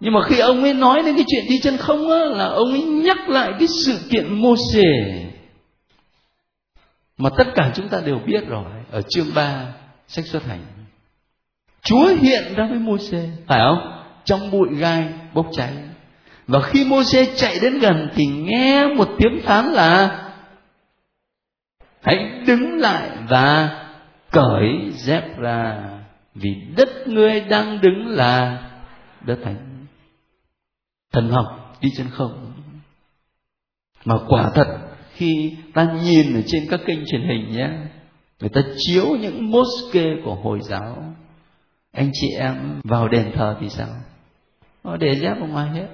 nhưng 0.01 0.13
mà 0.13 0.21
khi 0.23 0.39
ông 0.39 0.63
ấy 0.63 0.75
nói 0.75 1.03
đến 1.03 1.15
cái 1.15 1.25
chuyện 1.29 1.45
đi 1.49 1.61
chân 1.63 1.77
không 1.77 2.11
á, 2.11 2.25
là 2.25 2.47
ông 2.47 2.71
ấy 2.71 2.83
nhắc 2.83 3.29
lại 3.29 3.53
cái 3.59 3.69
sự 3.69 3.99
kiện 4.11 4.43
mô 4.43 4.55
xề 4.73 4.83
mà 7.19 7.31
tất 7.39 7.47
cả 7.55 7.73
chúng 7.75 7.89
ta 7.89 8.01
đều 8.07 8.19
biết 8.27 8.47
rồi 8.49 8.65
ở 8.91 9.03
chương 9.09 9.27
3 9.35 9.75
sách 10.07 10.27
xuất 10.27 10.45
hành 10.45 10.77
Chúa 11.87 12.07
hiện 12.21 12.55
ra 12.57 12.67
với 12.71 12.79
Môsê, 12.79 13.29
phải 13.47 13.61
không? 13.61 14.03
Trong 14.25 14.51
bụi 14.51 14.69
gai 14.79 15.09
bốc 15.35 15.47
cháy. 15.53 15.73
Và 16.47 16.61
khi 16.61 16.85
Môsê 16.85 17.27
chạy 17.37 17.59
đến 17.63 17.79
gần 17.79 18.09
thì 18.15 18.27
nghe 18.27 18.87
một 18.87 19.09
tiếng 19.19 19.41
phán 19.45 19.67
là 19.67 20.23
hãy 22.03 22.17
đứng 22.47 22.79
lại 22.79 23.09
và 23.29 23.71
cởi 24.31 24.91
dép 24.93 25.39
ra 25.39 25.83
vì 26.41 26.55
đất 26.77 26.89
ngươi 27.07 27.41
đang 27.41 27.81
đứng 27.81 28.07
là 28.07 28.63
đất 29.25 29.39
thánh. 29.45 29.87
Thần 31.13 31.29
học 31.29 31.77
đi 31.81 31.89
trên 31.97 32.11
không. 32.11 32.53
Mà 34.05 34.15
quả 34.29 34.51
thật, 34.55 34.79
khi 35.13 35.57
ta 35.75 35.93
nhìn 36.05 36.35
ở 36.35 36.43
trên 36.47 36.67
các 36.71 36.81
kênh 36.87 36.99
truyền 37.07 37.23
hình 37.29 37.51
nhé, 37.51 37.69
người 38.41 38.49
ta 38.49 38.61
chiếu 38.77 39.17
những 39.21 39.51
mosque 39.51 40.05
của 40.25 40.35
hồi 40.35 40.61
giáo, 40.63 41.15
anh 41.93 42.11
chị 42.13 42.29
em 42.39 42.81
vào 42.85 43.09
đền 43.09 43.33
thờ 43.35 43.57
thì 43.61 43.69
sao? 43.69 43.89
Nó 44.85 44.97
để 44.97 45.15
dép 45.21 45.41
ở 45.41 45.47
ngoài 45.47 45.71
hết. 45.71 45.89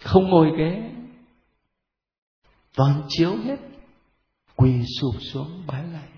Không 0.00 0.30
ngồi 0.30 0.50
ghế. 0.58 0.90
Toàn 2.76 3.02
chiếu 3.08 3.36
hết. 3.36 3.56
Quỳ 4.56 4.82
sụp 5.00 5.22
xuống 5.22 5.62
bái 5.66 5.82
lại 5.92 6.08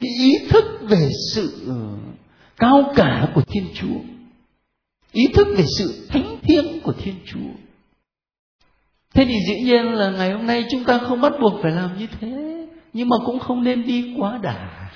cái 0.00 0.10
ý 0.18 0.32
thức 0.50 0.64
về 0.80 1.08
sự 1.32 1.64
ờ, 1.68 1.74
cao 2.56 2.92
cả 2.96 3.28
của 3.34 3.42
thiên 3.46 3.66
chúa. 3.74 4.00
Ý 5.12 5.22
thức 5.34 5.46
về 5.56 5.64
sự 5.78 6.06
thánh 6.08 6.36
thiêng 6.42 6.80
của 6.80 6.92
thiên 6.92 7.14
chúa. 7.26 7.50
Thế 9.14 9.24
thì 9.24 9.34
dĩ 9.48 9.60
nhiên 9.60 9.92
là 9.92 10.10
ngày 10.10 10.32
hôm 10.32 10.46
nay 10.46 10.64
chúng 10.70 10.84
ta 10.84 10.98
không 10.98 11.20
bắt 11.20 11.32
buộc 11.40 11.62
phải 11.62 11.72
làm 11.72 11.98
như 11.98 12.06
thế, 12.20 12.66
nhưng 12.92 13.08
mà 13.08 13.16
cũng 13.26 13.38
không 13.38 13.64
nên 13.64 13.86
đi 13.86 14.14
quá 14.18 14.38
đà. 14.42 14.90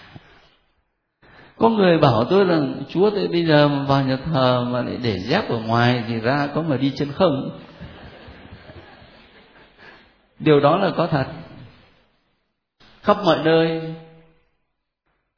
Có 1.57 1.68
người 1.68 1.99
bảo 1.99 2.24
tôi 2.24 2.44
là 2.44 2.61
chúa 2.88 3.11
tôi 3.11 3.28
bây 3.28 3.46
giờ 3.46 3.68
vào 3.88 4.05
nhà 4.05 4.18
thờ 4.24 4.66
mà 4.70 4.82
lại 4.82 4.96
để 5.03 5.18
dép 5.18 5.49
ở 5.49 5.59
ngoài 5.59 6.05
thì 6.09 6.14
ra 6.14 6.49
có 6.55 6.62
mà 6.62 6.76
đi 6.76 6.92
chân 6.96 7.12
không? 7.12 7.61
Điều 10.38 10.61
đó 10.61 10.76
là 10.76 10.90
có 10.96 11.07
thật. 11.07 11.26
Khắp 13.03 13.16
mọi 13.24 13.38
nơi 13.44 13.94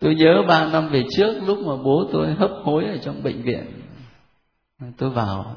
tôi 0.01 0.14
nhớ 0.14 0.42
ba 0.48 0.72
năm 0.72 0.88
về 0.88 1.05
trước, 1.16 1.40
lúc 1.46 1.59
mà 1.59 1.76
bố 1.84 2.09
tôi 2.12 2.34
hấp 2.34 2.51
hối 2.64 2.84
ở 2.84 2.96
trong 3.03 3.22
bệnh 3.22 3.42
viện. 3.42 3.82
Tôi 4.96 5.11
vào 5.11 5.57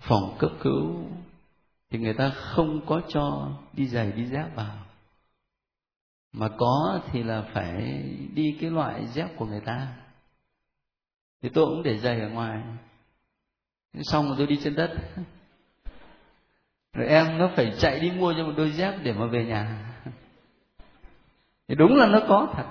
phòng 0.00 0.36
cấp 0.38 0.50
cứu, 0.60 1.04
thì 1.90 1.98
người 1.98 2.14
ta 2.14 2.30
không 2.30 2.86
có 2.86 3.00
cho 3.08 3.48
đi 3.72 3.86
giày, 3.86 4.12
đi 4.12 4.24
dép 4.24 4.56
vào. 4.56 4.74
Mà 6.32 6.48
có 6.48 7.00
thì 7.12 7.22
là 7.22 7.42
phải 7.52 8.02
đi 8.34 8.56
cái 8.60 8.70
loại 8.70 9.06
dép 9.06 9.36
của 9.36 9.46
người 9.46 9.60
ta. 9.60 9.88
Thì 11.42 11.48
tôi 11.48 11.66
cũng 11.66 11.82
để 11.82 11.98
giày 11.98 12.20
ở 12.20 12.28
ngoài. 12.28 12.62
Xong 14.02 14.26
rồi 14.26 14.34
tôi 14.38 14.46
đi 14.46 14.60
trên 14.64 14.74
đất. 14.74 14.90
Rồi 16.92 17.06
em 17.06 17.38
nó 17.38 17.50
phải 17.56 17.72
chạy 17.78 18.00
đi 18.00 18.10
mua 18.10 18.34
cho 18.36 18.44
một 18.44 18.52
đôi 18.56 18.70
dép 18.70 18.94
để 19.02 19.12
mà 19.12 19.26
về 19.26 19.44
nhà. 19.44 19.94
Thì 21.68 21.74
đúng 21.74 21.96
là 21.96 22.06
nó 22.06 22.20
có 22.28 22.48
thật 22.52 22.66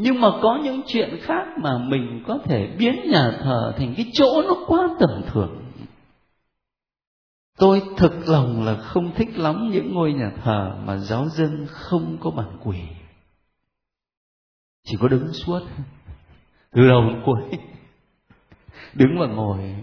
nhưng 0.00 0.20
mà 0.20 0.28
có 0.42 0.60
những 0.64 0.82
chuyện 0.86 1.18
khác 1.20 1.44
mà 1.62 1.78
mình 1.78 2.22
có 2.26 2.38
thể 2.44 2.66
biến 2.78 3.10
nhà 3.10 3.38
thờ 3.42 3.74
thành 3.78 3.94
cái 3.96 4.06
chỗ 4.12 4.42
nó 4.42 4.56
quá 4.66 4.88
tầm 5.00 5.22
thường. 5.26 5.64
Tôi 7.58 7.82
thực 7.96 8.28
lòng 8.28 8.64
là 8.64 8.76
không 8.76 9.14
thích 9.14 9.38
lắm 9.38 9.70
những 9.72 9.94
ngôi 9.94 10.12
nhà 10.12 10.32
thờ 10.42 10.78
mà 10.84 10.96
giáo 10.96 11.28
dân 11.28 11.66
không 11.68 12.16
có 12.20 12.30
bản 12.30 12.58
quỷ 12.64 12.78
chỉ 14.84 14.96
có 15.00 15.08
đứng 15.08 15.32
suốt 15.32 15.60
từ 16.70 16.88
đầu 16.88 17.02
đến 17.08 17.22
cuối, 17.26 17.58
đứng 18.94 19.18
và 19.20 19.26
ngồi. 19.26 19.76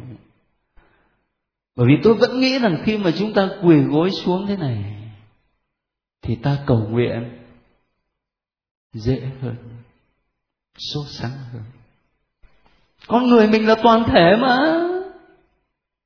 Bởi 1.75 1.87
vì 1.87 1.93
tôi 2.03 2.13
vẫn 2.13 2.39
nghĩ 2.39 2.59
rằng 2.59 2.81
khi 2.83 2.97
mà 2.97 3.11
chúng 3.17 3.33
ta 3.33 3.49
quỳ 3.63 3.81
gối 3.81 4.11
xuống 4.11 4.47
thế 4.47 4.57
này, 4.57 4.95
thì 6.21 6.35
ta 6.35 6.63
cầu 6.67 6.87
nguyện 6.89 7.39
dễ 8.93 9.31
hơn 9.41 9.55
sốt 10.77 11.05
sáng 11.09 11.31
hơn. 11.53 11.63
Con 13.07 13.27
người 13.27 13.47
mình 13.47 13.67
là 13.67 13.75
toàn 13.83 14.03
thể 14.07 14.35
mà. 14.41 14.81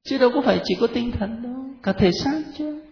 Chứ 0.04 0.18
đâu 0.18 0.32
có 0.34 0.42
phải 0.46 0.62
chỉ 0.64 0.76
có 0.80 0.88
tinh 0.88 1.12
thần 1.12 1.44
đâu. 1.44 1.66
Cả 1.84 1.94
thể 1.94 2.12
xác 2.24 2.42
chứ. 2.58 2.84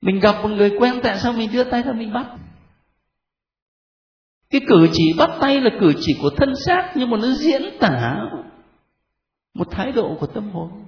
Mình 0.00 0.20
gặp 0.20 0.42
một 0.42 0.48
người 0.48 0.72
quen 0.78 1.00
tại 1.02 1.18
sao 1.18 1.32
mình 1.32 1.52
đưa 1.52 1.64
tay 1.64 1.82
ra 1.82 1.92
mình 1.92 2.12
bắt? 2.12 2.26
Cái 4.50 4.60
cử 4.68 4.88
chỉ 4.92 5.12
bắt 5.18 5.30
tay 5.40 5.60
là 5.60 5.70
cử 5.80 5.92
chỉ 6.00 6.16
của 6.22 6.30
thân 6.36 6.54
xác 6.66 6.92
nhưng 6.96 7.10
mà 7.10 7.16
nó 7.16 7.28
diễn 7.28 7.62
tả 7.80 8.16
một 9.54 9.70
thái 9.70 9.92
độ 9.92 10.16
của 10.20 10.26
tâm 10.26 10.50
hồn. 10.50 10.84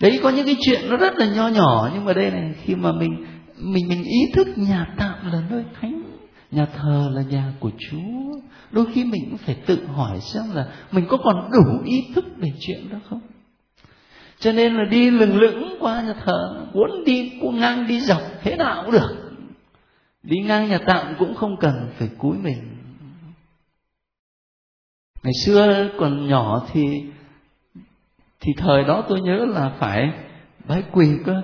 Đấy, 0.00 0.20
có 0.22 0.30
những 0.30 0.46
cái 0.46 0.56
chuyện 0.60 0.90
nó 0.90 0.96
rất 0.96 1.14
là 1.16 1.26
nho 1.34 1.48
nhỏ 1.48 1.90
nhưng 1.94 2.04
mà 2.04 2.12
đây 2.12 2.30
này, 2.30 2.54
khi 2.62 2.74
mà 2.74 2.92
mình 2.92 3.26
mình 3.56 3.88
mình 3.88 4.02
ý 4.02 4.18
thức 4.34 4.48
nhà 4.56 4.94
tạm 4.98 5.32
là 5.32 5.42
nơi 5.50 5.64
thánh 5.80 6.13
nhà 6.54 6.66
thờ 6.66 7.10
là 7.12 7.22
nhà 7.22 7.52
của 7.60 7.70
chúa. 7.78 8.38
Đôi 8.70 8.86
khi 8.92 9.04
mình 9.04 9.26
cũng 9.30 9.38
phải 9.38 9.54
tự 9.66 9.86
hỏi 9.86 10.20
xem 10.20 10.42
là 10.54 10.66
mình 10.92 11.06
có 11.08 11.16
còn 11.16 11.50
đủ 11.52 11.82
ý 11.84 11.96
thức 12.14 12.24
về 12.36 12.48
chuyện 12.60 12.88
đó 12.90 12.98
không? 13.08 13.20
Cho 14.38 14.52
nên 14.52 14.74
là 14.74 14.84
đi 14.84 15.10
lừng 15.10 15.36
lững 15.36 15.76
qua 15.80 16.02
nhà 16.02 16.14
thờ 16.24 16.66
muốn 16.74 17.04
đi 17.04 17.40
ngang 17.52 17.86
đi 17.86 18.00
dọc 18.00 18.22
thế 18.42 18.56
nào 18.56 18.82
cũng 18.82 18.92
được. 18.92 19.30
Đi 20.22 20.36
ngang 20.36 20.68
nhà 20.68 20.78
tạm 20.86 21.14
cũng 21.18 21.34
không 21.34 21.56
cần 21.60 21.90
phải 21.98 22.08
cúi 22.18 22.38
mình. 22.38 22.76
Ngày 25.22 25.32
xưa 25.44 25.88
còn 25.98 26.28
nhỏ 26.28 26.66
thì 26.72 27.04
thì 28.40 28.52
thời 28.56 28.84
đó 28.84 29.04
tôi 29.08 29.20
nhớ 29.20 29.44
là 29.48 29.76
phải 29.78 30.10
bái 30.68 30.82
quỳ 30.92 31.08
cơ 31.24 31.42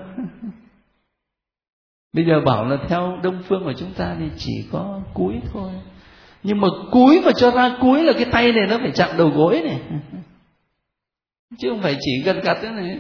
bây 2.12 2.24
giờ 2.24 2.40
bảo 2.40 2.64
là 2.64 2.76
theo 2.88 3.18
đông 3.22 3.42
phương 3.48 3.64
của 3.64 3.72
chúng 3.72 3.92
ta 3.92 4.16
thì 4.18 4.24
chỉ 4.36 4.52
có 4.72 5.00
cúi 5.14 5.34
thôi. 5.52 5.70
Nhưng 6.42 6.61
mà 6.61 6.68
cúi 6.90 7.20
mà 7.24 7.32
cho 7.36 7.50
ra 7.50 7.76
cúi 7.80 8.02
là 8.02 8.12
cái 8.12 8.24
tay 8.24 8.52
này 8.52 8.66
nó 8.70 8.78
phải 8.78 8.90
chạm 8.94 9.16
đầu 9.16 9.28
gối 9.28 9.62
này. 9.64 9.80
Chứ 11.58 11.68
không 11.70 11.82
phải 11.82 11.96
chỉ 12.00 12.22
gần 12.24 12.40
gặt 12.40 12.58
thế 12.62 12.70
này. 12.70 12.98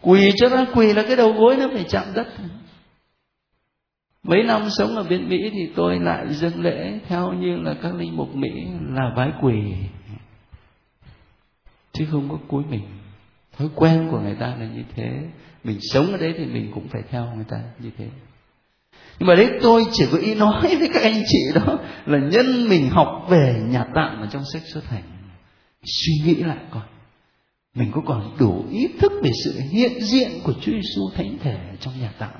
Quỳ 0.00 0.30
cho 0.36 0.48
ra 0.48 0.66
quỳ 0.74 0.92
là 0.92 1.02
cái 1.02 1.16
đầu 1.16 1.32
gối 1.32 1.56
nó 1.56 1.68
phải 1.72 1.84
chạm 1.88 2.04
đất. 2.14 2.26
Mấy 4.22 4.42
năm 4.42 4.62
sống 4.70 4.96
ở 4.96 5.02
bên 5.02 5.28
mỹ 5.28 5.50
thì 5.52 5.72
tôi 5.76 5.98
lại 6.00 6.26
dâng 6.34 6.62
lễ 6.62 7.00
theo 7.08 7.32
như 7.32 7.56
là 7.56 7.74
các 7.82 7.94
linh 7.94 8.16
mục 8.16 8.34
mỹ 8.34 8.50
là 8.90 9.12
vái 9.16 9.32
quỳ. 9.42 9.62
Chứ 11.92 12.06
không 12.10 12.28
có 12.28 12.38
cúi 12.48 12.64
mình. 12.70 12.82
Thói 13.58 13.68
quen 13.74 14.08
của 14.10 14.20
người 14.20 14.36
ta 14.40 14.46
là 14.46 14.66
như 14.74 14.82
thế 14.94 15.22
mình 15.64 15.78
sống 15.80 16.12
ở 16.12 16.16
đấy 16.18 16.34
thì 16.38 16.44
mình 16.44 16.70
cũng 16.74 16.88
phải 16.88 17.02
theo 17.10 17.26
người 17.34 17.44
ta 17.48 17.62
như 17.78 17.90
thế. 17.98 18.08
Nhưng 19.18 19.26
mà 19.26 19.34
đấy, 19.34 19.50
tôi 19.62 19.84
chỉ 19.92 20.04
có 20.12 20.18
ý 20.18 20.34
nói 20.34 20.76
với 20.78 20.88
các 20.94 21.02
anh 21.02 21.22
chị 21.26 21.38
đó 21.54 21.78
là 22.06 22.18
nhân 22.18 22.68
mình 22.68 22.90
học 22.90 23.26
về 23.28 23.62
nhà 23.68 23.84
tạm 23.94 24.20
ở 24.20 24.26
trong 24.32 24.42
sách 24.52 24.62
xuất 24.72 24.84
hành. 24.84 25.02
Suy 25.82 26.12
nghĩ 26.24 26.34
lại 26.34 26.58
coi, 26.70 26.82
mình 27.74 27.90
có 27.94 28.02
còn 28.06 28.36
đủ 28.38 28.64
ý 28.70 28.88
thức 29.00 29.12
về 29.22 29.30
sự 29.44 29.60
hiện 29.70 29.92
diện 30.00 30.30
của 30.44 30.52
Chúa 30.52 30.72
Giêsu 30.72 31.10
thánh 31.14 31.38
thể 31.42 31.58
trong 31.80 32.00
nhà 32.00 32.12
tạm? 32.18 32.30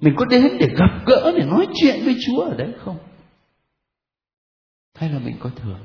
Mình 0.00 0.14
có 0.16 0.24
đến 0.24 0.48
để 0.60 0.68
gặp 0.78 1.06
gỡ, 1.06 1.32
để 1.38 1.44
nói 1.44 1.66
chuyện 1.74 2.00
với 2.04 2.16
Chúa 2.26 2.40
ở 2.40 2.56
đấy 2.56 2.72
không? 2.84 2.98
Hay 4.94 5.10
là 5.10 5.18
mình 5.18 5.36
có 5.40 5.50
thường 5.62 5.78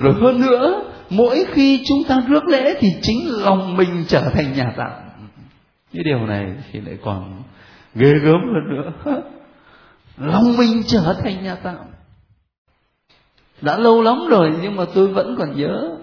rồi 0.00 0.14
hơn 0.14 0.40
nữa, 0.40 0.82
mỗi 1.10 1.44
khi 1.52 1.82
chúng 1.88 2.04
ta 2.08 2.20
rước 2.28 2.48
lễ 2.48 2.74
thì 2.80 2.88
chính 3.02 3.18
lòng 3.28 3.76
mình 3.76 4.04
trở 4.08 4.30
thành 4.34 4.52
nhà 4.52 4.72
tạm. 4.76 4.90
Cái 5.92 6.02
điều 6.04 6.26
này 6.26 6.46
thì 6.72 6.80
lại 6.80 6.98
còn 7.04 7.42
ghê 7.94 8.12
gớm 8.22 8.40
hơn 8.54 8.68
nữa. 8.70 8.92
Lòng 10.18 10.56
mình 10.58 10.82
trở 10.86 11.16
thành 11.22 11.44
nhà 11.44 11.54
tạm. 11.54 11.78
Đã 13.62 13.78
lâu 13.78 14.02
lắm 14.02 14.26
rồi 14.30 14.52
nhưng 14.62 14.76
mà 14.76 14.84
tôi 14.94 15.08
vẫn 15.08 15.36
còn 15.38 15.56
nhớ. 15.56 15.96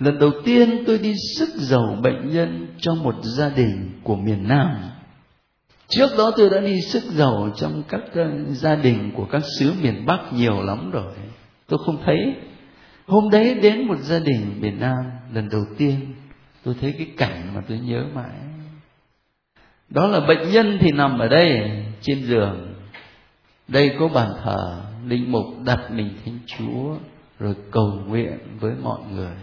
Lần 0.00 0.18
đầu 0.18 0.30
tiên 0.44 0.84
tôi 0.86 0.98
đi 0.98 1.14
sức 1.36 1.48
dầu 1.54 1.96
bệnh 2.02 2.28
nhân 2.32 2.66
cho 2.78 2.94
một 2.94 3.14
gia 3.22 3.48
đình 3.48 4.00
của 4.02 4.16
miền 4.16 4.48
nam. 4.48 4.76
Trước 5.88 6.10
đó 6.18 6.30
tôi 6.36 6.50
đã 6.50 6.60
đi 6.60 6.80
sức 6.80 7.02
dầu 7.02 7.50
trong 7.56 7.82
các 7.88 8.00
ờ, 8.14 8.30
gia 8.48 8.74
đình 8.74 9.12
của 9.16 9.26
các 9.30 9.42
xứ 9.58 9.72
miền 9.82 10.06
bắc 10.06 10.32
nhiều 10.32 10.62
lắm 10.62 10.90
rồi. 10.90 11.12
Tôi 11.68 11.78
không 11.86 12.02
thấy 12.04 12.16
hôm 13.06 13.30
đấy 13.30 13.54
đến 13.54 13.86
một 13.86 13.98
gia 13.98 14.18
đình 14.18 14.60
miền 14.60 14.80
nam, 14.80 15.04
lần 15.32 15.48
đầu 15.48 15.64
tiên, 15.78 16.14
tôi 16.64 16.74
thấy 16.80 16.94
cái 16.98 17.06
cảnh 17.16 17.54
mà 17.54 17.60
tôi 17.68 17.78
nhớ 17.78 18.04
mãi. 18.14 18.30
Đó 19.88 20.06
là 20.06 20.20
bệnh 20.20 20.52
nhân 20.52 20.78
thì 20.80 20.90
nằm 20.92 21.18
ở 21.18 21.28
đây, 21.28 21.70
trên 22.00 22.24
giường. 22.24 22.74
Đây 23.68 23.96
có 23.98 24.08
bàn 24.08 24.28
thờ, 24.44 24.82
linh 25.06 25.32
mục 25.32 25.44
đặt 25.64 25.80
mình 25.90 26.10
thánh 26.24 26.38
chúa, 26.46 26.96
rồi 27.38 27.54
cầu 27.70 27.92
nguyện 28.06 28.38
với 28.60 28.72
mọi 28.82 29.00
người. 29.12 29.36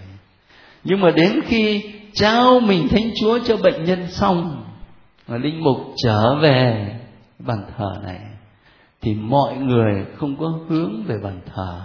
Nhưng 0.84 1.00
mà 1.02 1.12
đến 1.12 1.42
khi 1.46 1.84
trao 2.14 2.60
mình 2.60 2.88
thánh 2.88 3.12
chúa 3.22 3.40
cho 3.40 3.58
bệnh 3.58 3.84
nhân 3.84 4.08
xong 4.08 4.66
và 5.28 5.38
linh 5.38 5.64
mục 5.64 5.78
trở 6.04 6.36
về 6.42 6.96
bàn 7.40 7.64
thờ 7.78 7.94
này, 8.04 8.20
thì 9.02 9.14
mọi 9.14 9.58
người 9.58 10.06
không 10.18 10.38
có 10.38 10.60
hướng 10.70 11.04
về 11.04 11.18
bàn 11.24 11.40
thờ, 11.56 11.82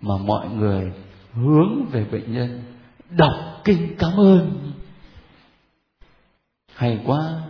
mà 0.00 0.14
mọi 0.16 0.48
người 0.48 0.92
hướng 1.34 1.86
về 1.92 2.04
bệnh 2.04 2.32
nhân. 2.32 2.62
Đọc 3.10 3.32
kinh 3.64 3.96
cảm 3.98 4.12
ơn. 4.16 4.72
Hay 6.74 7.00
quá. 7.06 7.40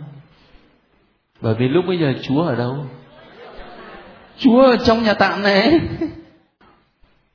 Bởi 1.41 1.55
vì 1.59 1.67
lúc 1.67 1.85
bây 1.87 1.99
giờ 1.99 2.13
chúa 2.23 2.41
ở 2.41 2.55
đâu? 2.55 2.85
Chúa 4.37 4.61
ở 4.61 4.77
trong 4.77 5.03
nhà 5.03 5.13
tạm 5.13 5.43
này. 5.43 5.79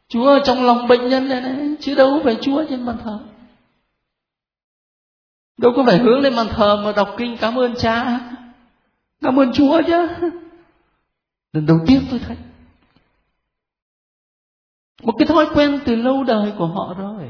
Chúa 0.08 0.26
ở 0.26 0.40
trong 0.44 0.64
lòng 0.64 0.88
bệnh 0.88 1.08
nhân 1.08 1.28
này, 1.28 1.40
này. 1.40 1.74
Chứ 1.80 1.94
đâu 1.94 2.20
phải 2.24 2.36
chúa 2.40 2.64
trên 2.68 2.86
bàn 2.86 2.96
thờ. 3.04 3.18
Đâu 5.58 5.72
có 5.76 5.84
phải 5.86 5.98
hướng 5.98 6.20
lên 6.20 6.36
bàn 6.36 6.46
thờ 6.50 6.82
mà 6.84 6.92
đọc 6.92 7.14
kinh 7.18 7.36
cảm 7.40 7.58
ơn 7.58 7.74
cha. 7.74 8.20
Cảm 9.22 9.40
ơn 9.40 9.52
chúa 9.52 9.82
chứ. 9.86 10.06
Lần 11.52 11.66
đầu 11.66 11.78
tiên 11.86 12.00
tôi 12.10 12.20
thấy 12.26 12.36
một 15.04 15.12
cái 15.18 15.26
thói 15.26 15.46
quen 15.54 15.80
từ 15.84 15.96
lâu 15.96 16.24
đời 16.24 16.52
của 16.58 16.66
họ 16.66 16.94
rồi 16.98 17.24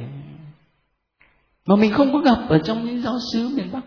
mà 1.67 1.77
mình 1.77 1.93
không 1.93 2.13
có 2.13 2.19
gặp 2.19 2.49
ở 2.49 2.59
trong 2.59 2.85
những 2.85 3.03
giáo 3.03 3.19
xứ 3.33 3.49
miền 3.57 3.73
bắc 3.73 3.83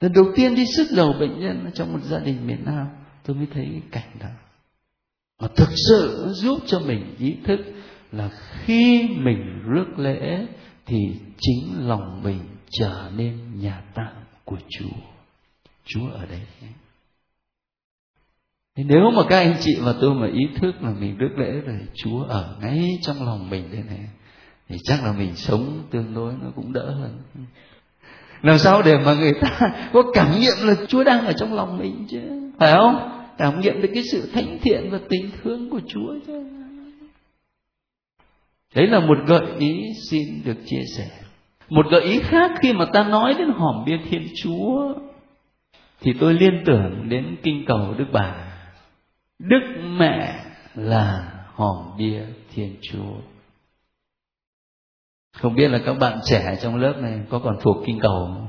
lần 0.00 0.12
đầu 0.12 0.24
tiên 0.36 0.54
đi 0.54 0.64
sức 0.76 0.86
đầu 0.96 1.12
bệnh 1.12 1.40
nhân 1.40 1.70
trong 1.74 1.92
một 1.92 1.98
gia 2.02 2.18
đình 2.18 2.46
miền 2.46 2.64
nam, 2.64 2.86
tôi 3.24 3.36
mới 3.36 3.46
thấy 3.54 3.68
cái 3.72 3.82
cảnh 3.90 4.18
đó 4.20 4.28
mà 5.40 5.48
thực 5.56 5.68
sự 5.88 6.28
giúp 6.32 6.58
cho 6.66 6.80
mình 6.80 7.14
ý 7.18 7.36
thức 7.44 7.60
là 8.12 8.30
khi 8.64 9.08
mình 9.08 9.62
rước 9.66 9.98
lễ 9.98 10.46
thì 10.86 10.96
chính 11.38 11.88
lòng 11.88 12.22
mình 12.22 12.40
trở 12.70 13.10
nên 13.16 13.60
nhà 13.60 13.82
tạm 13.94 14.14
của 14.44 14.58
Chúa. 14.68 14.96
Chúa 15.84 16.08
ở 16.10 16.26
đây. 16.26 16.40
Thế 18.76 18.84
nếu 18.86 19.10
mà 19.10 19.22
các 19.28 19.38
anh 19.38 19.54
chị 19.60 19.76
và 19.80 19.94
tôi 20.00 20.14
mà 20.14 20.26
ý 20.26 20.48
thức 20.60 20.72
là 20.82 20.90
mình 21.00 21.16
rước 21.16 21.38
lễ 21.38 21.50
rồi 21.66 21.78
Chúa 21.94 22.24
ở 22.24 22.56
ngay 22.60 22.98
trong 23.02 23.16
lòng 23.26 23.50
mình 23.50 23.64
đây 23.72 23.82
này 23.88 24.08
thì 24.68 24.76
chắc 24.84 25.04
là 25.04 25.12
mình 25.12 25.36
sống 25.36 25.82
tương 25.90 26.14
đối 26.14 26.32
nó 26.42 26.50
cũng 26.56 26.72
đỡ 26.72 26.90
hơn. 26.90 27.18
Làm 28.42 28.58
sao 28.58 28.82
để 28.82 28.98
mà 29.04 29.14
người 29.14 29.32
ta 29.40 29.58
có 29.92 30.02
cảm 30.14 30.40
nghiệm 30.40 30.54
là 30.60 30.74
Chúa 30.88 31.04
đang 31.04 31.26
ở 31.26 31.32
trong 31.32 31.54
lòng 31.54 31.78
mình 31.78 32.06
chứ, 32.08 32.20
phải 32.58 32.72
không? 32.72 33.10
Cảm 33.38 33.60
nghiệm 33.60 33.82
được 33.82 33.90
cái 33.94 34.02
sự 34.12 34.30
thánh 34.32 34.58
thiện 34.62 34.90
và 34.90 34.98
tình 35.08 35.30
thương 35.42 35.70
của 35.70 35.80
Chúa 35.88 36.14
chứ. 36.26 36.44
Đấy 38.74 38.86
là 38.86 39.00
một 39.00 39.18
gợi 39.26 39.46
ý 39.58 39.82
xin 40.10 40.42
được 40.44 40.56
chia 40.66 40.82
sẻ 40.96 41.08
một 41.68 41.86
gợi 41.90 42.02
ý 42.02 42.20
khác 42.20 42.50
khi 42.60 42.72
mà 42.72 42.84
ta 42.84 43.04
nói 43.04 43.34
đến 43.38 43.48
hòm 43.50 43.84
bia 43.86 43.98
thiên 44.10 44.26
chúa 44.42 44.94
thì 46.00 46.12
tôi 46.20 46.34
liên 46.34 46.62
tưởng 46.66 47.08
đến 47.08 47.36
kinh 47.42 47.64
cầu 47.66 47.94
đức 47.98 48.04
bà 48.12 48.45
đức 49.38 49.60
mẹ 49.98 50.44
là 50.74 51.32
hòm 51.54 51.96
bia 51.98 52.22
thiên 52.54 52.76
chúa. 52.82 53.14
Không 55.32 55.54
biết 55.54 55.68
là 55.68 55.78
các 55.86 55.94
bạn 55.94 56.18
trẻ 56.24 56.56
trong 56.62 56.76
lớp 56.76 56.94
này 56.98 57.20
có 57.30 57.38
còn 57.38 57.56
thuộc 57.60 57.76
kinh 57.86 57.98
cầu 58.00 58.24
không? 58.26 58.46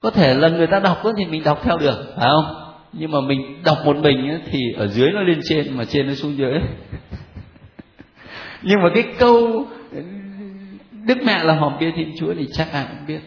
Có 0.00 0.10
thể 0.10 0.34
là 0.34 0.48
người 0.48 0.66
ta 0.66 0.80
đọc 0.80 1.02
thì 1.18 1.24
mình 1.24 1.42
đọc 1.44 1.60
theo 1.62 1.78
được, 1.78 2.14
phải 2.16 2.28
không? 2.30 2.74
Nhưng 2.92 3.10
mà 3.10 3.20
mình 3.20 3.62
đọc 3.64 3.78
một 3.84 3.96
mình 3.96 4.40
thì 4.46 4.60
ở 4.76 4.86
dưới 4.86 5.10
nó 5.14 5.22
lên 5.22 5.40
trên 5.48 5.76
mà 5.76 5.84
trên 5.84 6.06
nó 6.06 6.14
xuống 6.14 6.36
dưới. 6.36 6.52
Nhưng 8.62 8.82
mà 8.82 8.88
cái 8.94 9.14
câu 9.18 9.66
đức 10.92 11.18
mẹ 11.24 11.44
là 11.44 11.54
hòm 11.54 11.78
bia 11.80 11.90
thiên 11.96 12.14
chúa 12.18 12.34
thì 12.34 12.46
chắc 12.52 12.72
ai 12.72 12.86
cũng 12.88 13.06
biết. 13.06 13.20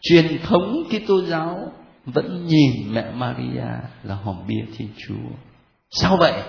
Truyền 0.00 0.38
thống 0.42 0.82
Kitô 0.90 1.22
giáo 1.22 1.72
vẫn 2.14 2.46
nhìn 2.46 2.72
mẹ 2.92 3.04
Maria 3.14 3.66
là 4.02 4.14
hòm 4.14 4.36
bia 4.46 4.64
thiên 4.76 4.88
chúa. 5.06 5.36
Sao 5.90 6.16
vậy? 6.16 6.42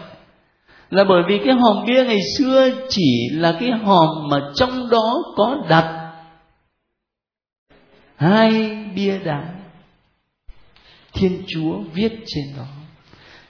Là 0.89 1.03
bởi 1.03 1.23
vì 1.27 1.39
cái 1.45 1.53
hòm 1.53 1.85
bia 1.85 2.05
ngày 2.05 2.19
xưa 2.37 2.69
chỉ 2.89 3.29
là 3.31 3.57
cái 3.59 3.71
hòm 3.71 4.29
mà 4.29 4.37
trong 4.55 4.89
đó 4.89 5.15
có 5.35 5.57
đặt 5.69 6.11
hai 8.15 8.75
bia 8.95 9.19
đá. 9.19 9.43
Thiên 11.13 11.43
chúa 11.47 11.79
viết 11.93 12.11
trên 12.27 12.45
đó. 12.57 12.65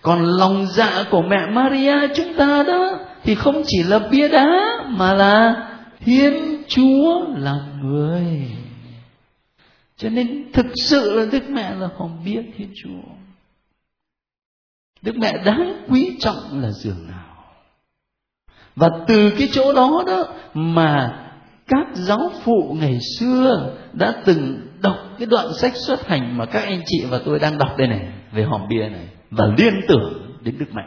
Còn 0.01 0.25
lòng 0.25 0.65
dạ 0.67 1.03
của 1.11 1.21
mẹ 1.21 1.37
maria 1.51 1.95
chúng 2.15 2.33
ta 2.33 2.63
đó 2.63 2.99
thì 3.23 3.35
không 3.35 3.63
chỉ 3.65 3.83
là 3.83 3.99
bia 3.99 4.27
đá 4.27 4.47
mà 4.87 5.13
là 5.13 5.55
thiên 5.99 6.63
chúa 6.67 7.21
là 7.35 7.55
người 7.81 8.47
cho 9.99 10.09
nên 10.09 10.51
thực 10.53 10.65
sự 10.75 11.13
là 11.13 11.25
đức 11.31 11.49
mẹ 11.49 11.75
là 11.75 11.89
hòm 11.97 12.23
bia 12.25 12.41
thiên 12.57 12.71
chúa 12.83 13.09
đức 15.01 15.15
mẹ 15.17 15.43
đáng 15.45 15.85
quý 15.89 16.17
trọng 16.19 16.61
là 16.61 16.71
giường 16.71 17.07
nào 17.07 17.45
và 18.75 18.89
từ 19.07 19.31
cái 19.39 19.49
chỗ 19.51 19.73
đó 19.73 20.03
đó 20.07 20.25
mà 20.53 21.19
các 21.67 21.87
giáo 21.93 22.31
phụ 22.43 22.75
ngày 22.79 22.97
xưa 23.19 23.75
đã 23.93 24.23
từng 24.25 24.67
đọc 24.81 24.97
cái 25.17 25.25
đoạn 25.25 25.53
sách 25.53 25.75
xuất 25.75 26.07
hành 26.07 26.37
mà 26.37 26.45
các 26.45 26.63
anh 26.63 26.81
chị 26.85 27.05
và 27.09 27.21
tôi 27.25 27.39
đang 27.39 27.57
đọc 27.57 27.77
đây 27.77 27.87
này 27.87 28.07
về 28.31 28.43
hòm 28.43 28.61
bia 28.69 28.89
này 28.89 29.07
và 29.31 29.45
liên 29.57 29.73
tưởng 29.87 30.37
đến 30.41 30.55
Đức 30.59 30.65
Mẹ. 30.73 30.83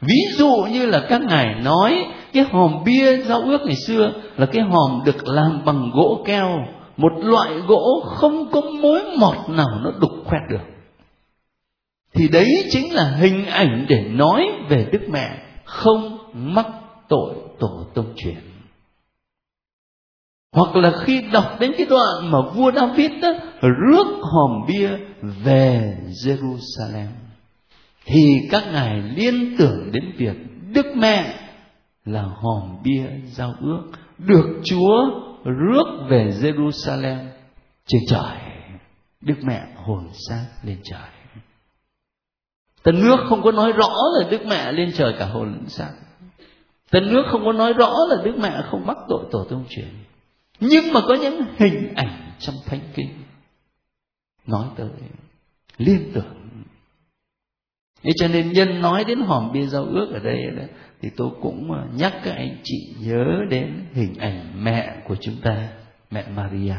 Ví 0.00 0.18
dụ 0.32 0.66
như 0.70 0.86
là 0.86 1.06
các 1.08 1.22
ngài 1.22 1.54
nói 1.62 2.06
cái 2.32 2.44
hòm 2.50 2.84
bia 2.84 3.22
giao 3.22 3.40
ước 3.40 3.60
ngày 3.64 3.76
xưa 3.76 4.12
là 4.36 4.46
cái 4.46 4.62
hòm 4.62 5.02
được 5.04 5.28
làm 5.28 5.64
bằng 5.64 5.90
gỗ 5.94 6.24
keo, 6.26 6.58
một 7.02 7.12
loại 7.22 7.54
gỗ 7.66 8.02
không 8.04 8.50
có 8.50 8.60
mối 8.60 9.02
mọt 9.18 9.48
nào 9.48 9.80
nó 9.84 9.90
đục 10.00 10.10
khoét 10.24 10.42
được. 10.50 10.64
Thì 12.14 12.28
đấy 12.28 12.64
chính 12.70 12.94
là 12.94 13.04
hình 13.04 13.46
ảnh 13.46 13.86
để 13.88 14.02
nói 14.10 14.44
về 14.68 14.88
Đức 14.92 15.08
Mẹ 15.08 15.42
không 15.64 16.18
mắc 16.34 16.66
tội 17.08 17.34
tổ 17.58 17.86
tông 17.94 18.14
truyền 18.16 18.52
hoặc 20.52 20.76
là 20.76 20.92
khi 21.04 21.22
đọc 21.32 21.56
đến 21.60 21.72
cái 21.78 21.86
đoạn 21.90 22.30
mà 22.30 22.38
vua 22.54 22.72
David 22.72 23.10
đó, 23.22 23.32
rước 23.62 24.06
hòm 24.22 24.66
bia 24.68 24.90
về 25.44 25.96
Jerusalem 26.24 27.08
thì 28.04 28.48
các 28.50 28.62
ngài 28.72 29.02
liên 29.16 29.56
tưởng 29.58 29.92
đến 29.92 30.12
việc 30.16 30.36
Đức 30.74 30.86
Mẹ 30.96 31.34
là 32.04 32.22
hòm 32.22 32.82
bia 32.84 33.06
giao 33.26 33.54
ước 33.60 33.82
được 34.18 34.60
Chúa 34.64 35.31
rước 35.44 36.06
về 36.08 36.30
Jerusalem 36.40 37.28
trên 37.86 38.02
trời. 38.08 38.36
Đức 39.20 39.36
Mẹ 39.42 39.66
hồn 39.76 40.08
xác 40.28 40.46
lên 40.62 40.78
trời. 40.84 41.08
Tân 42.82 43.00
nước 43.00 43.16
không 43.28 43.42
có 43.42 43.52
nói 43.52 43.72
rõ 43.72 43.94
là 44.18 44.30
Đức 44.30 44.46
Mẹ 44.46 44.72
lên 44.72 44.92
trời 44.94 45.14
cả 45.18 45.26
hồn 45.26 45.64
xác. 45.68 45.92
Tân 46.90 47.12
nước 47.12 47.22
không 47.30 47.44
có 47.44 47.52
nói 47.52 47.72
rõ 47.72 47.94
là 48.08 48.22
Đức 48.24 48.34
Mẹ 48.36 48.62
không 48.70 48.86
mắc 48.86 48.96
tội 49.08 49.24
tổ 49.30 49.44
tông 49.44 49.64
truyền 49.68 49.88
nhưng 50.60 50.92
mà 50.92 51.00
có 51.08 51.14
những 51.14 51.40
hình 51.58 51.94
ảnh 51.94 52.32
trong 52.38 52.54
thánh 52.66 52.80
kinh 52.94 53.08
nói 54.46 54.66
tới, 54.76 54.88
liên 55.78 56.10
tưởng 56.14 56.41
Thế 58.02 58.10
cho 58.16 58.28
nên 58.28 58.52
nhân 58.52 58.80
nói 58.80 59.04
đến 59.04 59.20
hòm 59.20 59.52
bia 59.52 59.66
giao 59.66 59.84
ước 59.84 60.10
ở 60.12 60.18
đây 60.18 60.50
đó, 60.56 60.62
thì 61.02 61.10
tôi 61.16 61.30
cũng 61.42 61.72
ờ, 61.72 61.84
nhắc 61.94 62.12
các 62.24 62.34
anh 62.36 62.56
chị 62.62 62.94
nhớ 63.00 63.24
đến 63.48 63.84
hình 63.94 64.14
ảnh 64.18 64.64
mẹ 64.64 64.96
của 65.04 65.16
chúng 65.20 65.36
ta, 65.42 65.68
mẹ 66.10 66.24
Maria. 66.36 66.76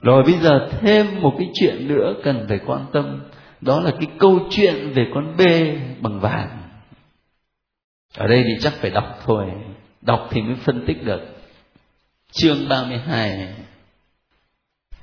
Rồi 0.00 0.22
bây 0.22 0.34
giờ 0.38 0.68
thêm 0.80 1.20
một 1.20 1.34
cái 1.38 1.48
chuyện 1.54 1.88
nữa 1.88 2.14
cần 2.24 2.46
phải 2.48 2.58
quan 2.66 2.86
tâm, 2.92 3.22
đó 3.60 3.80
là 3.80 3.90
cái 3.90 4.08
câu 4.18 4.38
chuyện 4.50 4.92
về 4.94 5.06
con 5.14 5.36
bê 5.36 5.78
bằng 6.00 6.20
vàng. 6.20 6.62
Ở 8.16 8.26
đây 8.26 8.42
thì 8.42 8.52
chắc 8.60 8.72
phải 8.72 8.90
đọc 8.90 9.18
thôi, 9.24 9.46
đọc 10.00 10.28
thì 10.30 10.42
mới 10.42 10.56
phân 10.64 10.84
tích 10.86 11.04
được 11.04 11.20
chương 12.32 12.68
32 12.68 13.54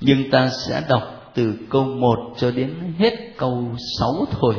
nhưng 0.02 0.32
ta 0.32 0.50
sẽ 0.68 0.84
đọc 0.90 1.19
từ 1.36 1.54
câu 1.70 1.84
1 1.84 2.34
cho 2.38 2.52
đến 2.52 2.94
hết 2.98 3.14
câu 3.38 3.76
6 4.00 4.10
thôi. 4.32 4.56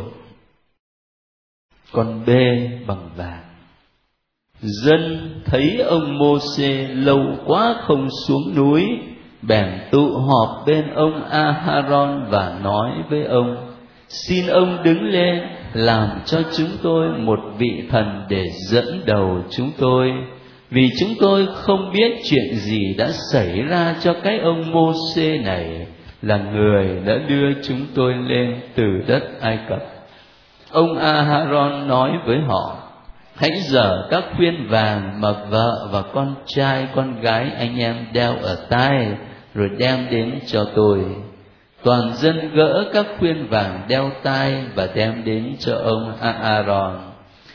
Còn 1.92 2.24
B 2.26 2.30
bằng 2.86 3.10
vàng. 3.16 3.44
Dân 4.60 5.30
thấy 5.44 5.76
ông 5.76 6.18
Môsê 6.18 6.88
lâu 6.88 7.20
quá 7.46 7.74
không 7.86 8.08
xuống 8.26 8.54
núi, 8.56 8.86
bèn 9.42 9.68
tụ 9.90 10.08
họp 10.18 10.66
bên 10.66 10.94
ông 10.94 11.24
Aharon 11.24 12.26
và 12.30 12.58
nói 12.62 12.90
với 13.10 13.24
ông, 13.24 13.56
xin 14.08 14.46
ông 14.46 14.82
đứng 14.82 15.02
lên, 15.02 15.42
làm 15.72 16.08
cho 16.26 16.42
chúng 16.56 16.70
tôi 16.82 17.08
một 17.18 17.38
vị 17.58 17.82
thần 17.90 18.26
để 18.28 18.44
dẫn 18.68 19.00
đầu 19.06 19.42
chúng 19.50 19.70
tôi. 19.78 20.10
Vì 20.70 20.88
chúng 21.00 21.14
tôi 21.20 21.46
không 21.54 21.92
biết 21.92 22.20
chuyện 22.24 22.54
gì 22.54 22.94
đã 22.98 23.10
xảy 23.32 23.62
ra 23.62 23.96
cho 24.00 24.14
cái 24.22 24.38
ông 24.38 24.70
mô 24.72 24.92
xê 25.14 25.38
này 25.38 25.86
là 26.22 26.36
người 26.36 27.00
đã 27.06 27.14
đưa 27.28 27.62
chúng 27.62 27.86
tôi 27.94 28.14
lên 28.14 28.60
từ 28.74 28.84
đất 29.06 29.22
ai 29.40 29.58
cập. 29.68 29.82
Ông 30.72 30.98
aharon 30.98 31.88
nói 31.88 32.10
với 32.26 32.38
họ, 32.48 32.76
hãy 33.36 33.50
dở 33.60 34.06
các 34.10 34.24
khuyên 34.36 34.68
vàng 34.68 35.20
mà 35.20 35.32
vợ 35.32 35.88
và 35.92 36.02
con 36.02 36.34
trai, 36.46 36.88
con 36.94 37.20
gái 37.20 37.50
anh 37.58 37.78
em 37.78 37.96
đeo 38.12 38.36
ở 38.42 38.66
tai 38.70 39.06
rồi 39.54 39.70
đem 39.78 40.06
đến 40.10 40.38
cho 40.46 40.64
tôi. 40.74 41.04
Toàn 41.82 42.12
dân 42.14 42.54
gỡ 42.54 42.84
các 42.92 43.06
khuyên 43.18 43.46
vàng 43.48 43.84
đeo 43.88 44.10
tai 44.22 44.64
và 44.74 44.88
đem 44.94 45.24
đến 45.24 45.56
cho 45.58 45.74
ông 45.76 46.12
aaron 46.20 47.10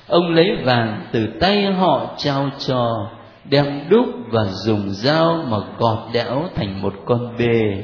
ông 0.08 0.34
lấy 0.34 0.56
vàng 0.64 1.08
từ 1.12 1.28
tay 1.40 1.64
họ 1.64 2.16
trao 2.18 2.50
cho, 2.68 3.10
đem 3.50 3.90
đúc 3.90 4.06
và 4.32 4.44
dùng 4.44 4.90
dao 4.90 5.46
mà 5.50 5.58
gọt 5.78 6.00
đẽo 6.14 6.44
thành 6.56 6.82
một 6.82 6.94
con 7.06 7.38
bê 7.38 7.84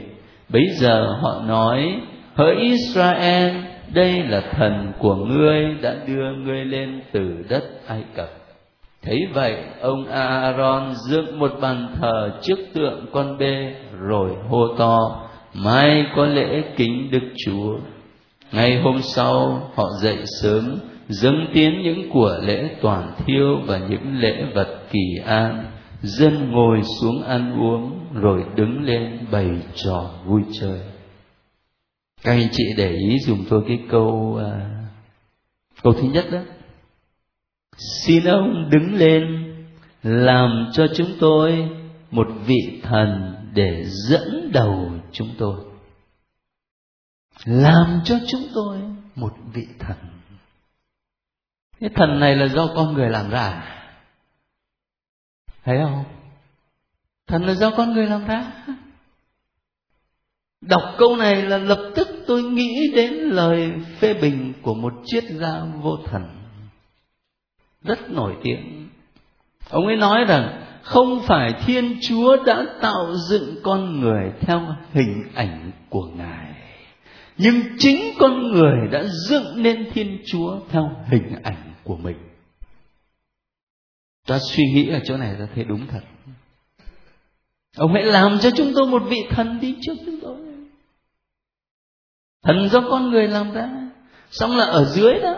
bấy 0.52 0.68
giờ 0.80 1.18
họ 1.22 1.42
nói, 1.48 2.02
hỡi 2.36 2.56
israel, 2.56 3.56
đây 3.94 4.24
là 4.24 4.42
thần 4.52 4.92
của 5.00 5.16
ngươi 5.16 5.76
đã 5.82 5.96
đưa 6.08 6.34
ngươi 6.34 6.66
lên 6.66 7.02
từ 7.12 7.44
đất 7.50 7.64
ai 7.88 8.04
cập. 8.16 8.30
Thấy 9.04 9.28
vậy, 9.34 9.58
ông 9.82 10.08
aaron 10.08 10.94
dựng 11.10 11.40
một 11.40 11.52
bàn 11.62 11.88
thờ 12.02 12.32
trước 12.42 12.60
tượng 12.74 13.06
con 13.12 13.38
bê 13.38 13.74
rồi 14.00 14.32
hô 14.50 14.68
to, 14.78 15.28
mai 15.54 16.06
có 16.16 16.26
lễ 16.26 16.64
kính 16.76 17.12
đức 17.12 17.24
chúa. 17.46 17.78
Ngày 18.52 18.82
hôm 18.82 19.02
sau, 19.02 19.70
họ 19.76 19.84
dậy 20.02 20.18
sớm, 20.42 20.78
dâng 21.08 21.48
tiến 21.54 21.82
những 21.84 22.10
của 22.10 22.38
lễ 22.44 22.70
toàn 22.82 23.12
thiêu 23.26 23.60
và 23.66 23.78
những 23.90 24.20
lễ 24.20 24.46
vật 24.54 24.80
kỳ 24.92 25.20
an 25.26 25.66
dân 26.02 26.52
ngồi 26.52 26.82
xuống 27.02 27.24
ăn 27.24 27.62
uống 27.62 28.14
rồi 28.14 28.46
đứng 28.56 28.84
lên 28.84 29.28
bày 29.32 29.50
trò 29.76 30.12
vui 30.26 30.42
chơi. 30.60 30.80
Các 32.24 32.32
anh 32.32 32.48
chị 32.52 32.64
để 32.78 32.90
ý 32.90 33.20
dùng 33.20 33.46
tôi 33.50 33.64
cái 33.68 33.80
câu 33.90 34.40
à, 34.46 34.70
câu 35.84 35.94
thứ 35.94 36.08
nhất 36.14 36.26
đó. 36.32 36.40
Xin 37.78 38.24
ông 38.24 38.70
đứng 38.70 38.94
lên 38.94 39.54
làm 40.04 40.70
cho 40.74 40.88
chúng 40.96 41.12
tôi 41.20 41.70
một 42.12 42.28
vị 42.46 42.82
thần 42.84 43.36
để 43.54 43.84
dẫn 43.86 44.52
đầu 44.54 44.92
chúng 45.12 45.30
tôi. 45.38 45.56
Làm 47.46 48.02
cho 48.04 48.16
chúng 48.28 48.44
tôi 48.54 48.78
một 49.16 49.34
vị 49.54 49.68
thần. 49.80 49.98
Cái 51.80 51.90
thần 51.96 52.20
này 52.20 52.36
là 52.36 52.48
do 52.48 52.68
con 52.76 52.94
người 52.94 53.10
làm 53.10 53.30
ra 53.30 53.40
à? 53.40 53.81
Thấy 55.64 55.78
không? 55.84 56.04
Thần 57.28 57.44
là 57.44 57.54
do 57.54 57.72
con 57.72 57.94
người 57.94 58.08
làm 58.08 58.28
ra. 58.28 58.52
Đọc 60.62 60.82
câu 60.98 61.16
này 61.16 61.42
là 61.42 61.58
lập 61.58 61.92
tức 61.96 62.08
tôi 62.28 62.44
nghĩ 62.44 62.92
đến 62.96 63.14
lời 63.14 63.72
phê 64.00 64.14
bình 64.14 64.54
của 64.62 64.74
một 64.74 64.94
triết 65.06 65.24
gia 65.24 65.62
vô 65.82 65.98
thần. 66.06 66.24
Rất 67.84 68.12
nổi 68.12 68.36
tiếng. 68.44 68.90
Ông 69.70 69.88
ấy 69.88 69.96
nói 69.96 70.26
rằng, 70.28 70.64
không 70.84 71.22
phải 71.28 71.54
thiên 71.66 72.00
chúa 72.02 72.44
đã 72.46 72.66
tạo 72.82 73.16
dựng 73.30 73.56
con 73.64 74.00
người 74.00 74.32
theo 74.42 74.62
hình 74.94 75.24
ảnh 75.36 75.72
của 75.90 76.06
ngài, 76.18 76.56
nhưng 77.38 77.56
chính 77.78 78.14
con 78.20 78.52
người 78.52 78.88
đã 78.92 79.04
dựng 79.30 79.64
nên 79.64 79.92
thiên 79.94 80.24
chúa 80.26 80.60
theo 80.70 80.92
hình 81.08 81.36
ảnh 81.44 81.74
của 81.84 81.96
mình 81.96 82.18
ta 84.32 84.40
suy 84.40 84.64
nghĩ 84.64 84.90
ở 84.90 85.00
chỗ 85.04 85.18
này 85.18 85.36
ta 85.40 85.48
thấy 85.56 85.64
đúng 85.64 85.88
thật. 85.88 86.02
Ông 87.78 87.94
hãy 87.94 88.04
làm 88.04 88.40
cho 88.40 88.52
chúng 88.52 88.72
tôi 88.76 88.88
một 88.88 89.04
vị 89.10 89.18
thần 89.30 89.60
đi 89.60 89.76
trước 89.82 89.94
chúng 90.06 90.20
tôi. 90.22 90.38
Thần 92.44 92.70
do 92.70 92.82
con 92.90 93.12
người 93.12 93.28
làm 93.28 93.52
ra. 93.52 93.70
Xong 94.30 94.58
là 94.58 94.66
ở 94.66 94.86
dưới 94.86 95.20
đó, 95.20 95.36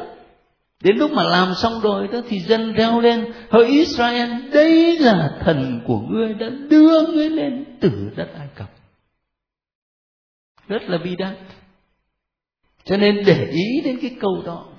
đến 0.83 0.97
lúc 0.97 1.11
mà 1.11 1.23
làm 1.23 1.53
xong 1.55 1.79
rồi 1.81 2.07
đó 2.07 2.19
thì 2.29 2.39
dân 2.39 2.73
reo 2.73 3.01
lên, 3.01 3.33
hỡi 3.49 3.65
Israel, 3.65 4.31
đây 4.51 4.99
là 4.99 5.39
thần 5.45 5.81
của 5.87 5.99
ngươi 5.99 6.33
đã 6.33 6.49
đưa 6.49 7.07
ngươi 7.07 7.29
lên 7.29 7.77
từ 7.81 8.11
đất 8.15 8.27
Ai 8.37 8.47
Cập. 8.55 8.69
Rất 10.67 10.81
là 10.81 10.97
bi 10.97 11.15
đát. 11.15 11.37
Cho 12.83 12.97
nên 12.97 13.23
để 13.25 13.47
ý 13.51 13.81
đến 13.83 13.99
cái 14.01 14.15
câu 14.19 14.43
đó 14.45 14.72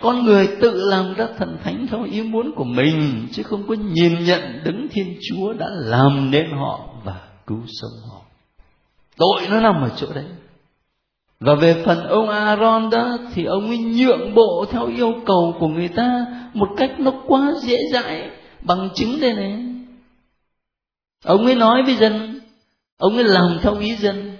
con 0.00 0.24
người 0.24 0.48
tự 0.60 0.72
làm 0.74 1.14
ra 1.14 1.26
thần 1.38 1.58
thánh 1.64 1.86
theo 1.90 2.04
ý 2.04 2.22
muốn 2.22 2.52
của 2.56 2.64
mình, 2.64 3.28
chứ 3.32 3.42
không 3.42 3.66
có 3.68 3.74
nhìn 3.74 4.24
nhận 4.24 4.40
đứng 4.64 4.88
thiên 4.90 5.18
chúa 5.28 5.52
đã 5.52 5.66
làm 5.70 6.30
nên 6.30 6.50
họ 6.50 6.80
và 7.04 7.20
cứu 7.46 7.58
sống 7.66 8.10
họ. 8.10 8.20
Tội 9.16 9.46
nó 9.50 9.60
nằm 9.60 9.82
ở 9.82 9.90
chỗ 9.96 10.06
đấy. 10.14 10.24
Và 11.40 11.54
về 11.54 11.82
phần 11.84 12.06
ông 12.08 12.28
Aaron 12.28 12.90
đó, 12.90 13.18
thì 13.34 13.44
ông 13.44 13.66
ấy 13.68 13.78
nhượng 13.78 14.34
bộ 14.34 14.64
theo 14.70 14.86
yêu 14.86 15.14
cầu 15.26 15.56
của 15.60 15.68
người 15.68 15.88
ta 15.88 16.26
một 16.54 16.68
cách 16.76 17.00
nó 17.00 17.12
quá 17.26 17.52
dễ 17.62 17.76
dãi, 17.92 18.30
bằng 18.62 18.88
chứng 18.94 19.20
đây 19.20 19.34
này. 19.34 19.62
Ông 21.24 21.44
ấy 21.44 21.54
nói 21.54 21.82
với 21.82 21.94
dân, 21.94 22.40
ông 22.98 23.14
ấy 23.14 23.24
làm 23.24 23.58
theo 23.62 23.78
ý 23.78 23.96
dân, 23.96 24.36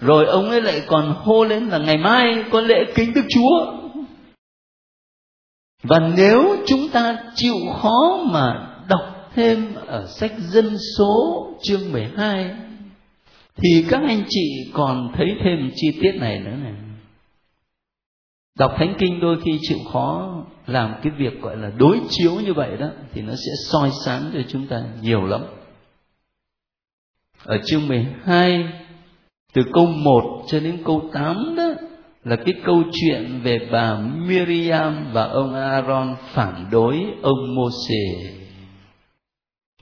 rồi 0.00 0.26
ông 0.26 0.50
ấy 0.50 0.62
lại 0.62 0.82
còn 0.86 1.14
hô 1.18 1.44
lên 1.44 1.68
là 1.68 1.78
ngày 1.78 1.98
mai 1.98 2.44
có 2.50 2.60
lễ 2.60 2.76
kính 2.94 3.12
đức 3.14 3.24
chúa 3.28 3.79
và 5.82 5.98
nếu 6.16 6.56
chúng 6.66 6.88
ta 6.92 7.16
chịu 7.34 7.54
khó 7.82 8.24
mà 8.30 8.76
đọc 8.88 9.30
thêm 9.34 9.74
ở 9.86 10.06
sách 10.06 10.32
dân 10.38 10.76
số 10.98 11.46
chương 11.62 11.92
12 11.92 12.54
thì 13.56 13.84
các 13.88 14.00
anh 14.06 14.22
chị 14.28 14.70
còn 14.72 15.12
thấy 15.16 15.36
thêm 15.44 15.70
chi 15.74 15.88
tiết 16.02 16.12
này 16.20 16.38
nữa 16.38 16.56
này. 16.62 16.72
Đọc 18.58 18.74
thánh 18.78 18.94
kinh 18.98 19.20
đôi 19.20 19.36
khi 19.44 19.58
chịu 19.60 19.78
khó 19.92 20.36
làm 20.66 20.94
cái 21.02 21.12
việc 21.18 21.40
gọi 21.40 21.56
là 21.56 21.70
đối 21.76 22.00
chiếu 22.08 22.32
như 22.40 22.54
vậy 22.54 22.76
đó, 22.76 22.88
thì 23.12 23.22
nó 23.22 23.32
sẽ 23.32 23.52
soi 23.70 23.90
sáng 24.04 24.30
cho 24.34 24.40
chúng 24.48 24.66
ta 24.66 24.82
nhiều 25.02 25.24
lắm. 25.24 25.40
Ở 27.44 27.58
chương 27.66 27.88
12 27.88 28.64
từ 29.52 29.62
câu 29.72 29.86
1 29.86 30.44
cho 30.46 30.60
đến 30.60 30.82
câu 30.84 31.10
8 31.12 31.54
đó 31.56 31.69
là 32.24 32.36
cái 32.36 32.54
câu 32.64 32.82
chuyện 32.92 33.40
về 33.42 33.58
bà 33.72 33.98
Miriam 34.00 35.12
và 35.12 35.24
ông 35.24 35.54
Aaron 35.54 36.16
phản 36.32 36.66
đối 36.70 37.04
ông 37.22 37.54
Môsê. 37.54 38.30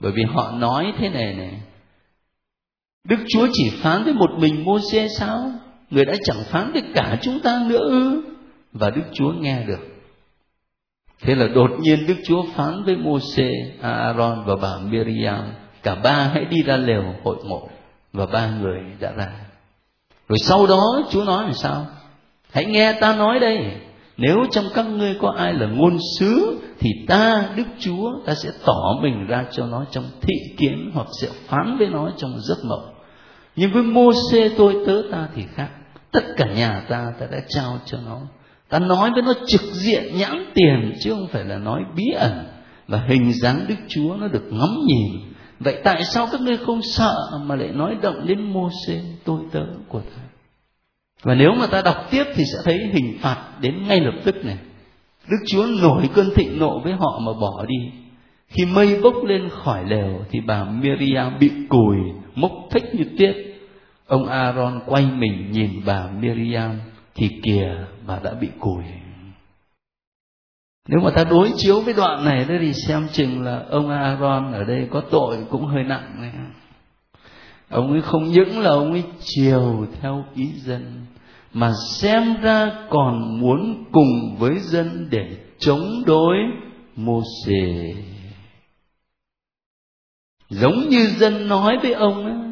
Bởi 0.01 0.11
vì 0.11 0.23
họ 0.23 0.51
nói 0.51 0.93
thế 0.97 1.09
này 1.09 1.33
này, 1.33 1.61
Đức 3.03 3.19
Chúa 3.29 3.47
chỉ 3.53 3.71
phán 3.81 4.03
với 4.03 4.13
một 4.13 4.29
mình 4.37 4.65
Môsê 4.65 5.07
sao? 5.07 5.51
Người 5.89 6.05
đã 6.05 6.13
chẳng 6.23 6.43
phán 6.45 6.71
với 6.71 6.83
cả 6.93 7.17
chúng 7.21 7.39
ta 7.39 7.63
nữa 7.67 7.89
ư? 7.89 8.21
Và 8.73 8.89
Đức 8.89 9.03
Chúa 9.13 9.31
nghe 9.31 9.63
được. 9.63 9.79
Thế 11.21 11.35
là 11.35 11.47
đột 11.47 11.71
nhiên 11.79 12.07
Đức 12.07 12.15
Chúa 12.25 12.43
phán 12.55 12.83
với 12.83 12.95
Môsê, 12.95 13.49
Aaron 13.81 14.43
và 14.45 14.55
bà 14.55 14.77
Miriam, 14.77 15.53
cả 15.83 15.95
ba 15.95 16.31
hãy 16.33 16.45
đi 16.45 16.63
ra 16.65 16.77
lều 16.77 17.03
hội 17.23 17.37
ngộ 17.43 17.69
và 18.13 18.25
ba 18.25 18.49
người 18.61 18.81
đã 18.99 19.11
ra. 19.11 19.31
Rồi 20.29 20.37
sau 20.37 20.67
đó 20.67 21.01
Chúa 21.11 21.23
nói 21.23 21.43
làm 21.43 21.53
sao? 21.53 21.87
Hãy 22.53 22.65
nghe 22.65 22.93
ta 22.93 23.15
nói 23.15 23.39
đây, 23.39 23.65
nếu 24.17 24.37
trong 24.51 24.65
các 24.73 24.85
ngươi 24.85 25.15
có 25.21 25.33
ai 25.37 25.53
là 25.53 25.67
ngôn 25.67 25.97
sứ 26.19 26.59
thì 26.79 26.89
ta 27.07 27.49
Đức 27.55 27.63
Chúa 27.79 28.11
ta 28.25 28.35
sẽ 28.35 28.49
tỏ 28.65 28.99
mình 29.01 29.27
ra 29.27 29.45
cho 29.51 29.65
nó 29.65 29.85
trong 29.91 30.03
thị 30.21 30.33
kiến 30.57 30.91
hoặc 30.93 31.07
sẽ 31.21 31.27
phán 31.47 31.77
với 31.77 31.87
nó 31.87 32.11
trong 32.17 32.39
giấc 32.39 32.57
mộng. 32.65 32.93
Nhưng 33.55 33.71
với 33.71 33.83
mô 33.83 34.11
xê 34.31 34.49
tôi 34.57 34.75
tớ 34.87 35.01
ta 35.11 35.27
thì 35.35 35.43
khác. 35.55 35.69
Tất 36.11 36.23
cả 36.37 36.45
nhà 36.45 36.85
ta 36.89 37.13
ta 37.19 37.25
đã 37.31 37.37
trao 37.49 37.79
cho 37.85 37.97
nó. 38.05 38.19
Ta 38.69 38.79
nói 38.79 39.11
với 39.11 39.21
nó 39.21 39.33
trực 39.47 39.61
diện 39.61 40.17
nhãn 40.17 40.45
tiền 40.53 40.93
chứ 41.01 41.13
không 41.13 41.27
phải 41.27 41.43
là 41.45 41.57
nói 41.57 41.81
bí 41.95 42.03
ẩn. 42.15 42.47
Và 42.87 43.03
hình 43.07 43.33
dáng 43.33 43.65
Đức 43.67 43.75
Chúa 43.87 44.15
nó 44.19 44.27
được 44.27 44.43
ngắm 44.51 44.75
nhìn. 44.85 45.33
Vậy 45.59 45.81
tại 45.83 46.03
sao 46.03 46.27
các 46.31 46.41
ngươi 46.41 46.57
không 46.57 46.81
sợ 46.81 47.15
mà 47.43 47.55
lại 47.55 47.69
nói 47.73 47.97
động 48.01 48.27
đến 48.27 48.53
mô 48.53 48.69
xê 48.87 49.01
tôi 49.25 49.39
tớ 49.51 49.63
của 49.87 49.99
ta? 49.99 50.28
Và 51.23 51.35
nếu 51.35 51.53
mà 51.59 51.67
ta 51.67 51.81
đọc 51.81 51.95
tiếp 52.11 52.23
thì 52.33 52.43
sẽ 52.53 52.59
thấy 52.65 52.77
hình 52.93 53.17
phạt 53.21 53.45
đến 53.61 53.83
ngay 53.87 53.99
lập 53.99 54.13
tức 54.23 54.45
này. 54.45 54.57
Đức 55.29 55.37
Chúa 55.47 55.67
nổi 55.81 56.09
cơn 56.15 56.29
thịnh 56.35 56.59
nộ 56.59 56.79
với 56.83 56.93
họ 56.93 57.19
mà 57.21 57.31
bỏ 57.41 57.65
đi. 57.67 57.91
Khi 58.47 58.65
mây 58.65 58.99
bốc 59.01 59.13
lên 59.23 59.49
khỏi 59.49 59.83
lều 59.85 60.19
thì 60.29 60.39
bà 60.39 60.63
Miriam 60.63 61.39
bị 61.39 61.51
cùi, 61.69 61.97
mốc 62.35 62.51
thích 62.71 62.83
như 62.93 63.03
tuyết. 63.17 63.35
Ông 64.07 64.25
Aaron 64.25 64.79
quay 64.85 65.05
mình 65.05 65.51
nhìn 65.51 65.69
bà 65.85 66.07
Miriam 66.19 66.79
thì 67.15 67.29
kìa 67.43 67.75
bà 68.07 68.19
đã 68.23 68.33
bị 68.33 68.47
cùi. 68.59 68.83
Nếu 70.87 70.99
mà 71.03 71.09
ta 71.15 71.23
đối 71.23 71.51
chiếu 71.55 71.81
với 71.81 71.93
đoạn 71.93 72.25
này 72.25 72.45
đó 72.45 72.55
thì 72.61 72.73
xem 72.73 73.07
chừng 73.11 73.41
là 73.41 73.63
ông 73.69 73.89
Aaron 73.89 74.51
ở 74.51 74.63
đây 74.63 74.87
có 74.91 75.01
tội 75.11 75.37
cũng 75.49 75.65
hơi 75.65 75.83
nặng 75.83 76.15
này. 76.21 76.31
Ông 77.69 77.91
ấy 77.91 78.01
không 78.01 78.23
những 78.23 78.59
là 78.59 78.69
ông 78.69 78.91
ấy 78.91 79.03
chiều 79.19 79.85
theo 80.01 80.25
ý 80.35 80.47
dân 80.55 81.05
mà 81.53 81.71
xem 81.91 82.41
ra 82.41 82.71
còn 82.89 83.39
muốn 83.39 83.85
cùng 83.91 84.35
với 84.39 84.59
dân 84.59 85.07
để 85.11 85.37
chống 85.59 86.03
đối 86.05 86.35
Mô-xê. 86.95 87.93
Giống 90.49 90.89
như 90.89 91.07
dân 91.17 91.47
nói 91.47 91.77
với 91.81 91.93
ông 91.93 92.25
ấy, 92.25 92.49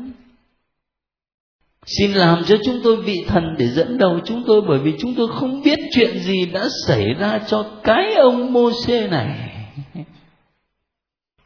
Xin 1.87 2.11
làm 2.11 2.43
cho 2.45 2.55
chúng 2.65 2.79
tôi 2.83 2.95
vị 2.95 3.25
thần 3.27 3.55
để 3.57 3.67
dẫn 3.67 3.97
đầu 3.97 4.19
chúng 4.25 4.43
tôi 4.47 4.61
bởi 4.67 4.79
vì 4.79 4.93
chúng 4.99 5.13
tôi 5.15 5.27
không 5.27 5.61
biết 5.63 5.79
chuyện 5.91 6.19
gì 6.19 6.45
đã 6.45 6.67
xảy 6.87 7.13
ra 7.13 7.39
cho 7.47 7.65
cái 7.83 8.15
ông 8.15 8.53
Mô-xê 8.53 9.09
này. 9.09 9.51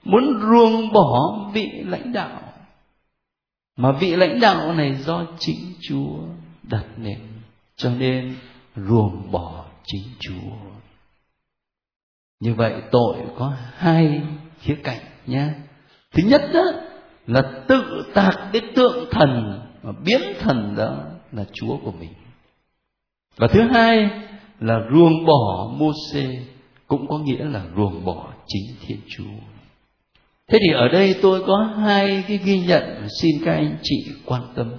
Muốn 0.03 0.39
ruồng 0.41 0.93
bỏ 0.93 1.39
vị 1.53 1.69
lãnh 1.85 2.13
đạo. 2.13 2.40
Mà 3.81 3.91
vị 3.91 4.15
lãnh 4.15 4.39
đạo 4.39 4.73
này 4.73 4.95
do 4.95 5.25
chính 5.39 5.73
Chúa 5.81 6.17
đặt 6.63 6.85
nên 6.97 7.19
cho 7.75 7.89
nên 7.89 8.35
ruồng 8.75 9.31
bỏ 9.31 9.65
chính 9.83 10.03
chúa. 10.19 10.55
Như 12.39 12.53
vậy 12.53 12.73
tội 12.91 13.17
có 13.37 13.53
hai 13.75 14.21
khía 14.59 14.75
cạnh 14.83 14.99
nhé. 15.25 15.49
Thứ 16.11 16.23
nhất 16.23 16.41
đó 16.53 16.63
là 17.27 17.41
tự 17.67 18.11
tạc 18.13 18.33
cái 18.53 18.61
tượng 18.75 19.09
thần 19.11 19.61
và 19.81 19.91
biến 20.05 20.21
thần 20.39 20.75
đó 20.77 20.97
là 21.31 21.45
chúa 21.53 21.77
của 21.83 21.91
mình. 21.91 22.13
Và 23.37 23.47
thứ 23.47 23.61
hai 23.73 24.09
là 24.59 24.79
ruồng 24.91 25.25
bỏ 25.25 25.71
mô 25.77 25.91
cũng 26.87 27.07
có 27.07 27.17
nghĩa 27.17 27.43
là 27.43 27.65
ruồng 27.75 28.05
bỏ 28.05 28.33
chính 28.47 28.75
thiên 28.81 28.99
chúa 29.09 29.50
thế 30.49 30.59
thì 30.61 30.73
ở 30.73 30.87
đây 30.87 31.15
tôi 31.21 31.43
có 31.47 31.73
hai 31.77 32.23
cái 32.27 32.37
ghi 32.37 32.59
nhận 32.59 33.07
xin 33.21 33.31
các 33.45 33.53
anh 33.53 33.77
chị 33.83 33.95
quan 34.25 34.41
tâm. 34.55 34.73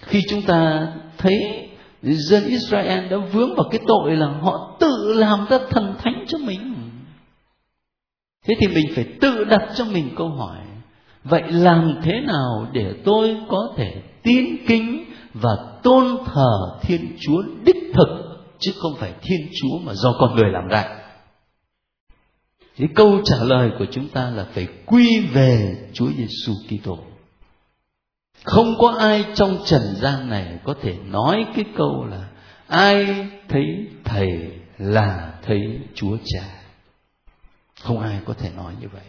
Khi 0.00 0.22
chúng 0.30 0.42
ta 0.42 0.88
thấy 1.18 1.68
dân 2.02 2.44
Israel 2.46 3.08
đã 3.08 3.16
vướng 3.16 3.54
vào 3.56 3.68
cái 3.70 3.80
tội 3.86 4.16
là 4.16 4.26
họ 4.26 4.76
tự 4.80 5.14
làm 5.14 5.46
ra 5.50 5.58
thần 5.70 5.94
thánh 5.98 6.24
cho 6.28 6.38
mình. 6.38 6.74
Thế 8.46 8.54
thì 8.60 8.66
mình 8.74 8.86
phải 8.94 9.04
tự 9.20 9.44
đặt 9.44 9.68
cho 9.74 9.84
mình 9.84 10.10
câu 10.16 10.28
hỏi, 10.28 10.58
vậy 11.24 11.42
làm 11.48 12.00
thế 12.02 12.20
nào 12.20 12.66
để 12.72 12.94
tôi 13.04 13.36
có 13.48 13.74
thể 13.76 14.02
tin 14.22 14.66
kính 14.66 15.04
và 15.34 15.50
tôn 15.82 16.06
thờ 16.26 16.78
thiên 16.82 17.16
chúa 17.20 17.42
đích 17.64 17.92
thực, 17.94 18.08
chứ 18.58 18.72
không 18.78 18.92
phải 18.98 19.12
thiên 19.22 19.48
chúa 19.60 19.78
mà 19.78 19.94
do 19.94 20.12
con 20.20 20.34
người 20.34 20.50
làm 20.50 20.68
ra? 20.68 20.97
Thì 22.78 22.86
câu 22.94 23.20
trả 23.24 23.36
lời 23.44 23.70
của 23.78 23.86
chúng 23.90 24.08
ta 24.08 24.30
là 24.30 24.46
phải 24.54 24.68
quy 24.86 25.20
về 25.20 25.76
Chúa 25.92 26.08
Giêsu 26.16 26.52
Kitô. 26.68 26.98
Không 28.44 28.74
có 28.78 28.96
ai 28.98 29.24
trong 29.34 29.58
trần 29.64 29.82
gian 29.96 30.30
này 30.30 30.58
có 30.64 30.74
thể 30.82 30.96
nói 31.04 31.46
cái 31.54 31.64
câu 31.76 32.04
là, 32.04 32.28
ai 32.66 33.26
thấy 33.48 33.64
thầy 34.04 34.28
là 34.78 35.34
thấy 35.42 35.60
chúa 35.94 36.16
cha? 36.24 36.44
Không 37.82 38.00
ai 38.00 38.20
có 38.24 38.34
thể 38.34 38.50
nói 38.56 38.74
như 38.80 38.88
vậy. 38.92 39.02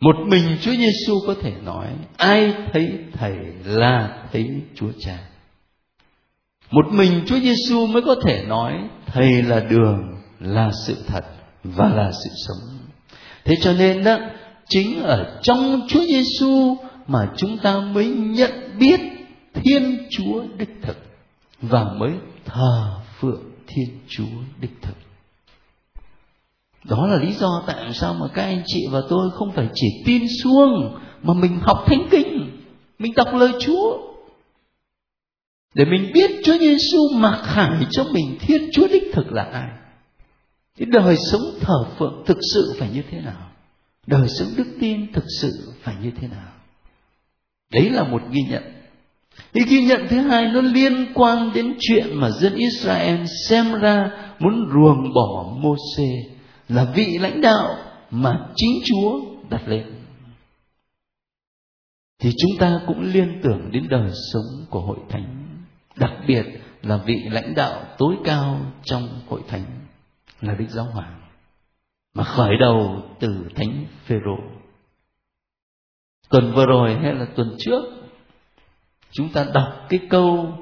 Một 0.00 0.16
mình 0.28 0.56
chúa 0.62 0.72
giêsu 0.72 1.14
có 1.26 1.34
thể 1.42 1.52
nói, 1.62 1.86
ai 2.16 2.54
thấy 2.72 2.98
thầy 3.12 3.36
là 3.64 4.24
thấy 4.32 4.48
chúa 4.74 4.90
cha? 4.98 5.18
Một 6.70 6.86
mình 6.92 7.22
chúa 7.26 7.38
giêsu 7.38 7.86
mới 7.86 8.02
có 8.02 8.16
thể 8.26 8.44
nói, 8.46 8.88
thầy 9.06 9.42
là 9.42 9.60
đường, 9.60 10.22
là 10.40 10.70
sự 10.86 10.96
thật 11.06 11.24
và 11.64 11.88
là 11.88 12.12
sự 12.12 12.30
sống 12.46 12.78
thế 13.44 13.54
cho 13.60 13.72
nên 13.72 14.04
đó 14.04 14.18
chính 14.68 15.02
ở 15.02 15.38
trong 15.42 15.80
Chúa 15.88 16.04
Giêsu 16.04 16.76
mà 17.06 17.28
chúng 17.36 17.58
ta 17.58 17.78
mới 17.78 18.06
nhận 18.06 18.50
biết 18.78 19.00
Thiên 19.54 20.06
Chúa 20.10 20.44
đích 20.58 20.70
thực 20.82 20.96
và 21.62 21.84
mới 21.84 22.12
thờ 22.44 22.94
phượng 23.20 23.42
Thiên 23.66 23.98
Chúa 24.08 24.42
đích 24.60 24.82
thực. 24.82 24.96
Đó 26.84 27.06
là 27.06 27.16
lý 27.16 27.32
do 27.32 27.62
tại 27.66 27.92
sao 27.94 28.14
mà 28.14 28.26
các 28.34 28.42
anh 28.42 28.62
chị 28.66 28.86
và 28.90 29.00
tôi 29.08 29.30
không 29.34 29.52
phải 29.52 29.68
chỉ 29.74 29.86
tin 30.06 30.22
xuông 30.42 30.98
mà 31.22 31.34
mình 31.34 31.58
học 31.62 31.84
thánh 31.86 32.08
kinh, 32.10 32.50
mình 32.98 33.12
đọc 33.16 33.34
lời 33.34 33.52
Chúa 33.60 33.98
để 35.74 35.84
mình 35.84 36.10
biết 36.14 36.30
Chúa 36.44 36.58
Giêsu 36.58 36.98
mặc 37.14 37.40
khải 37.44 37.86
cho 37.90 38.04
mình 38.12 38.38
Thiên 38.40 38.70
Chúa 38.72 38.88
đích 38.88 39.04
thực 39.12 39.32
là 39.32 39.42
ai 39.42 39.68
thì 40.78 40.86
đời 40.86 41.16
sống 41.32 41.42
thờ 41.60 41.84
phượng 41.98 42.22
thực 42.26 42.38
sự 42.54 42.76
phải 42.78 42.90
như 42.94 43.02
thế 43.10 43.20
nào? 43.20 43.50
Đời 44.06 44.28
sống 44.28 44.48
đức 44.56 44.66
tin 44.80 45.12
thực 45.12 45.24
sự 45.40 45.72
phải 45.82 45.94
như 46.02 46.10
thế 46.20 46.28
nào? 46.28 46.52
Đấy 47.72 47.90
là 47.90 48.02
một 48.04 48.22
ghi 48.30 48.40
nhận. 48.50 48.62
Cái 49.52 49.64
ghi 49.68 49.84
nhận 49.84 50.06
thứ 50.08 50.20
hai 50.20 50.48
nó 50.52 50.60
liên 50.60 51.12
quan 51.14 51.50
đến 51.54 51.76
chuyện 51.80 52.06
mà 52.14 52.30
dân 52.30 52.54
Israel 52.54 53.24
xem 53.48 53.74
ra 53.80 54.10
muốn 54.38 54.70
ruồng 54.72 55.14
bỏ 55.14 55.56
Môsê 55.58 56.08
là 56.68 56.84
vị 56.94 57.18
lãnh 57.18 57.40
đạo 57.40 57.76
mà 58.10 58.38
chính 58.56 58.72
Chúa 58.84 59.20
đặt 59.50 59.68
lên. 59.68 59.84
Thì 62.18 62.32
chúng 62.38 62.58
ta 62.58 62.80
cũng 62.86 63.02
liên 63.02 63.40
tưởng 63.42 63.70
đến 63.72 63.88
đời 63.88 64.10
sống 64.32 64.66
của 64.70 64.80
hội 64.80 64.98
thánh, 65.08 65.48
đặc 65.96 66.12
biệt 66.26 66.44
là 66.82 66.96
vị 66.96 67.22
lãnh 67.30 67.54
đạo 67.54 67.84
tối 67.98 68.14
cao 68.24 68.60
trong 68.84 69.20
hội 69.28 69.40
thánh 69.48 69.77
là 70.40 70.54
Đức 70.54 70.66
Giáo 70.68 70.84
Hoàng 70.84 71.20
mà 72.14 72.24
khởi 72.24 72.56
đầu 72.60 73.02
từ 73.20 73.44
Thánh 73.54 73.84
Phêrô. 74.04 74.36
Tuần 76.30 76.52
vừa 76.54 76.66
rồi 76.66 76.94
hay 76.94 77.14
là 77.14 77.26
tuần 77.36 77.54
trước 77.58 77.82
chúng 79.10 79.28
ta 79.28 79.46
đọc 79.54 79.72
cái 79.88 80.00
câu 80.10 80.52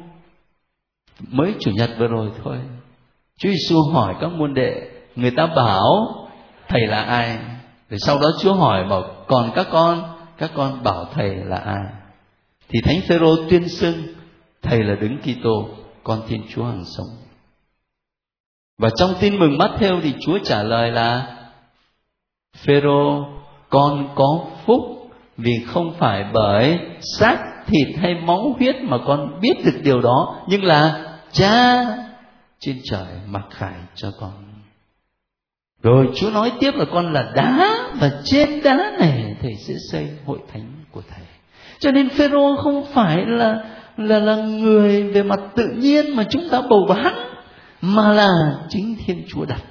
mới 1.21 1.55
chủ 1.61 1.71
nhật 1.71 1.91
vừa 1.99 2.07
rồi 2.07 2.31
thôi. 2.45 2.59
Chúa 3.39 3.49
Giêsu 3.49 3.83
hỏi 3.93 4.15
các 4.21 4.33
môn 4.33 4.55
đệ, 4.55 4.91
người 5.17 5.31
ta 5.31 5.47
bảo 5.47 6.27
thầy 6.69 6.87
là 6.87 7.03
ai? 7.03 7.39
Rồi 7.91 7.99
sau 7.99 8.19
đó 8.19 8.29
Chúa 8.41 8.55
hỏi 8.55 8.89
bảo 8.89 9.25
còn 9.29 9.53
các 9.55 9.67
con, 9.71 10.19
các 10.39 10.51
con 10.55 10.83
bảo 10.83 11.05
thầy 11.15 11.35
là 11.35 11.57
ai? 11.57 11.85
Thì 12.69 12.81
Thánh 12.85 13.01
Phêrô 13.09 13.37
tuyên 13.51 13.69
xưng 13.69 13.95
thầy 14.63 14.83
là 14.83 14.95
đứng 14.95 15.19
Kitô 15.19 15.69
con 16.05 16.23
Thiên 16.29 16.43
Chúa 16.49 16.65
hàng 16.65 16.85
sống 16.97 17.26
và 18.79 18.91
trong 18.97 19.15
tin 19.21 19.39
mừng 19.39 19.59
mắt 19.59 19.71
theo 19.79 20.01
thì 20.03 20.15
Chúa 20.21 20.39
trả 20.45 20.63
lời 20.63 20.91
là, 20.91 21.37
Phêrô, 22.57 23.27
con 23.71 24.09
có 24.15 24.45
phúc 24.67 24.81
vì 25.37 25.53
không 25.67 25.95
phải 25.99 26.25
bởi 26.33 26.79
xác 27.19 27.39
thịt 27.67 27.97
hay 27.99 28.15
máu 28.15 28.55
huyết 28.59 28.77
mà 28.83 28.99
con 29.07 29.41
biết 29.41 29.55
được 29.65 29.81
điều 29.83 30.01
đó, 30.01 30.37
nhưng 30.49 30.65
là 30.65 31.03
cha 31.33 31.85
trên 32.59 32.81
trời 32.85 33.07
mặc 33.27 33.45
khải 33.51 33.75
cho 33.95 34.11
con. 34.21 34.33
Rồi 35.83 36.09
Chúa 36.15 36.31
nói 36.31 36.53
tiếp 36.61 36.71
là 36.75 36.85
con 36.93 37.13
là 37.13 37.33
đá 37.35 37.79
và 38.01 38.11
trên 38.25 38.63
đá 38.63 38.93
này 38.99 39.37
thầy 39.43 39.55
sẽ 39.55 39.75
xây 39.91 40.09
hội 40.27 40.39
thánh 40.53 40.73
của 40.91 41.03
thầy. 41.11 41.25
Cho 41.79 41.91
nên 41.91 42.09
Phêrô 42.09 42.57
không 42.57 42.85
phải 42.93 43.25
là 43.27 43.65
là 43.97 44.19
là 44.19 44.37
người 44.37 45.03
về 45.03 45.23
mặt 45.23 45.41
tự 45.57 45.69
nhiên 45.77 46.17
mà 46.17 46.25
chúng 46.31 46.49
ta 46.51 46.61
bầu 46.61 46.87
bán 46.89 47.26
mà 47.81 48.13
là 48.13 48.29
chính 48.69 48.97
thiên 49.05 49.25
chúa 49.29 49.45
đặt. 49.45 49.63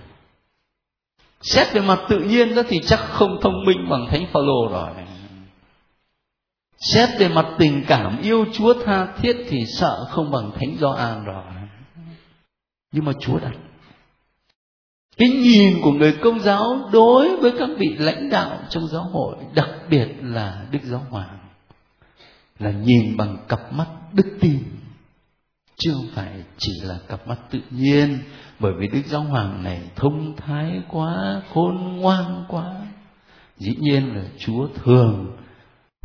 Xét 1.42 1.74
về 1.74 1.82
mặt 1.82 2.00
tự 2.10 2.20
nhiên 2.20 2.56
đó 2.56 2.62
thì 2.68 2.80
chắc 2.86 3.00
không 3.00 3.38
thông 3.42 3.66
minh 3.66 3.90
bằng 3.90 4.08
thánh 4.12 4.26
phaolô 4.34 4.68
rồi. 4.72 4.90
Xét 6.78 7.10
về 7.20 7.28
mặt 7.28 7.46
tình 7.58 7.84
cảm 7.88 8.22
yêu 8.22 8.46
chúa 8.54 8.74
tha 8.86 9.08
thiết 9.22 9.46
thì 9.50 9.66
sợ 9.66 10.06
không 10.10 10.32
bằng 10.32 10.52
thánh 10.56 10.78
gioan 10.80 11.26
rồi. 11.26 11.44
Nhưng 12.92 13.06
mà 13.06 13.14
chúa 13.20 13.40
đặt. 13.40 13.54
Cái 15.18 15.30
nhìn 15.30 15.82
của 15.82 15.92
người 15.92 16.18
công 16.24 16.40
giáo 16.40 16.90
đối 16.92 17.38
với 17.38 17.52
các 17.60 17.70
vị 17.78 17.96
lãnh 17.98 18.30
đạo 18.30 18.60
trong 18.70 18.88
giáo 18.88 19.04
hội, 19.04 19.36
đặc 19.54 19.70
biệt 19.90 20.08
là 20.22 20.66
đức 20.72 20.80
giáo 20.84 21.06
hoàng, 21.10 21.40
là 22.60 22.72
nhìn 22.72 23.18
bằng 23.18 23.38
cặp 23.48 23.74
mắt 23.74 23.88
đức 24.14 24.38
tin 24.42 24.64
chứ 25.78 25.92
không 25.94 26.10
phải 26.14 26.44
chỉ 26.58 26.72
là 26.84 27.00
cặp 27.08 27.28
mắt 27.28 27.40
tự 27.52 27.60
nhiên, 27.70 28.20
bởi 28.60 28.74
vì 28.80 28.88
đức 28.88 29.02
giáo 29.06 29.22
hoàng 29.22 29.64
này 29.64 29.82
thông 29.96 30.36
thái 30.36 30.82
quá, 30.88 31.42
khôn 31.54 31.98
ngoan 31.98 32.46
quá. 32.48 32.76
Dĩ 33.58 33.76
nhiên 33.80 34.16
là 34.16 34.24
chúa 34.40 34.68
thường 34.84 35.38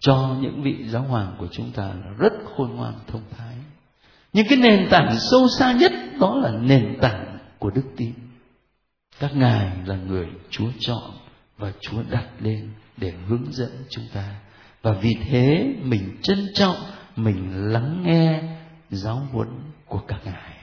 cho 0.01 0.37
những 0.41 0.63
vị 0.63 0.77
giáo 0.89 1.03
hoàng 1.03 1.37
của 1.39 1.47
chúng 1.53 1.71
ta 1.73 1.85
là 1.85 2.11
rất 2.19 2.33
khôn 2.57 2.77
ngoan, 2.77 2.95
thông 3.07 3.23
thái. 3.39 3.55
Nhưng 4.33 4.47
cái 4.49 4.59
nền 4.59 4.89
tảng 4.91 5.17
sâu 5.31 5.49
xa 5.59 5.73
nhất 5.73 5.93
đó 6.21 6.39
là 6.43 6.51
nền 6.51 6.99
tảng 7.01 7.39
của 7.59 7.71
đức 7.71 7.85
tin. 7.97 8.13
Các 9.21 9.37
ngài 9.37 9.71
là 9.87 9.97
người 9.97 10.27
chúa 10.51 10.69
chọn 10.79 11.11
và 11.59 11.73
chúa 11.81 12.03
đặt 12.11 12.27
lên 12.41 12.71
để 12.97 13.13
hướng 13.29 13.53
dẫn 13.53 13.71
chúng 13.91 14.05
ta. 14.15 14.35
Và 14.83 14.93
vì 14.93 15.11
thế 15.25 15.75
mình 15.83 16.17
trân 16.23 16.39
trọng, 16.55 16.77
mình 17.17 17.73
lắng 17.73 18.03
nghe 18.07 18.43
giáo 18.91 19.17
huấn 19.33 19.49
của 19.87 20.01
các 20.09 20.21
ngài 20.25 20.61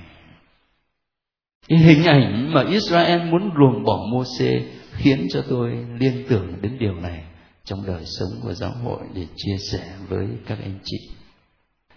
cái 1.67 1.79
hình 1.79 2.03
ảnh 2.03 2.53
mà 2.53 2.63
Israel 2.69 3.21
muốn 3.31 3.49
ruồng 3.57 3.83
bỏ 3.83 4.05
Môse 4.11 4.61
khiến 4.91 5.27
cho 5.29 5.43
tôi 5.49 5.85
liên 5.99 6.25
tưởng 6.29 6.61
đến 6.61 6.77
điều 6.79 6.93
này 6.93 7.23
trong 7.63 7.85
đời 7.87 8.05
sống 8.05 8.29
của 8.43 8.53
giáo 8.53 8.71
hội 8.83 8.99
để 9.13 9.25
chia 9.35 9.57
sẻ 9.71 9.93
với 10.07 10.27
các 10.45 10.57
anh 10.63 10.79
chị. 10.83 10.97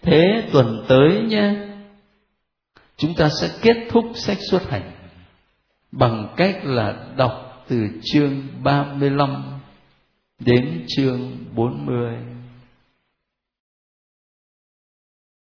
Thế 0.01 0.49
tuần 0.51 0.85
tới 0.87 1.21
nha, 1.27 1.67
chúng 2.97 3.13
ta 3.13 3.29
sẽ 3.41 3.49
kết 3.61 3.87
thúc 3.89 4.05
sách 4.15 4.37
xuất 4.49 4.69
hành 4.69 4.91
bằng 5.91 6.33
cách 6.37 6.59
là 6.63 7.13
đọc 7.17 7.63
từ 7.67 7.87
chương 8.03 8.47
35 8.63 9.43
đến 10.39 10.85
chương 10.87 11.37
40 11.55 12.30